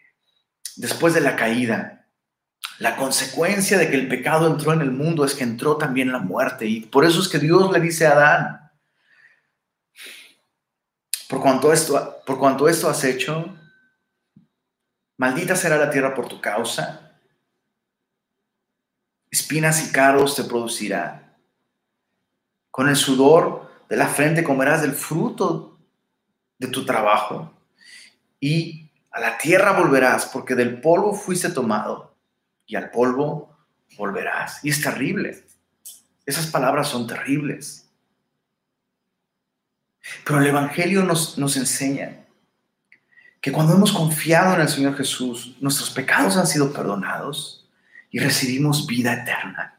después 0.76 1.14
de 1.14 1.20
la 1.20 1.36
caída, 1.36 2.08
la 2.80 2.96
consecuencia 2.96 3.78
de 3.78 3.88
que 3.88 3.96
el 3.96 4.08
pecado 4.08 4.48
entró 4.48 4.72
en 4.72 4.80
el 4.80 4.90
mundo 4.90 5.24
es 5.24 5.34
que 5.34 5.44
entró 5.44 5.76
también 5.76 6.10
la 6.10 6.18
muerte. 6.18 6.66
Y 6.66 6.80
por 6.80 7.04
eso 7.04 7.20
es 7.20 7.28
que 7.28 7.38
Dios 7.38 7.70
le 7.70 7.78
dice 7.78 8.08
a 8.08 8.12
Adán, 8.12 8.70
por 11.28 11.40
cuanto 11.40 11.72
esto, 11.72 12.16
por 12.26 12.40
cuanto 12.40 12.68
esto 12.68 12.90
has 12.90 13.04
hecho, 13.04 13.56
maldita 15.16 15.56
será 15.56 15.76
la 15.76 15.90
tierra 15.90 16.14
por 16.14 16.28
tu 16.28 16.40
causa 16.40 17.04
espinas 19.34 19.84
y 19.84 19.90
carros 19.90 20.36
te 20.36 20.44
producirá. 20.44 21.36
Con 22.70 22.88
el 22.88 22.94
sudor 22.94 23.68
de 23.88 23.96
la 23.96 24.06
frente 24.06 24.44
comerás 24.44 24.82
del 24.82 24.92
fruto 24.92 25.76
de 26.56 26.68
tu 26.68 26.86
trabajo 26.86 27.52
y 28.38 28.90
a 29.10 29.18
la 29.18 29.36
tierra 29.36 29.72
volverás 29.72 30.26
porque 30.26 30.54
del 30.54 30.80
polvo 30.80 31.14
fuiste 31.14 31.50
tomado 31.50 32.14
y 32.64 32.76
al 32.76 32.92
polvo 32.92 33.56
volverás. 33.96 34.64
Y 34.64 34.70
es 34.70 34.80
terrible. 34.80 35.44
Esas 36.24 36.46
palabras 36.46 36.88
son 36.88 37.08
terribles. 37.08 37.90
Pero 40.24 40.40
el 40.40 40.46
Evangelio 40.46 41.02
nos, 41.02 41.38
nos 41.38 41.56
enseña 41.56 42.23
que 43.44 43.52
cuando 43.52 43.74
hemos 43.74 43.92
confiado 43.92 44.54
en 44.54 44.62
el 44.62 44.70
Señor 44.70 44.96
Jesús, 44.96 45.54
nuestros 45.60 45.90
pecados 45.90 46.38
han 46.38 46.46
sido 46.46 46.72
perdonados 46.72 47.68
y 48.10 48.18
recibimos 48.18 48.86
vida 48.86 49.12
eterna. 49.12 49.78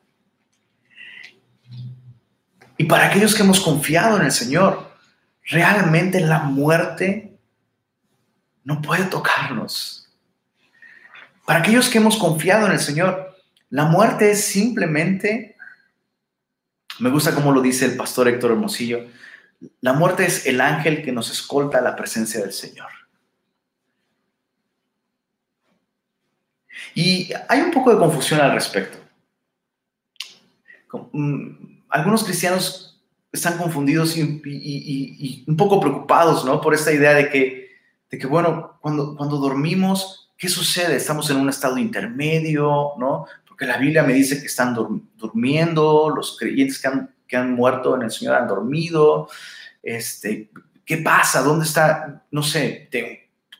Y 2.78 2.84
para 2.84 3.08
aquellos 3.08 3.34
que 3.34 3.42
hemos 3.42 3.60
confiado 3.60 4.18
en 4.18 4.26
el 4.26 4.32
Señor, 4.32 4.96
realmente 5.50 6.20
la 6.20 6.42
muerte 6.42 7.40
no 8.64 8.84
puede 8.84 9.06
tocarnos. 9.06 10.14
Para 11.48 11.62
aquellos 11.62 11.90
que 11.90 11.98
hemos 11.98 12.18
confiado 12.18 12.68
en 12.68 12.74
el 12.74 12.80
Señor, 12.80 13.36
la 13.72 13.86
muerte 13.86 14.30
es 14.30 14.46
simplemente, 14.46 15.58
me 17.00 17.10
gusta 17.10 17.34
como 17.34 17.52
lo 17.52 17.64
dice 17.64 17.86
el 17.86 17.98
pastor 17.98 18.28
Héctor 18.28 18.52
Hermosillo, 18.52 19.08
la 19.82 19.94
muerte 19.94 20.24
es 20.28 20.46
el 20.46 20.62
ángel 20.62 21.02
que 21.04 21.12
nos 21.12 21.32
escolta 21.32 21.80
a 21.80 21.82
la 21.82 21.96
presencia 21.96 22.42
del 22.42 22.54
Señor. 22.54 23.05
Y 26.94 27.30
hay 27.50 27.62
un 27.62 27.72
poco 27.72 27.92
de 27.92 27.98
confusión 27.98 28.42
al 28.42 28.54
respecto. 28.54 28.98
Mm, 31.12 31.82
algunos 31.90 32.24
cristianos 32.24 33.04
están 33.32 33.58
confundidos 33.58 34.16
y, 34.18 35.44
un 35.48 35.58
poco 35.58 35.80
preocupados 35.80 36.46
¿no? 36.46 36.62
por 36.62 36.74
esta 36.74 36.92
idea 36.92 37.14
de 37.14 37.30
que, 37.30 37.70
de 38.10 38.18
que, 38.18 38.28
bueno, 38.28 38.78
cuando, 38.82 39.16
cuando 39.16 39.38
dormimos, 39.38 40.32
¿qué 40.38 40.48
sucede? 40.48 40.96
Estamos 40.96 41.30
en 41.30 41.38
un 41.38 41.50
estado 41.50 41.78
intermedio, 41.78 42.94
¿no? 42.98 43.26
Porque 43.48 43.66
la 43.66 43.78
Biblia 43.78 44.04
me 44.04 44.14
dice 44.14 44.40
que 44.40 44.48
están 44.48 44.74
durmiendo, 45.16 46.10
los 46.10 46.38
creyentes 46.38 46.80
que 46.80 46.88
han, 46.88 47.16
que 47.28 47.38
han 47.38 47.54
muerto 47.54 47.96
en 47.96 48.04
el 48.04 48.12
Señor 48.12 48.36
han 48.36 48.48
dormido. 48.48 49.30
Este, 49.82 50.50
¿Qué 50.86 50.98
pasa? 50.98 51.42
¿Dónde 51.42 51.66
está? 51.66 52.24
No 52.32 52.44
sé, 52.44 52.90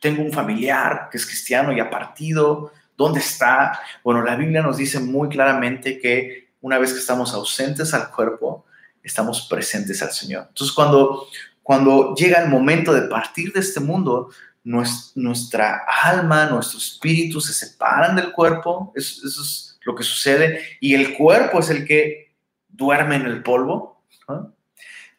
tengo 0.00 0.22
un 0.22 0.32
familiar 0.32 1.08
que 1.10 1.18
es 1.18 1.26
cristiano 1.26 1.72
y 1.72 1.80
ha 1.80 1.90
partido. 1.90 2.72
¿Dónde 2.96 3.20
está? 3.20 3.80
Bueno, 4.02 4.22
la 4.22 4.36
Biblia 4.36 4.62
nos 4.62 4.76
dice 4.76 4.98
muy 4.98 5.28
claramente 5.28 5.98
que 5.98 6.50
una 6.60 6.78
vez 6.78 6.92
que 6.92 6.98
estamos 6.98 7.32
ausentes 7.34 7.92
al 7.94 8.10
cuerpo, 8.10 8.64
estamos 9.02 9.46
presentes 9.48 10.02
al 10.02 10.12
Señor. 10.12 10.46
Entonces, 10.48 10.74
cuando, 10.74 11.28
cuando 11.62 12.14
llega 12.14 12.42
el 12.42 12.48
momento 12.48 12.92
de 12.92 13.02
partir 13.02 13.52
de 13.52 13.60
este 13.60 13.80
mundo, 13.80 14.30
nuestra 14.64 15.84
alma, 16.02 16.46
nuestro 16.46 16.78
espíritu 16.78 17.40
se 17.40 17.52
separan 17.52 18.16
del 18.16 18.32
cuerpo, 18.32 18.92
eso, 18.96 19.26
es 19.26 19.78
lo 19.84 19.94
que 19.94 20.02
sucede, 20.02 20.60
y 20.80 20.94
el 20.94 21.14
cuerpo 21.16 21.60
es 21.60 21.70
el 21.70 21.86
que 21.86 22.34
duerme 22.68 23.14
en 23.16 23.26
el 23.26 23.44
polvo, 23.44 24.02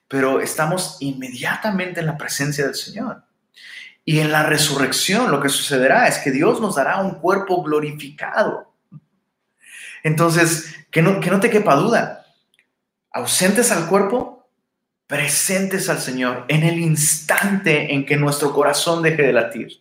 pero 0.09 0.41
estamos 0.41 0.97
inmediatamente 0.99 2.01
en 2.01 2.07
la 2.07 2.17
presencia 2.17 2.65
del 2.65 2.75
Señor. 2.75 3.23
Y 4.07 4.21
en 4.21 4.31
la 4.31 4.43
resurrección 4.43 5.31
lo 5.31 5.41
que 5.41 5.49
sucederá 5.49 6.07
es 6.07 6.19
que 6.19 6.31
Dios 6.31 6.61
nos 6.61 6.75
dará 6.75 7.01
un 7.01 7.15
cuerpo 7.15 7.61
glorificado. 7.61 8.73
Entonces, 10.01 10.73
que 10.89 11.01
no, 11.01 11.19
que 11.19 11.29
no 11.29 11.41
te 11.41 11.49
quepa 11.49 11.75
duda, 11.75 12.25
ausentes 13.11 13.69
al 13.69 13.89
cuerpo, 13.89 14.47
presentes 15.07 15.89
al 15.89 15.99
Señor 15.99 16.45
en 16.47 16.63
el 16.63 16.79
instante 16.79 17.93
en 17.93 18.05
que 18.05 18.15
nuestro 18.15 18.53
corazón 18.53 19.03
deje 19.03 19.23
de 19.23 19.33
latir, 19.33 19.73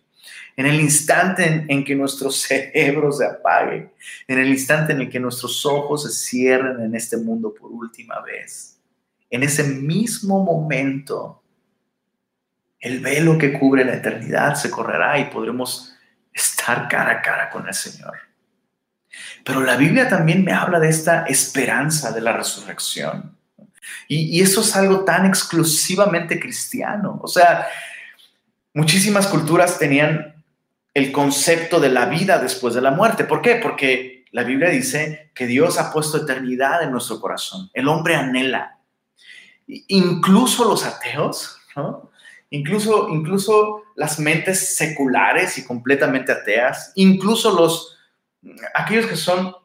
en 0.57 0.65
el 0.65 0.81
instante 0.81 1.65
en, 1.65 1.85
que 1.85 1.95
nuestro 1.95 2.29
cerebro 2.31 3.13
se 3.13 3.25
apague, 3.25 3.93
en 4.27 4.39
el 4.39 4.49
instante 4.49 4.91
en 4.91 4.99
el 4.99 5.09
que 5.09 5.21
nuestros 5.21 5.65
ojos 5.65 6.03
se 6.03 6.09
cierren 6.11 6.81
en 6.81 6.95
este 6.95 7.15
mundo 7.15 7.53
por 7.57 7.71
última 7.71 8.19
vez. 8.19 8.77
En 9.29 9.43
ese 9.43 9.63
mismo 9.63 10.43
momento 10.43 11.41
el 12.79 12.99
velo 12.99 13.37
que 13.37 13.53
cubre 13.53 13.83
la 13.83 13.95
eternidad 13.95 14.55
se 14.55 14.69
correrá 14.69 15.19
y 15.19 15.25
podremos 15.25 15.95
estar 16.33 16.87
cara 16.87 17.11
a 17.11 17.21
cara 17.21 17.49
con 17.49 17.67
el 17.67 17.73
Señor. 17.73 18.17
Pero 19.43 19.61
la 19.61 19.77
Biblia 19.77 20.07
también 20.07 20.43
me 20.43 20.53
habla 20.53 20.79
de 20.79 20.89
esta 20.89 21.25
esperanza 21.25 22.11
de 22.11 22.21
la 22.21 22.33
resurrección. 22.33 23.35
Y, 24.07 24.41
eso 24.41 24.61
es 24.61 24.75
algo 24.75 25.03
tan 25.05 25.25
exclusivamente 25.25 26.39
cristiano. 26.39 27.19
O 27.23 27.27
sea, 27.27 27.67
muchísimas 28.73 29.27
culturas 29.27 29.79
tenían 29.79 30.43
el 30.93 31.11
concepto 31.11 31.79
de 31.79 31.89
la 31.89 32.05
vida 32.05 32.39
después 32.39 32.73
de 32.73 32.81
la 32.81 32.91
muerte. 32.91 33.23
¿Por 33.23 33.41
qué? 33.41 33.55
Porque 33.55 34.25
la 34.31 34.43
Biblia 34.43 34.69
dice 34.69 35.31
que 35.33 35.47
Dios 35.47 35.79
ha 35.79 35.91
puesto 35.91 36.17
eternidad 36.17 36.83
en 36.83 36.91
nuestro 36.91 37.19
corazón. 37.19 37.69
El 37.73 37.87
hombre 37.87 38.15
anhela. 38.15 38.77
Incluso 39.65 40.65
los 40.65 40.85
ateos, 40.85 41.57
¿no? 41.75 42.06
Incluso, 42.49 43.09
incluso 43.09 43.83
las 43.95 44.19
mentes 44.19 44.75
seculares 44.75 45.57
y 45.57 45.65
completamente 45.65 46.31
ateas, 46.31 46.91
incluso 46.95 47.51
los, 47.53 47.97
aquellos 48.73 49.07
que 49.07 49.15
son 49.15 49.55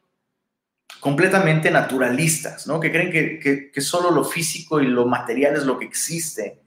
completamente 1.00 1.70
naturalistas, 1.70 2.66
¿no? 2.66 2.80
que 2.80 2.90
creen 2.90 3.40
que, 3.40 3.80
solo 3.80 4.10
lo 4.10 4.24
físico 4.24 4.80
y 4.80 4.86
lo 4.86 5.06
material 5.06 5.56
es 5.56 5.64
lo 5.64 5.78
que 5.78 5.84
existe. 5.84 6.60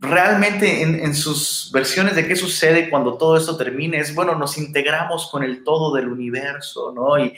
Realmente 0.00 0.82
en, 0.82 1.14
sus 1.14 1.70
versiones 1.72 2.14
de 2.14 2.28
qué 2.28 2.36
sucede 2.36 2.88
cuando 2.88 3.14
todo 3.18 3.36
esto 3.36 3.56
termine 3.56 3.98
es, 3.98 4.14
bueno, 4.14 4.36
nos 4.36 4.56
integramos 4.58 5.28
con 5.30 5.42
el 5.42 5.64
todo 5.64 5.92
del 5.92 6.08
universo, 6.08 6.92
¿no? 6.94 7.18
Y, 7.18 7.34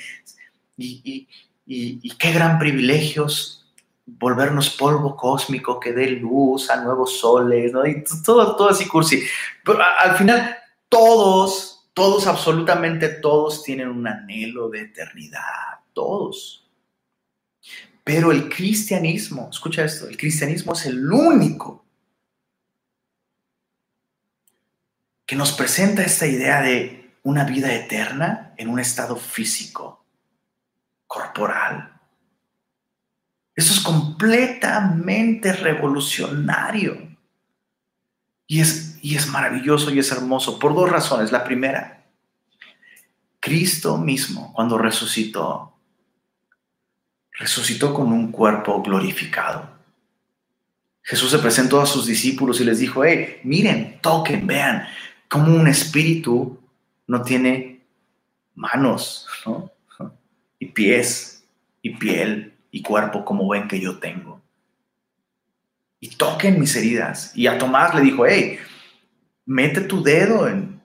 y, 0.76 1.28
y, 1.66 2.00
y 2.02 2.10
qué 2.18 2.32
gran 2.32 2.58
privilegios 2.58 3.59
volvernos 4.18 4.70
polvo 4.70 5.16
cósmico 5.16 5.78
que 5.78 5.92
dé 5.92 6.08
luz 6.10 6.70
a 6.70 6.82
nuevos 6.82 7.18
soles. 7.18 7.72
Y 7.86 8.22
todo, 8.22 8.56
todo 8.56 8.70
así 8.70 8.86
cursi. 8.86 9.22
Pero 9.64 9.78
al 10.00 10.16
final, 10.16 10.56
todos, 10.88 11.88
todos, 11.94 12.26
absolutamente 12.26 13.08
todos 13.08 13.62
tienen 13.62 13.88
un 13.88 14.06
anhelo 14.06 14.68
de 14.68 14.82
eternidad, 14.82 15.80
todos. 15.92 16.68
Pero 18.04 18.32
el 18.32 18.48
cristianismo, 18.48 19.48
escucha 19.50 19.84
esto, 19.84 20.08
el 20.08 20.16
cristianismo 20.16 20.72
es 20.72 20.86
el 20.86 21.12
único 21.12 21.84
que 25.26 25.36
nos 25.36 25.52
presenta 25.52 26.02
esta 26.02 26.26
idea 26.26 26.60
de 26.60 27.12
una 27.22 27.44
vida 27.44 27.72
eterna 27.72 28.54
en 28.56 28.68
un 28.68 28.80
estado 28.80 29.14
físico, 29.14 30.04
corporal, 31.06 31.99
eso 33.60 33.74
es 33.74 33.80
completamente 33.80 35.52
revolucionario. 35.52 37.14
Y 38.46 38.60
es, 38.60 38.98
y 39.02 39.16
es 39.16 39.28
maravilloso 39.28 39.90
y 39.90 39.98
es 39.98 40.10
hermoso 40.10 40.58
por 40.58 40.74
dos 40.74 40.90
razones. 40.90 41.30
La 41.30 41.44
primera, 41.44 42.06
Cristo 43.38 43.98
mismo, 43.98 44.54
cuando 44.54 44.78
resucitó, 44.78 45.76
resucitó 47.32 47.92
con 47.92 48.10
un 48.14 48.32
cuerpo 48.32 48.82
glorificado. 48.82 49.68
Jesús 51.02 51.30
se 51.30 51.38
presentó 51.38 51.82
a 51.82 51.86
sus 51.86 52.06
discípulos 52.06 52.62
y 52.62 52.64
les 52.64 52.78
dijo, 52.78 53.04
hey, 53.04 53.40
miren, 53.44 53.98
toquen, 54.00 54.46
vean, 54.46 54.86
cómo 55.28 55.54
un 55.54 55.68
espíritu 55.68 56.58
no 57.06 57.20
tiene 57.22 57.84
manos, 58.54 59.26
Y 60.58 60.66
pies 60.66 61.44
y 61.82 61.96
piel 61.96 62.49
y 62.70 62.82
cuerpo 62.82 63.24
como 63.24 63.48
ven 63.48 63.68
que 63.68 63.80
yo 63.80 63.98
tengo. 63.98 64.40
Y 65.98 66.10
toquen 66.16 66.58
mis 66.58 66.74
heridas. 66.76 67.32
Y 67.34 67.46
a 67.46 67.58
Tomás 67.58 67.94
le 67.94 68.00
dijo, 68.00 68.26
hey, 68.26 68.58
mete 69.44 69.82
tu 69.82 70.02
dedo 70.02 70.48
en, 70.48 70.80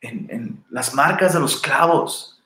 en, 0.00 0.64
las 0.70 0.94
marcas 0.94 1.32
de 1.32 1.40
los 1.40 1.60
clavos 1.60 2.40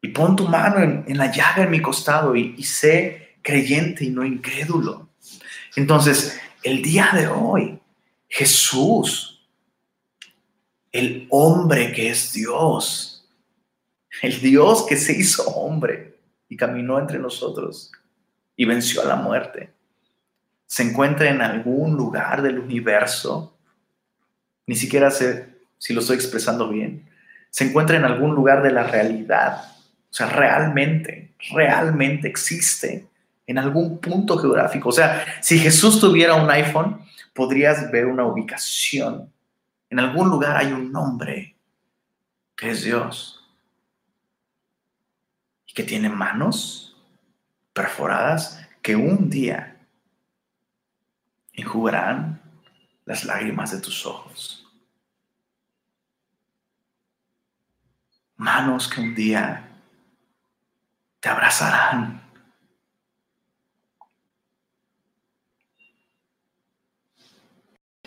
y 0.00 0.08
pon 0.08 0.34
tu 0.34 0.48
mano 0.48 0.80
en, 0.80 1.18
la 1.18 1.30
llaga 1.30 1.64
en 1.64 1.70
mi 1.70 1.82
costado 1.82 2.34
y, 2.34 2.54
y 2.56 2.62
sé 2.64 3.36
creyente 3.42 4.04
y 4.04 4.10
no 4.10 4.24
incrédulo. 4.24 5.08
Entonces, 5.76 6.40
el 6.62 6.82
día 6.82 7.10
de 7.12 7.28
hoy, 7.28 7.78
Jesús, 8.28 9.46
el 10.92 11.26
hombre 11.30 11.92
que 11.92 12.10
es 12.10 12.32
Dios, 12.32 13.28
el 14.22 14.40
Dios 14.40 14.86
que 14.86 14.96
se 14.96 15.12
hizo 15.12 15.44
hombre, 15.50 16.09
y 16.50 16.56
caminó 16.56 16.98
entre 16.98 17.18
nosotros 17.18 17.90
y 18.56 18.66
venció 18.66 19.00
a 19.00 19.06
la 19.06 19.16
muerte. 19.16 19.72
Se 20.66 20.82
encuentra 20.82 21.30
en 21.30 21.40
algún 21.40 21.96
lugar 21.96 22.42
del 22.42 22.58
universo, 22.58 23.56
ni 24.66 24.76
siquiera 24.76 25.10
sé 25.10 25.48
si 25.78 25.94
lo 25.94 26.00
estoy 26.00 26.16
expresando 26.16 26.68
bien, 26.68 27.08
se 27.48 27.64
encuentra 27.64 27.96
en 27.96 28.04
algún 28.04 28.34
lugar 28.34 28.62
de 28.62 28.72
la 28.72 28.82
realidad, 28.82 29.64
o 30.10 30.12
sea, 30.12 30.26
realmente, 30.26 31.34
realmente 31.52 32.28
existe 32.28 33.06
en 33.46 33.58
algún 33.58 33.98
punto 33.98 34.36
geográfico. 34.36 34.88
O 34.88 34.92
sea, 34.92 35.24
si 35.40 35.58
Jesús 35.58 36.00
tuviera 36.00 36.34
un 36.34 36.50
iPhone, 36.50 37.00
podrías 37.32 37.90
ver 37.92 38.06
una 38.06 38.26
ubicación. 38.26 39.32
En 39.88 40.00
algún 40.00 40.28
lugar 40.28 40.56
hay 40.56 40.72
un 40.72 40.90
nombre 40.90 41.56
que 42.56 42.70
es 42.70 42.82
Dios 42.82 43.39
y 45.70 45.72
que 45.72 45.84
tiene 45.84 46.08
manos 46.08 46.96
perforadas 47.72 48.60
que 48.82 48.96
un 48.96 49.30
día 49.30 49.76
enjugarán 51.52 52.42
las 53.04 53.24
lágrimas 53.24 53.70
de 53.70 53.80
tus 53.80 54.04
ojos. 54.04 54.66
Manos 58.34 58.88
que 58.88 59.00
un 59.00 59.14
día 59.14 59.68
te 61.20 61.28
abrazarán. 61.28 62.20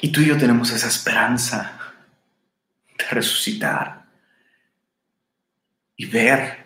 Y 0.01 0.11
tú 0.11 0.19
y 0.19 0.25
yo 0.25 0.37
tenemos 0.37 0.69
esa 0.71 0.87
esperanza 0.87 1.79
de 2.97 3.05
resucitar 3.05 4.05
y 5.95 6.05
ver 6.07 6.62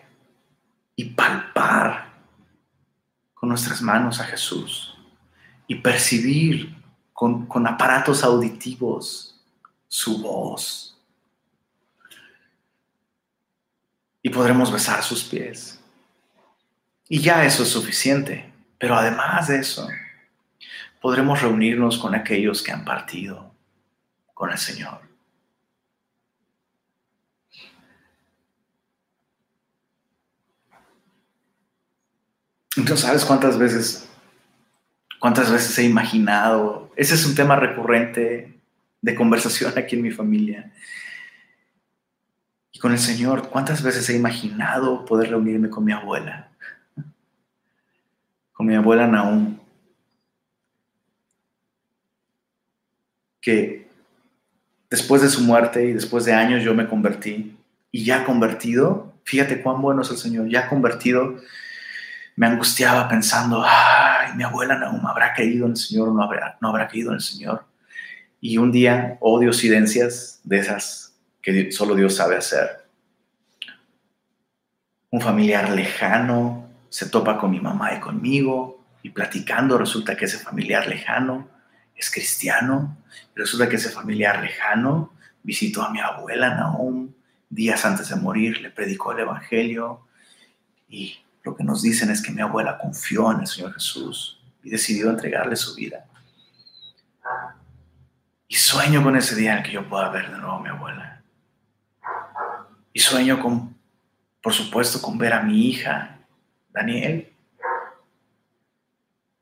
y 0.98 1.06
palpar 1.06 2.12
con 3.36 3.50
nuestras 3.50 3.82
manos 3.82 4.20
a 4.20 4.26
Jesús 4.26 4.98
y 5.68 5.76
percibir 5.76 6.76
con, 7.14 7.48
aparatos 7.68 8.24
auditivos 8.24 9.40
su 9.88 10.22
voz. 10.22 11.00
Y 14.24 14.30
podremos 14.30 14.72
besar 14.72 15.04
sus 15.04 15.24
pies. 15.24 15.80
Y 17.08 17.20
ya 17.22 17.46
eso 17.46 17.64
es 17.64 17.70
suficiente. 17.70 18.52
Pero 18.80 18.96
además 18.96 19.48
de 19.48 19.60
eso, 19.60 19.88
podremos 21.00 21.42
reunirnos 21.42 21.98
con 21.98 22.16
aquellos 22.16 22.62
que 22.62 22.72
han 22.72 22.84
partido, 22.84 23.52
con 24.34 24.52
el 24.52 24.58
Señor. 24.58 25.07
Entonces, 32.78 33.06
¿sabes 33.08 33.26
cuántas 33.26 33.58
veces, 33.58 34.08
cuántas 35.20 35.52
veces 35.52 35.78
he 35.80 35.84
imaginado? 35.84 36.92
Ese 36.96 37.16
es 37.16 37.26
un 37.26 37.34
tema 37.34 37.56
recurrente 37.56 38.60
de 39.02 39.16
conversación 39.16 39.74
aquí 39.76 39.96
en 39.96 40.04
mi 40.04 40.12
familia. 40.12 40.72
Y 42.72 42.80
con 42.80 42.92
el 42.92 43.00
Señor, 43.00 43.50
¿cuántas 43.50 43.82
veces 43.82 44.08
he 44.10 44.16
imaginado 44.16 45.06
poder 45.06 45.32
reunirme 45.32 45.70
con 45.70 45.84
mi 45.84 45.92
abuela? 45.92 46.52
Con 48.54 48.68
mi 48.68 48.76
abuela 48.76 49.08
Naum. 49.08 49.58
Que 53.42 53.88
después 54.92 55.24
de 55.24 55.30
su 55.30 55.42
muerte 55.42 55.84
y 55.86 55.94
después 55.94 56.26
de 56.26 56.34
años 56.34 56.64
yo 56.64 56.76
me 56.76 56.88
convertí. 56.88 57.58
Y 57.92 58.06
ya 58.06 58.24
convertido, 58.24 59.14
fíjate 59.24 59.64
cuán 59.64 59.82
bueno 59.82 60.04
es 60.04 60.12
el 60.12 60.18
Señor, 60.18 60.48
ya 60.48 60.70
convertido 60.70 61.40
me 62.38 62.46
angustiaba 62.46 63.10
pensando, 63.10 63.64
ay, 63.66 64.34
mi 64.36 64.44
abuela 64.44 64.78
no 64.78 65.08
habrá 65.10 65.34
creído 65.34 65.66
en 65.66 65.72
el 65.72 65.78
Señor 65.78 66.14
no 66.14 66.22
habrá, 66.22 66.58
no 66.62 66.70
habrá 66.70 66.88
creído 66.88 67.10
en 67.10 67.16
el 67.16 67.22
Señor. 67.22 67.66
Y 68.40 68.60
un 68.60 68.72
día, 68.72 69.18
oh 69.22 69.40
diosidencias 69.40 70.40
de 70.44 70.60
esas 70.60 71.16
que 71.42 71.72
solo 71.72 71.96
Dios 71.96 72.16
sabe 72.16 72.38
hacer. 72.38 72.86
Un 75.10 75.20
familiar 75.20 75.72
lejano 75.72 76.70
se 76.90 77.10
topa 77.10 77.40
con 77.40 77.50
mi 77.50 77.60
mamá 77.60 77.96
y 77.96 78.00
conmigo 78.00 78.86
y 79.02 79.10
platicando 79.10 79.78
resulta 79.80 80.16
que 80.16 80.26
ese 80.26 80.38
familiar 80.38 80.88
lejano 80.88 81.50
es 81.96 82.12
cristiano. 82.12 82.98
Resulta 83.36 83.68
que 83.68 83.78
ese 83.78 83.90
familiar 83.90 84.42
lejano 84.42 85.12
visitó 85.42 85.82
a 85.82 85.90
mi 85.90 86.00
abuela 86.00 86.54
Nahum 86.54 87.10
días 87.50 87.84
antes 87.86 88.10
de 88.10 88.16
morir, 88.18 88.62
le 88.62 88.70
predicó 88.70 89.14
el 89.14 89.20
Evangelio 89.20 90.02
y 90.90 91.18
lo 91.48 91.56
que 91.56 91.64
nos 91.64 91.82
dicen 91.82 92.10
es 92.10 92.22
que 92.22 92.32
mi 92.32 92.42
abuela 92.42 92.78
confió 92.78 93.32
en 93.32 93.40
el 93.40 93.48
Señor 93.48 93.74
Jesús 93.74 94.38
y 94.64 94.70
decidió 94.70 95.10
entregarle 95.10 95.56
su 95.56 95.74
vida. 95.76 96.06
Y 98.50 98.56
sueño 98.56 99.02
con 99.02 99.16
ese 99.16 99.34
día 99.34 99.56
en 99.58 99.64
que 99.64 99.72
yo 99.72 99.88
pueda 99.88 100.10
ver 100.10 100.30
de 100.30 100.38
nuevo 100.38 100.58
a 100.58 100.62
mi 100.62 100.68
abuela. 100.68 101.24
Y 102.92 103.00
sueño 103.00 103.42
con, 103.42 103.78
por 104.42 104.52
supuesto, 104.52 105.02
con 105.02 105.18
ver 105.18 105.32
a 105.32 105.42
mi 105.42 105.68
hija, 105.68 106.20
Daniel. 106.70 107.32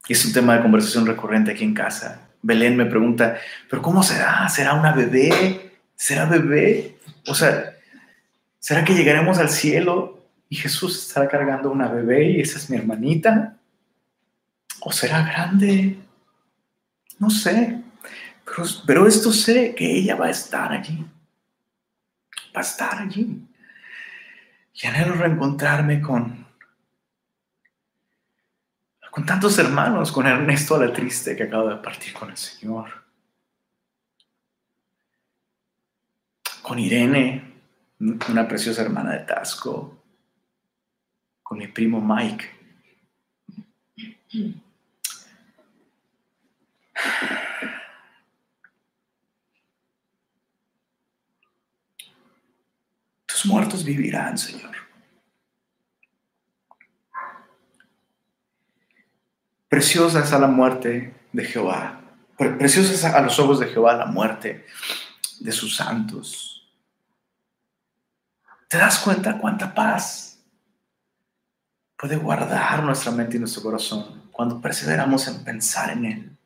Es 0.08 0.24
un 0.26 0.34
tema 0.34 0.56
de 0.56 0.62
conversación 0.62 1.08
recurrente 1.08 1.54
aquí 1.54 1.64
en 1.64 1.74
casa. 1.74 2.30
Belén 2.44 2.78
me 2.78 2.86
pregunta, 2.86 3.38
¿pero 3.68 3.82
cómo 3.82 4.04
será? 4.04 4.48
¿Será 4.50 4.76
una 4.76 4.92
bebé? 4.92 5.80
¿Será 5.96 6.26
bebé? 6.26 7.00
O 7.26 7.34
sea, 7.34 7.74
¿será 8.60 8.84
que 8.84 8.94
llegaremos 8.94 9.40
al 9.40 9.50
cielo 9.50 10.15
y 10.50 10.56
Jesús 10.56 11.08
estará 11.08 11.28
cargando 11.28 11.72
una 11.72 11.88
bebé 11.88 12.32
y 12.32 12.42
esa 12.42 12.58
es 12.58 12.70
mi 12.70 12.78
hermanita. 12.78 13.58
¿O 14.82 14.92
será 14.92 15.24
grande? 15.24 15.98
No 17.20 17.30
sé. 17.30 17.82
Pero, 18.86 19.08
esto 19.08 19.32
sé 19.32 19.74
que 19.74 19.92
ella 19.92 20.16
va 20.16 20.28
a 20.28 20.30
estar 20.30 20.72
allí. 20.72 21.04
Va 22.56 22.60
a 22.60 22.62
estar 22.62 23.00
allí. 23.00 23.44
Y 24.74 24.88
anhelo 24.88 25.16
reencontrarme 25.16 26.00
con, 26.02 26.46
con 29.10 29.26
tantos 29.26 29.58
hermanos, 29.58 30.12
con 30.12 30.28
Ernesto 30.28 30.78
la 30.78 30.94
triste 30.94 31.36
que 31.36 31.44
acaba 31.44 31.76
de 31.76 31.82
partir 31.82 32.14
con 32.14 32.30
el 32.30 32.38
Señor. 32.38 33.04
Con 36.62 36.78
Irene, 36.78 37.54
una 38.00 38.48
preciosa 38.48 38.84
hermana 38.84 39.14
de 39.14 39.20
Tasco 39.20 40.05
con 41.46 41.60
mi 41.60 41.68
primo 41.68 42.02
Mike. 42.02 42.50
Tus 53.28 53.46
muertos 53.46 53.86
vivirán, 53.86 54.40
Señor. 54.40 54.76
Preciosa 59.70 60.24
es 60.24 60.34
a 60.34 60.40
la 60.40 60.48
muerte 60.48 61.14
de 61.32 61.46
Jehová. 61.46 62.02
Preciosa 62.38 62.92
es 62.92 63.06
a 63.06 63.22
los 63.22 63.38
ojos 63.38 63.60
de 63.60 63.68
Jehová 63.68 63.94
la 63.94 64.08
muerte 64.08 64.66
de 65.42 65.52
sus 65.52 65.76
santos. 65.76 66.68
¿Te 68.68 68.78
das 68.78 68.98
cuenta 68.98 69.38
cuánta 69.38 69.72
paz 69.76 70.35
puede 71.98 72.18
guardar 72.18 72.84
nuestra 72.84 73.12
mente 73.12 73.38
y 73.38 73.40
nuestro 73.40 73.64
corazón 73.64 74.30
cuando 74.32 74.60
perseveramos 74.60 75.28
en 75.28 75.44
pensar 75.44 75.92
en 75.92 76.06
Él. 76.06 76.38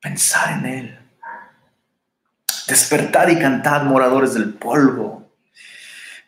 Pensar 0.00 0.58
en 0.58 0.66
Él. 0.66 0.98
Despertad 2.66 3.28
y 3.28 3.38
cantad, 3.38 3.84
moradores 3.84 4.34
del 4.34 4.54
polvo, 4.54 5.32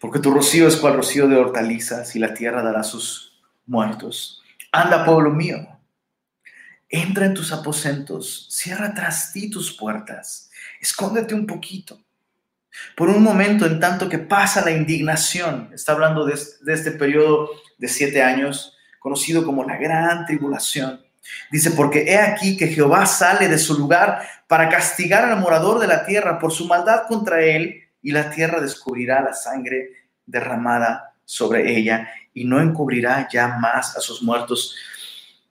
porque 0.01 0.19
tu 0.19 0.33
rocío 0.33 0.67
es 0.67 0.77
cual 0.77 0.95
rocío 0.95 1.29
de 1.29 1.37
hortalizas 1.37 2.17
y 2.17 2.19
la 2.19 2.35
tierra 2.35 2.63
dará 2.63 2.83
sus 2.83 3.41
muertos. 3.67 4.43
Anda, 4.73 5.05
pueblo 5.05 5.31
mío, 5.31 5.59
entra 6.89 7.27
en 7.27 7.35
tus 7.35 7.53
aposentos, 7.53 8.49
cierra 8.51 8.93
tras 8.95 9.33
ti 9.33 9.51
tus 9.51 9.77
puertas, 9.77 10.51
escóndete 10.81 11.35
un 11.35 11.47
poquito 11.47 12.01
por 12.97 13.09
un 13.09 13.23
momento, 13.23 13.67
en 13.67 13.81
tanto 13.81 14.09
que 14.09 14.19
pasa 14.19 14.65
la 14.65 14.71
indignación, 14.71 15.71
está 15.73 15.93
hablando 15.93 16.25
de, 16.25 16.35
este 16.35 16.93
periodo 16.93 17.51
de 17.79 17.89
siete 17.89 18.23
años, 18.23 18.77
conocido 18.99 19.45
como 19.45 19.65
la 19.65 19.77
gran 19.77 20.27
tribulación. 20.27 21.05
Dice, 21.51 21.71
porque 21.73 22.05
he 22.05 22.19
aquí 22.19 22.57
que 22.57 22.69
Jehová 22.69 23.07
sale 23.07 23.49
de 23.49 23.59
su 23.59 23.79
lugar 23.79 24.27
para 24.47 24.69
castigar 24.69 25.25
al 25.25 25.41
morador 25.41 25.79
de 25.79 25.87
la 25.87 26.05
tierra 26.05 26.39
por 26.39 26.53
su 26.53 26.67
maldad 26.67 27.03
contra 27.09 27.43
él, 27.43 27.79
y 28.03 28.11
la 28.11 28.31
tierra 28.31 28.61
descubrirá 28.61 29.21
la 29.23 29.33
sangre 29.33 30.09
derramada 30.27 31.15
sobre 31.25 31.77
ella, 31.77 32.11
y 32.35 32.45
no 32.45 32.61
encubrirá 32.61 33.29
ya 33.31 33.49
más 33.59 33.97
a 33.97 34.01
sus 34.01 34.23
muertos 34.23 34.75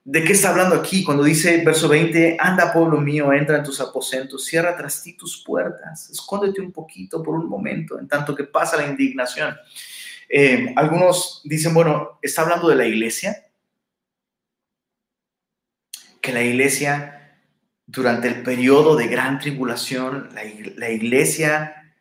¿De 0.04 0.24
qué 0.24 0.34
está 0.34 0.50
hablando 0.50 0.76
aquí? 0.76 1.04
Cuando 1.04 1.24
dice 1.24 1.64
verso 1.64 1.88
20, 1.88 2.38
anda 2.40 2.74
pueblo 2.74 3.00
mío, 3.00 3.32
entra 3.34 3.58
en 3.58 3.64
tus 3.64 3.80
aposentos, 3.80 4.46
cierra 4.46 4.76
tras 4.76 5.04
ti 5.04 5.14
tus 5.14 5.44
puertas, 5.44 6.10
escóndete 6.10 6.60
un 6.60 6.72
poquito 6.72 7.22
por 7.22 7.36
un 7.36 7.48
momento, 7.48 8.00
en 8.00 8.08
tanto 8.08 8.36
que 8.36 8.46
pasa 8.46 8.78
la 8.78 8.88
indignación. 8.88 9.56
Eh, 10.28 10.74
algunos 10.76 11.42
dicen, 11.44 11.74
bueno, 11.76 12.18
está 12.22 12.42
hablando 12.42 12.68
de 12.68 12.78
la 12.78 12.86
iglesia, 12.86 13.48
que 16.20 16.34
la 16.34 16.42
iglesia 16.42 17.38
durante 17.86 18.28
el 18.28 18.42
periodo 18.42 18.96
de 18.96 19.08
gran 19.08 19.38
tribulación, 19.38 20.30
la, 20.34 20.42
la 20.78 20.90
iglesia 20.90 21.94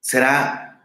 será 0.00 0.77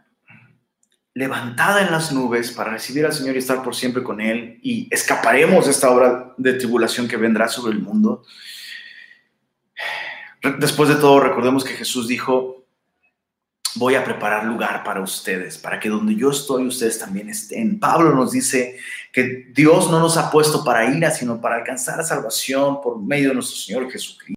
levantada 1.14 1.82
en 1.82 1.92
las 1.92 2.12
nubes 2.12 2.50
para 2.50 2.72
recibir 2.72 3.06
al 3.06 3.12
Señor 3.12 3.36
y 3.36 3.38
estar 3.38 3.62
por 3.62 3.74
siempre 3.74 4.02
con 4.02 4.20
Él 4.20 4.58
y 4.62 4.88
escaparemos 4.90 5.66
de 5.66 5.70
esta 5.70 5.90
obra 5.90 6.34
de 6.36 6.54
tribulación 6.54 7.06
que 7.06 7.16
vendrá 7.16 7.48
sobre 7.48 7.72
el 7.72 7.80
mundo. 7.80 8.24
Después 10.58 10.88
de 10.88 10.96
todo, 10.96 11.20
recordemos 11.20 11.64
que 11.64 11.74
Jesús 11.74 12.08
dijo, 12.08 12.66
voy 13.76 13.94
a 13.94 14.04
preparar 14.04 14.44
lugar 14.44 14.82
para 14.82 15.00
ustedes, 15.00 15.56
para 15.56 15.78
que 15.78 15.88
donde 15.88 16.16
yo 16.16 16.30
estoy, 16.30 16.66
ustedes 16.66 16.98
también 16.98 17.28
estén. 17.28 17.78
Pablo 17.78 18.12
nos 18.12 18.32
dice 18.32 18.76
que 19.12 19.46
Dios 19.54 19.90
no 19.90 20.00
nos 20.00 20.16
ha 20.16 20.30
puesto 20.30 20.64
para 20.64 20.84
ira, 20.84 21.12
sino 21.12 21.40
para 21.40 21.56
alcanzar 21.56 21.96
la 21.96 22.04
salvación 22.04 22.80
por 22.82 23.00
medio 23.00 23.28
de 23.28 23.36
nuestro 23.36 23.56
Señor 23.56 23.90
Jesucristo. 23.90 24.34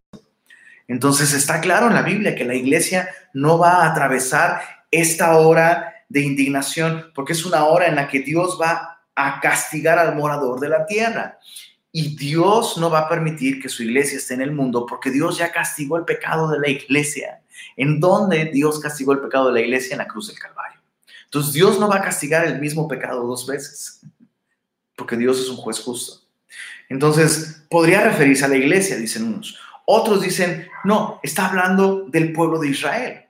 Entonces 0.87 1.33
está 1.33 1.59
claro 1.59 1.87
en 1.87 1.95
la 1.95 2.03
Biblia 2.03 2.35
que 2.35 2.45
la 2.45 2.55
iglesia 2.55 3.09
no 3.33 3.57
va 3.57 3.83
a 3.83 3.91
atravesar 3.91 4.61
esta 4.89 5.37
hora 5.37 5.96
de 6.09 6.21
indignación, 6.21 7.11
porque 7.13 7.33
es 7.33 7.45
una 7.45 7.65
hora 7.65 7.87
en 7.87 7.95
la 7.95 8.07
que 8.07 8.19
Dios 8.19 8.57
va 8.59 9.01
a 9.15 9.39
castigar 9.39 9.99
al 9.99 10.15
morador 10.15 10.59
de 10.59 10.69
la 10.69 10.85
tierra. 10.85 11.39
Y 11.91 12.15
Dios 12.15 12.77
no 12.77 12.89
va 12.89 12.99
a 12.99 13.09
permitir 13.09 13.61
que 13.61 13.69
su 13.69 13.83
iglesia 13.83 14.17
esté 14.17 14.35
en 14.35 14.41
el 14.41 14.51
mundo 14.51 14.85
porque 14.85 15.09
Dios 15.09 15.37
ya 15.37 15.51
castigó 15.51 15.97
el 15.97 16.05
pecado 16.05 16.47
de 16.49 16.59
la 16.59 16.69
iglesia. 16.69 17.41
¿En 17.75 17.99
dónde 17.99 18.45
Dios 18.45 18.79
castigó 18.79 19.13
el 19.13 19.19
pecado 19.19 19.47
de 19.47 19.53
la 19.53 19.61
iglesia? 19.61 19.93
En 19.93 19.99
la 19.99 20.07
cruz 20.07 20.27
del 20.27 20.37
Calvario. 20.37 20.79
Entonces 21.25 21.53
Dios 21.53 21.79
no 21.79 21.89
va 21.89 21.97
a 21.97 22.01
castigar 22.01 22.45
el 22.45 22.59
mismo 22.59 22.87
pecado 22.87 23.25
dos 23.25 23.47
veces, 23.47 24.01
porque 24.95 25.17
Dios 25.17 25.39
es 25.39 25.49
un 25.49 25.57
juez 25.57 25.79
justo. 25.79 26.21
Entonces, 26.89 27.65
podría 27.69 28.01
referirse 28.01 28.45
a 28.45 28.47
la 28.47 28.55
iglesia, 28.55 28.95
dicen 28.95 29.23
unos. 29.23 29.59
Otros 29.85 30.21
dicen, 30.21 30.69
no, 30.85 31.19
está 31.21 31.47
hablando 31.47 32.05
del 32.07 32.31
pueblo 32.31 32.59
de 32.59 32.69
Israel 32.69 33.26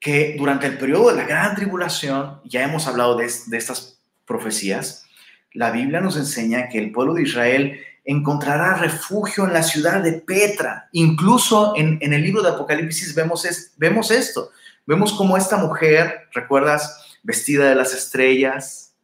que 0.00 0.36
durante 0.38 0.66
el 0.66 0.78
periodo 0.78 1.10
de 1.10 1.16
la 1.16 1.24
gran 1.24 1.54
tribulación, 1.56 2.40
ya 2.44 2.62
hemos 2.62 2.86
hablado 2.86 3.16
de, 3.16 3.26
estas 3.26 4.00
profecías, 4.24 5.04
la 5.52 5.70
Biblia 5.70 6.00
nos 6.00 6.16
enseña 6.16 6.68
que 6.68 6.78
el 6.78 6.92
pueblo 6.92 7.14
de 7.14 7.22
Israel 7.22 7.80
encontrará 8.04 8.74
refugio 8.74 9.44
en 9.44 9.52
la 9.52 9.62
ciudad 9.62 10.02
de 10.02 10.12
Petra. 10.12 10.88
Incluso 10.92 11.74
en, 11.76 11.98
el 12.00 12.22
libro 12.22 12.42
de 12.42 12.50
Apocalipsis 12.50 13.14
vemos, 13.14 13.44
esto. 14.10 14.50
Vemos 14.86 15.12
cómo 15.12 15.36
esta 15.36 15.56
mujer, 15.56 16.28
¿recuerdas? 16.32 17.18
Vestida 17.22 17.68
de 17.68 17.74
las 17.74 17.92
estrellas, 17.92 18.94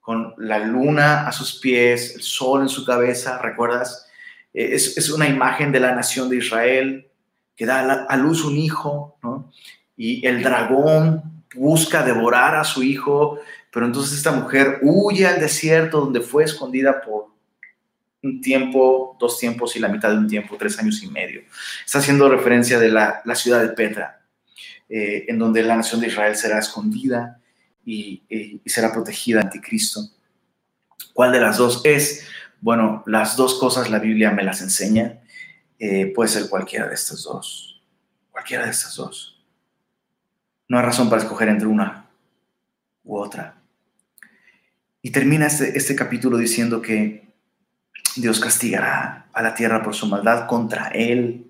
con 0.00 0.34
la 0.38 0.58
luna 0.58 1.28
a 1.28 1.32
sus 1.32 1.60
pies, 1.60 2.14
el 2.14 2.22
sol 2.22 2.62
en 2.62 2.68
su 2.68 2.84
cabeza, 2.84 3.38
¿recuerdas? 3.42 4.08
Es, 4.54 5.10
una 5.10 5.28
imagen 5.28 5.70
de 5.70 5.80
la 5.80 5.94
nación 5.94 6.30
de 6.30 6.38
Israel 6.38 7.07
que 7.58 7.66
da 7.66 8.04
a 8.08 8.16
luz 8.16 8.44
un 8.44 8.56
hijo, 8.56 9.18
¿no? 9.22 9.52
Y 9.96 10.24
el 10.26 10.42
dragón 10.44 11.44
busca 11.54 12.04
devorar 12.04 12.54
a 12.54 12.62
su 12.62 12.84
hijo, 12.84 13.40
pero 13.72 13.84
entonces 13.84 14.16
esta 14.16 14.30
mujer 14.30 14.78
huye 14.82 15.26
al 15.26 15.40
desierto 15.40 16.00
donde 16.00 16.20
fue 16.20 16.44
escondida 16.44 17.00
por 17.00 17.26
un 18.22 18.40
tiempo, 18.40 19.16
dos 19.18 19.38
tiempos 19.38 19.74
y 19.74 19.80
la 19.80 19.88
mitad 19.88 20.10
de 20.10 20.18
un 20.18 20.28
tiempo, 20.28 20.56
tres 20.56 20.78
años 20.78 21.02
y 21.02 21.08
medio. 21.08 21.42
Está 21.84 21.98
haciendo 21.98 22.28
referencia 22.28 22.78
de 22.78 22.90
la, 22.90 23.22
ciudad 23.34 23.60
de 23.60 23.70
Petra, 23.70 24.22
eh, 24.88 25.26
en 25.26 25.38
donde 25.38 25.62
la 25.62 25.76
nación 25.76 26.00
de 26.00 26.06
Israel 26.06 26.36
será 26.36 26.60
escondida 26.60 27.40
y, 27.84 28.22
será 28.66 28.92
protegida 28.92 29.40
ante 29.40 29.60
Cristo. 29.60 30.00
¿Cuál 31.12 31.32
de 31.32 31.40
las 31.40 31.58
dos 31.58 31.80
es? 31.84 32.24
Bueno, 32.60 33.02
las 33.06 33.36
dos 33.36 33.58
cosas 33.58 33.90
la 33.90 33.98
Biblia 33.98 34.30
me 34.30 34.44
las 34.44 34.60
enseña. 34.60 35.20
Eh, 35.78 36.12
puede 36.14 36.28
ser 36.28 36.48
cualquiera 36.48 36.88
de 36.88 36.94
estas 36.94 37.22
dos. 37.22 37.82
Cualquiera 38.30 38.64
de 38.64 38.70
estas 38.70 38.96
dos. 38.96 39.40
No 40.68 40.78
hay 40.78 40.84
razón 40.84 41.08
para 41.08 41.22
escoger 41.22 41.48
entre 41.48 41.66
una 41.66 42.08
u 43.04 43.16
otra. 43.16 43.56
Y 45.00 45.10
termina 45.10 45.46
este, 45.46 45.76
este 45.76 45.94
capítulo 45.94 46.36
diciendo 46.36 46.82
que 46.82 47.28
Dios 48.16 48.40
castigará 48.40 49.28
a 49.32 49.42
la 49.42 49.54
tierra 49.54 49.82
por 49.82 49.94
su 49.94 50.06
maldad 50.06 50.46
contra 50.46 50.88
él 50.88 51.48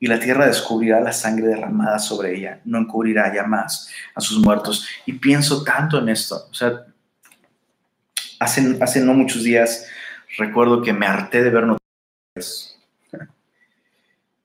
y 0.00 0.06
la 0.06 0.20
tierra 0.20 0.46
descubrirá 0.46 1.00
la 1.00 1.12
sangre 1.12 1.48
derramada 1.48 1.98
sobre 1.98 2.36
ella, 2.36 2.60
no 2.64 2.78
encubrirá 2.78 3.34
ya 3.34 3.44
más 3.44 3.88
a 4.14 4.20
sus 4.20 4.38
muertos. 4.38 4.86
Y 5.06 5.14
pienso 5.14 5.64
tanto 5.64 5.98
en 5.98 6.08
esto, 6.08 6.46
o 6.50 6.54
sea, 6.54 6.86
hace, 8.38 8.78
hace 8.80 9.00
no 9.00 9.14
muchos 9.14 9.42
días 9.42 9.86
recuerdo 10.36 10.82
que 10.82 10.92
me 10.92 11.06
harté 11.06 11.42
de 11.42 11.50
ver 11.50 11.64
noticias. 11.66 12.77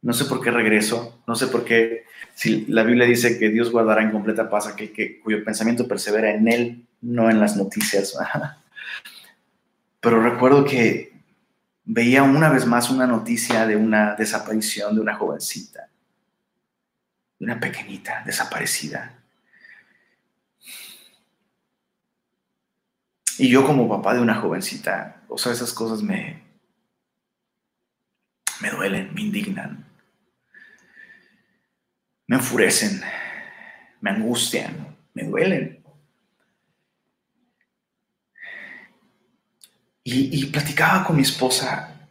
No 0.04 0.12
sé 0.14 0.26
por 0.26 0.42
qué 0.42 0.52
regreso, 0.52 1.22
no 1.26 1.34
sé 1.34 1.48
por 1.48 1.64
qué, 1.64 2.04
si 2.36 2.66
la 2.66 2.84
Biblia 2.84 3.06
dice 3.06 3.40
que 3.40 3.50
Dios 3.50 3.72
guardará 3.72 4.04
en 4.04 4.12
completa 4.12 4.50
paz 4.50 4.68
aquel 4.68 4.92
que, 4.92 5.20
cuyo 5.22 5.44
pensamiento 5.46 5.88
persevera 5.88 6.32
en 6.32 6.48
Él, 6.50 6.86
no 7.02 7.30
en 7.30 7.40
las 7.40 7.56
noticias. 7.56 8.14
Pero 10.02 10.22
recuerdo 10.22 10.66
que 10.66 11.14
veía 11.86 12.24
una 12.24 12.50
vez 12.50 12.66
más 12.66 12.90
una 12.90 13.08
noticia 13.08 13.66
de 13.66 13.78
una 13.78 14.16
desaparición 14.16 14.94
de 14.94 15.02
una 15.02 15.16
jovencita, 15.16 15.88
de 17.40 17.46
una 17.46 17.62
pequeñita 17.62 18.24
desaparecida. 18.26 19.20
Y 23.38 23.48
yo 23.48 23.66
como 23.66 23.88
papá 23.88 24.14
de 24.14 24.22
una 24.22 24.36
jovencita, 24.36 25.22
o 25.30 25.38
sea, 25.38 25.54
esas 25.54 25.72
cosas 25.72 26.04
me, 26.04 26.44
me 28.60 28.70
duelen, 28.70 29.14
me 29.14 29.22
indignan, 29.22 29.93
me 32.28 32.38
enfurecen, 32.38 33.02
me 34.02 34.12
angustian, 34.12 34.96
me 35.14 35.24
duelen. 35.24 35.84
Y, 40.06 40.46
platicaba 40.48 41.06
con 41.06 41.16
mi 41.16 41.22
esposa 41.22 42.10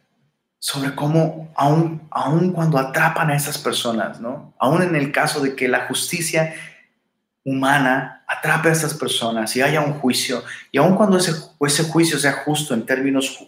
sobre 0.58 0.94
cómo 0.94 1.52
aún, 1.54 2.08
aún 2.10 2.52
cuando 2.52 2.78
atrapan 2.78 3.30
a 3.30 3.36
esas 3.36 3.58
personas, 3.58 4.18
¿no? 4.18 4.54
Aún 4.58 4.82
en 4.82 4.96
el 4.96 5.12
caso 5.12 5.40
de 5.40 5.54
que 5.54 5.68
la 5.68 5.86
justicia 5.86 6.54
humana 7.44 8.24
atrape 8.26 8.70
a 8.70 8.72
esas 8.72 8.94
personas 8.94 9.54
y 9.56 9.60
haya 9.60 9.82
un 9.82 9.94
juicio, 9.94 10.42
y 10.70 10.78
aún 10.78 10.96
cuando 10.96 11.18
ese, 11.18 11.32
ese 11.60 11.84
juicio 11.84 12.18
sea 12.18 12.32
justo 12.44 12.72
en 12.72 12.86
términos 12.86 13.46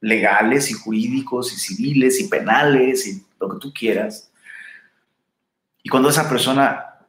legales 0.00 0.70
y 0.70 0.74
jurídicos 0.74 1.52
y 1.52 1.56
civiles 1.56 2.20
y 2.20 2.28
penales 2.28 3.06
y 3.06 3.24
lo 3.40 3.48
que 3.48 3.58
tú 3.58 3.72
quieras, 3.72 4.31
y 5.82 5.88
cuando 5.88 6.08
esa 6.10 6.28
persona 6.28 7.06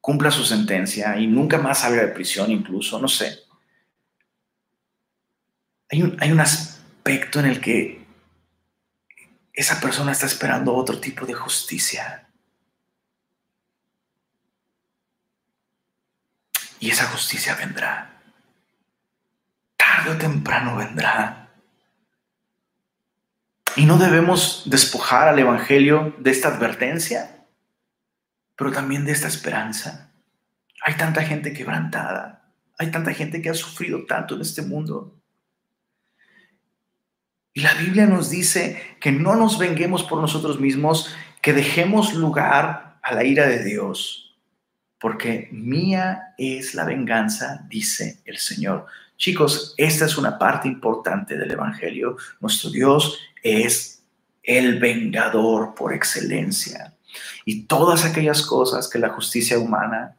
cumpla 0.00 0.30
su 0.30 0.44
sentencia 0.44 1.18
y 1.18 1.26
nunca 1.26 1.58
más 1.58 1.80
salga 1.80 2.02
de 2.02 2.08
prisión 2.08 2.50
incluso, 2.50 2.98
no 2.98 3.08
sé, 3.08 3.48
hay 5.90 6.02
un, 6.02 6.40
aspecto 6.40 7.40
en 7.40 7.46
el 7.46 7.60
que 7.60 8.06
esa 9.54 9.80
persona 9.80 10.12
está 10.12 10.26
esperando 10.26 10.74
otro 10.74 11.00
tipo 11.00 11.24
de 11.24 11.32
justicia. 11.32 12.28
Y 16.78 16.90
esa 16.90 17.06
justicia 17.06 17.54
vendrá. 17.54 18.20
Tarde 19.76 20.10
o 20.10 20.18
temprano 20.18 20.76
vendrá. 20.76 21.48
Y 23.76 23.86
no 23.86 23.96
debemos 23.96 24.62
despojar 24.66 25.28
al 25.28 25.38
Evangelio 25.38 26.14
de 26.18 26.30
esta 26.30 26.48
advertencia, 26.48 27.37
pero 28.58 28.72
también 28.72 29.04
de 29.04 29.12
esta 29.12 29.28
esperanza. 29.28 30.10
Hay 30.82 30.94
tanta 30.96 31.22
gente 31.22 31.52
quebrantada, 31.52 32.52
hay 32.76 32.90
tanta 32.90 33.14
gente 33.14 33.40
que 33.40 33.50
ha 33.50 33.54
sufrido 33.54 34.04
tanto 34.04 34.34
en 34.34 34.40
este 34.40 34.62
mundo. 34.62 35.14
Y 37.54 37.60
la 37.60 37.72
Biblia 37.74 38.06
nos 38.06 38.30
dice 38.30 38.96
que 39.00 39.12
no 39.12 39.36
nos 39.36 39.58
venguemos 39.58 40.02
por 40.02 40.20
nosotros 40.20 40.58
mismos, 40.58 41.14
que 41.40 41.52
dejemos 41.52 42.14
lugar 42.14 42.98
a 43.00 43.14
la 43.14 43.22
ira 43.22 43.46
de 43.46 43.62
Dios, 43.62 44.36
porque 44.98 45.48
mía 45.52 46.34
es 46.36 46.74
la 46.74 46.84
venganza, 46.84 47.64
dice 47.68 48.20
el 48.24 48.38
Señor. 48.38 48.86
Chicos, 49.16 49.74
esta 49.76 50.04
es 50.04 50.18
una 50.18 50.36
parte 50.36 50.66
importante 50.66 51.36
del 51.36 51.52
Evangelio. 51.52 52.16
Nuestro 52.40 52.70
Dios 52.70 53.20
es 53.40 54.02
el 54.42 54.80
vengador 54.80 55.76
por 55.76 55.92
excelencia. 55.92 56.97
Y 57.44 57.62
todas 57.64 58.04
aquellas 58.04 58.42
cosas 58.42 58.88
que 58.88 58.98
la 58.98 59.10
justicia 59.10 59.58
humana 59.58 60.16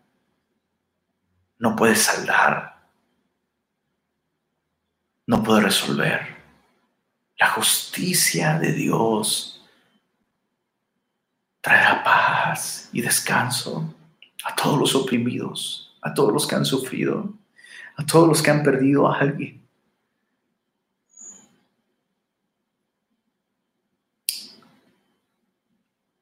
no 1.58 1.76
puede 1.76 1.96
saldar, 1.96 2.80
no 5.28 5.44
puede 5.44 5.62
resolver 5.62 6.40
la 7.40 7.48
justicia 7.48 8.60
de 8.60 8.74
Dios 8.74 9.64
traerá 11.62 12.04
paz 12.04 12.90
y 12.92 13.02
descanso 13.02 13.94
a 14.44 14.56
todos 14.56 14.78
los 14.78 14.96
oprimidos, 14.96 15.96
a 16.02 16.14
todos 16.14 16.34
los 16.34 16.46
que 16.46 16.56
han 16.56 16.66
sufrido, 16.66 17.34
a 17.96 18.06
todos 18.06 18.28
los 18.28 18.42
que 18.42 18.52
han 18.52 18.62
perdido 18.62 19.08
a 19.08 19.18
alguien. 19.20 19.66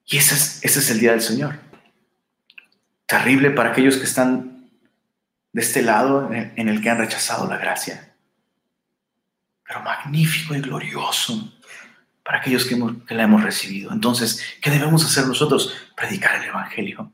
Y 0.08 0.18
ese 0.18 0.34
es, 0.34 0.60
ese 0.64 0.80
es 0.80 0.90
el 0.90 1.00
día 1.00 1.12
del 1.12 1.22
Señor. 1.22 1.60
Terrible 3.06 3.52
para 3.52 3.70
aquellos 3.70 3.98
que 3.98 4.06
están 4.06 4.70
de 5.54 5.62
este 5.62 5.84
lado 5.84 6.32
en 6.34 6.70
el 6.70 6.82
que 6.82 6.90
han 6.90 6.98
rechazado 6.98 7.48
la 7.48 7.58
gracia 7.58 8.08
pero 9.68 9.82
magnífico 9.82 10.56
y 10.56 10.62
glorioso 10.62 11.54
para 12.24 12.40
aquellos 12.40 12.66
que, 12.66 12.76
la 13.14 13.24
hemos 13.24 13.44
recibido. 13.44 13.92
Entonces, 13.92 14.42
¿qué 14.62 14.70
debemos 14.70 15.06
hacer 15.06 15.28
nosotros? 15.28 15.74
Predicar 15.96 16.42
el 16.42 16.50
Evangelio, 16.50 17.14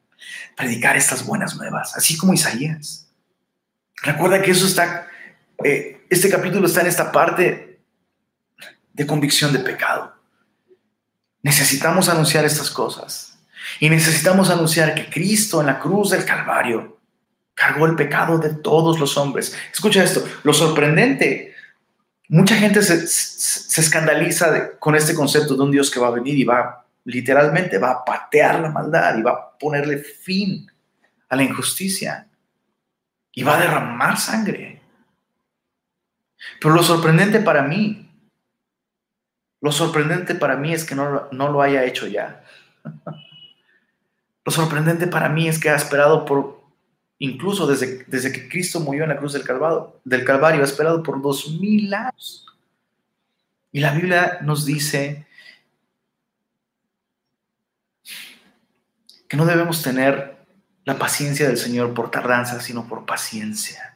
predicar 0.56 0.96
estas 0.96 1.26
buenas 1.26 1.56
nuevas, 1.56 1.96
así 1.96 2.18
como 2.18 2.34
Isaías. 2.34 3.08
Recuerda 4.02 4.42
que 4.42 4.52
eso 4.52 4.66
está, 4.66 5.08
eh, 5.64 6.06
este 6.10 6.30
capítulo 6.30 6.68
está 6.68 6.82
en 6.82 6.88
esta 6.88 7.12
parte 7.12 7.82
de 8.94 9.08
convicción 9.08 9.54
de 9.54 9.60
pecado. 9.60 10.13
Necesitamos 11.44 12.10
anunciar 12.10 12.46
estas 12.46 12.72
cosas 12.72 13.38
y 13.80 13.90
necesitamos 13.90 14.50
anunciar 14.50 14.96
que 14.96 15.10
Cristo 15.10 15.62
en 15.62 15.68
la 15.68 15.80
cruz 15.80 16.10
del 16.10 16.26
Calvario 16.26 16.98
cargó 17.54 17.86
el 17.86 17.96
pecado 17.96 18.40
de 18.40 18.50
todos 18.50 19.00
los 19.00 19.18
hombres. 19.18 19.56
Escucha 19.72 20.04
esto, 20.04 20.26
lo 20.44 20.54
sorprendente 20.54 21.54
mucha 22.34 22.56
gente 22.56 22.82
se, 22.82 23.82
escandaliza 23.82 24.78
con 24.80 24.96
este 24.96 25.14
concepto 25.14 25.56
de 25.56 25.62
un 25.62 25.72
Dios 25.72 25.92
que 25.92 26.00
va 26.00 26.08
a 26.08 26.12
venir 26.12 26.38
y 26.38 26.44
va, 26.44 26.86
literalmente, 27.06 27.78
va 27.78 27.92
a 27.92 28.06
patear 28.06 28.60
la 28.60 28.70
maldad 28.70 29.18
y 29.18 29.22
va 29.22 29.32
a 29.32 29.58
ponerle 29.58 29.98
fin 29.98 30.68
a 31.30 31.36
la 31.36 31.44
injusticia 31.44 32.28
y 33.32 33.44
va 33.44 33.58
a 33.58 33.62
derramar 33.62 34.18
sangre. 34.18 34.82
Pero 36.60 36.74
lo 36.74 36.84
sorprendente 36.84 37.40
para 37.40 37.62
mí, 37.62 38.03
lo 39.64 39.72
sorprendente 39.72 40.36
para 40.36 40.58
mí 40.58 40.74
es 40.74 40.84
que 40.84 40.94
no, 40.94 41.30
no 41.32 41.50
lo 41.50 41.62
haya 41.62 41.86
hecho 41.86 42.06
ya. 42.06 42.44
Lo 44.44 44.52
sorprendente 44.52 45.08
para 45.08 45.30
mí 45.30 45.48
es 45.48 45.58
que 45.58 45.70
ha 45.70 45.76
esperado 45.78 46.26
por 46.26 46.62
incluso 47.18 47.66
desde, 47.66 48.04
desde 48.04 48.34
que 48.34 48.50
Cristo 48.50 48.82
murió 48.82 49.04
en 49.04 49.10
la 49.12 49.16
cruz 49.16 49.32
del 49.32 49.46
del 50.04 50.26
Calvario, 50.26 50.60
ha 50.60 50.66
esperado 50.66 51.02
por 51.02 51.22
dos 51.22 51.50
mil 51.62 51.94
años 51.94 52.46
Y 53.72 53.80
la 53.80 53.94
Biblia 53.94 54.40
nos 54.42 54.66
dice 54.66 55.26
que 59.30 59.38
no 59.38 59.46
debemos 59.46 59.82
tener 59.82 60.46
la 60.84 60.98
paciencia 60.98 61.48
del 61.48 61.56
Señor 61.56 61.94
por 61.94 62.12
tardanza, 62.12 62.60
sino 62.60 62.86
por 62.86 63.06
paciencia. 63.06 63.96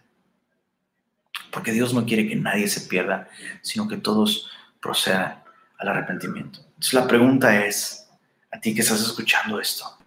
Porque 1.52 1.74
Dios 1.74 1.94
no 1.94 2.06
quiere 2.06 2.26
que 2.26 2.38
nadie 2.38 2.70
se 2.70 2.88
pierda, 2.88 3.28
sino 3.62 3.90
que 3.90 3.98
todos 3.98 4.50
procedan 4.80 5.46
al 5.78 5.88
arrepentimiento. 5.90 6.60
Entonces 6.60 6.94
la 6.94 7.08
pregunta 7.08 7.66
es, 7.66 8.10
a 8.52 8.60
ti 8.60 8.74
que 8.74 8.82
estás 8.82 9.02
escuchando 9.02 9.60
esto, 9.60 9.98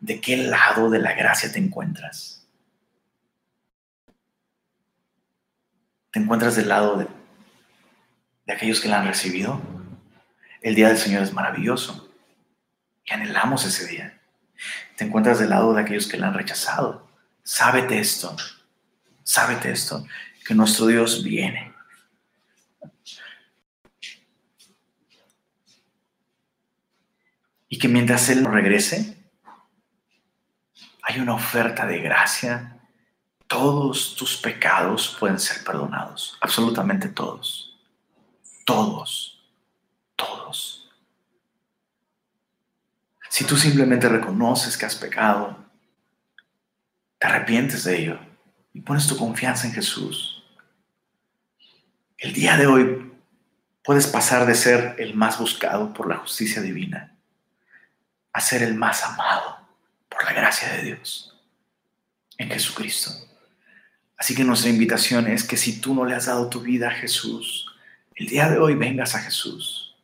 ¿de 0.00 0.20
qué 0.20 0.36
lado 0.36 0.90
de 0.90 0.98
la 0.98 1.14
gracia 1.14 1.50
te 1.52 1.58
encuentras? 1.58 2.46
¿Te 6.10 6.18
encuentras 6.20 6.56
del 6.56 6.68
lado 6.68 6.96
de, 6.96 7.06
de 8.46 8.52
aquellos 8.52 8.80
que 8.80 8.88
la 8.88 9.00
han 9.00 9.06
recibido? 9.06 9.60
El 10.62 10.74
día 10.74 10.88
del 10.88 10.98
Señor 10.98 11.22
es 11.22 11.32
maravilloso 11.32 12.10
y 13.04 13.12
anhelamos 13.12 13.64
ese 13.64 13.86
día. 13.86 14.20
¿Te 14.96 15.04
encuentras 15.04 15.38
del 15.38 15.50
lado 15.50 15.72
de 15.74 15.82
aquellos 15.82 16.08
que 16.08 16.16
la 16.16 16.28
han 16.28 16.34
rechazado? 16.34 17.08
Sábete 17.42 17.98
esto, 17.98 18.36
sábete 19.22 19.70
esto, 19.70 20.06
que 20.46 20.54
nuestro 20.54 20.86
Dios 20.86 21.22
viene. 21.22 21.72
Y 27.68 27.78
que 27.78 27.88
mientras 27.88 28.28
Él 28.28 28.42
no 28.42 28.50
regrese, 28.50 29.18
hay 31.02 31.20
una 31.20 31.34
oferta 31.34 31.86
de 31.86 32.00
gracia. 32.00 32.80
Todos 33.46 34.14
tus 34.14 34.36
pecados 34.36 35.16
pueden 35.18 35.38
ser 35.38 35.64
perdonados, 35.64 36.36
absolutamente 36.40 37.08
todos. 37.08 37.78
Todos, 38.64 39.42
todos. 40.16 40.90
Si 43.30 43.44
tú 43.44 43.56
simplemente 43.56 44.08
reconoces 44.08 44.76
que 44.76 44.86
has 44.86 44.96
pecado, 44.96 45.56
te 47.18 47.26
arrepientes 47.26 47.84
de 47.84 47.98
ello 47.98 48.20
y 48.72 48.80
pones 48.80 49.06
tu 49.06 49.16
confianza 49.16 49.66
en 49.66 49.72
Jesús, 49.72 50.42
el 52.18 52.32
día 52.32 52.56
de 52.56 52.66
hoy 52.66 53.12
puedes 53.82 54.06
pasar 54.06 54.44
de 54.44 54.54
ser 54.54 54.96
el 54.98 55.14
más 55.14 55.38
buscado 55.38 55.94
por 55.94 56.08
la 56.08 56.16
justicia 56.16 56.60
divina 56.60 57.17
a 58.32 58.40
ser 58.40 58.62
el 58.62 58.74
más 58.74 59.02
amado 59.04 59.58
por 60.08 60.24
la 60.24 60.32
gracia 60.32 60.72
de 60.74 60.82
Dios 60.82 61.36
en 62.38 62.48
Jesucristo. 62.48 63.10
Así 64.16 64.34
que 64.34 64.44
nuestra 64.44 64.70
invitación 64.70 65.28
es 65.28 65.44
que 65.44 65.56
si 65.56 65.80
tú 65.80 65.94
no 65.94 66.04
le 66.04 66.14
has 66.14 66.26
dado 66.26 66.48
tu 66.48 66.60
vida 66.60 66.88
a 66.88 66.92
Jesús, 66.92 67.66
el 68.14 68.26
día 68.26 68.48
de 68.48 68.58
hoy 68.58 68.74
vengas 68.74 69.14
a 69.14 69.20
Jesús. 69.20 69.96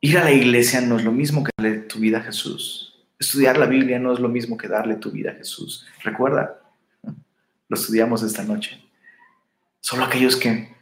Ir 0.00 0.18
a 0.18 0.24
la 0.24 0.32
iglesia 0.32 0.80
no 0.80 0.98
es 0.98 1.04
lo 1.04 1.12
mismo 1.12 1.42
que 1.42 1.50
darle 1.56 1.78
tu 1.80 1.98
vida 1.98 2.18
a 2.18 2.22
Jesús. 2.22 2.98
Estudiar 3.18 3.58
la 3.58 3.66
Biblia 3.66 3.98
no 3.98 4.12
es 4.12 4.18
lo 4.18 4.28
mismo 4.28 4.56
que 4.56 4.68
darle 4.68 4.96
tu 4.96 5.10
vida 5.10 5.30
a 5.30 5.34
Jesús. 5.34 5.86
Recuerda, 6.02 6.60
lo 7.02 7.76
estudiamos 7.76 8.22
esta 8.22 8.42
noche. 8.42 8.82
Solo 9.80 10.04
aquellos 10.04 10.36
que, 10.36 10.74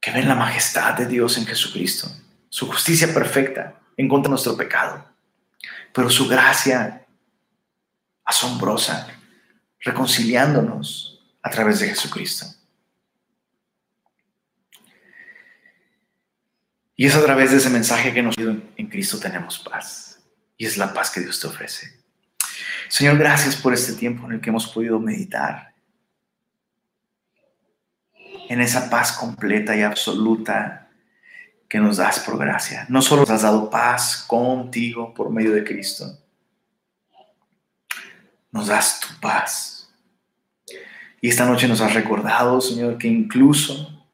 que 0.00 0.10
ven 0.10 0.28
la 0.28 0.34
majestad 0.34 0.94
de 0.94 1.06
Dios 1.06 1.38
en 1.38 1.46
Jesucristo, 1.46 2.08
su 2.48 2.66
justicia 2.66 3.12
perfecta 3.12 3.81
en 4.02 4.08
contra 4.08 4.28
de 4.28 4.30
nuestro 4.30 4.56
pecado 4.56 5.12
pero 5.92 6.10
su 6.10 6.28
gracia 6.28 7.06
asombrosa, 8.24 9.08
reconciliándonos 9.80 11.20
a 11.42 11.50
través 11.50 11.80
de 11.80 11.88
Jesucristo. 11.88 12.46
Y 16.96 17.06
es 17.06 17.14
a 17.14 17.24
través 17.24 17.50
de 17.50 17.56
ese 17.56 17.70
mensaje 17.70 18.12
que 18.12 18.22
nos 18.22 18.36
en 18.38 18.88
Cristo 18.88 19.18
tenemos 19.18 19.58
paz. 19.58 20.20
Y 20.56 20.66
es 20.66 20.76
la 20.76 20.94
paz 20.94 21.10
que 21.10 21.20
Dios 21.20 21.40
te 21.40 21.48
ofrece. 21.48 22.00
Señor, 22.88 23.18
gracias 23.18 23.56
por 23.56 23.74
este 23.74 23.94
tiempo 23.94 24.26
en 24.26 24.34
el 24.34 24.40
que 24.40 24.50
hemos 24.50 24.68
podido 24.68 25.00
meditar 25.00 25.74
en 28.48 28.60
esa 28.60 28.88
paz 28.88 29.12
completa 29.12 29.74
y 29.74 29.82
absoluta 29.82 30.81
que 31.72 31.78
nos 31.78 31.96
das 31.96 32.20
por 32.20 32.36
gracia. 32.36 32.84
No 32.90 33.00
solo 33.00 33.22
nos 33.22 33.30
has 33.30 33.40
dado 33.40 33.70
paz 33.70 34.26
contigo 34.26 35.14
por 35.14 35.30
medio 35.30 35.52
de 35.52 35.64
Cristo, 35.64 36.18
nos 38.50 38.66
das 38.66 39.00
tu 39.00 39.08
paz. 39.18 39.90
Y 41.22 41.30
esta 41.30 41.46
noche 41.46 41.66
nos 41.66 41.80
has 41.80 41.94
recordado, 41.94 42.60
Señor, 42.60 42.98
que 42.98 43.08
incluso 43.08 44.06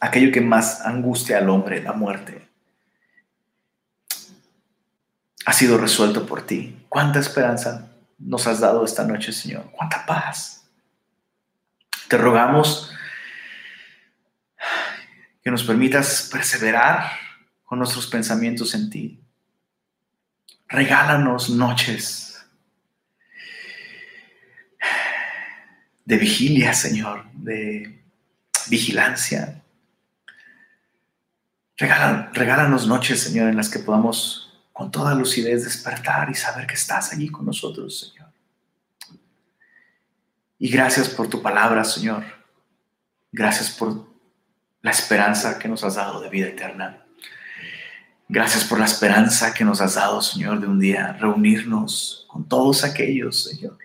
aquello 0.00 0.32
que 0.32 0.40
más 0.40 0.80
angustia 0.86 1.36
al 1.36 1.50
hombre, 1.50 1.82
la 1.82 1.92
muerte, 1.92 2.48
ha 5.44 5.52
sido 5.52 5.76
resuelto 5.76 6.24
por 6.24 6.46
ti. 6.46 6.82
¿Cuánta 6.88 7.18
esperanza 7.18 7.90
nos 8.18 8.46
has 8.46 8.60
dado 8.60 8.86
esta 8.86 9.04
noche, 9.04 9.34
Señor? 9.34 9.70
¿Cuánta 9.72 10.06
paz? 10.06 10.66
Te 12.08 12.16
rogamos 12.16 12.89
que 15.42 15.50
nos 15.50 15.64
permitas 15.64 16.28
perseverar 16.30 17.12
con 17.64 17.78
nuestros 17.78 18.06
pensamientos 18.06 18.74
en 18.74 18.90
ti. 18.90 19.20
Regálanos 20.68 21.50
noches 21.50 22.44
de 26.04 26.16
vigilia, 26.16 26.74
Señor, 26.74 27.24
de 27.32 28.02
vigilancia. 28.68 29.62
regálanos 31.78 32.86
noches, 32.86 33.22
Señor, 33.22 33.48
en 33.48 33.56
las 33.56 33.68
que 33.68 33.78
podamos 33.78 34.62
con 34.72 34.90
toda 34.90 35.14
lucidez 35.14 35.64
despertar 35.64 36.30
y 36.30 36.34
saber 36.34 36.66
que 36.66 36.74
estás 36.74 37.12
allí 37.12 37.28
con 37.28 37.46
nosotros, 37.46 38.12
Señor. 38.12 38.30
Y 40.58 40.68
gracias 40.68 41.08
por 41.08 41.28
tu 41.28 41.40
palabra, 41.40 41.84
Señor. 41.84 42.24
Gracias 43.32 43.70
por 43.70 44.09
la 44.82 44.90
esperanza 44.90 45.58
que 45.58 45.68
nos 45.68 45.84
has 45.84 45.96
dado 45.96 46.20
de 46.20 46.30
vida 46.30 46.48
eterna. 46.48 47.04
Gracias 48.28 48.64
por 48.64 48.78
la 48.78 48.84
esperanza 48.84 49.52
que 49.52 49.64
nos 49.64 49.80
has 49.80 49.94
dado, 49.94 50.22
Señor, 50.22 50.60
de 50.60 50.66
un 50.68 50.78
día 50.78 51.14
reunirnos 51.14 52.26
con 52.28 52.48
todos 52.48 52.84
aquellos, 52.84 53.44
Señor, 53.44 53.76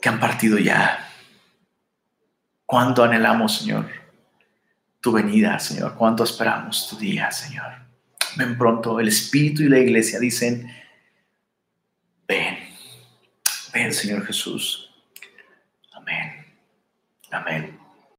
que 0.00 0.08
han 0.08 0.18
partido 0.18 0.58
ya. 0.58 1.08
Cuánto 2.66 3.04
anhelamos, 3.04 3.58
Señor, 3.58 3.88
tu 5.00 5.12
venida, 5.12 5.58
Señor. 5.60 5.94
Cuánto 5.94 6.24
esperamos 6.24 6.88
tu 6.90 6.96
día, 6.96 7.30
Señor. 7.30 7.72
Ven 8.36 8.58
pronto. 8.58 8.98
El 8.98 9.06
Espíritu 9.06 9.62
y 9.62 9.68
la 9.68 9.78
Iglesia 9.78 10.18
dicen, 10.18 10.68
ven, 12.26 12.58
ven, 13.72 13.92
Señor 13.92 14.26
Jesús. 14.26 14.90
Amén. 15.92 16.44
Amén. 17.30 17.85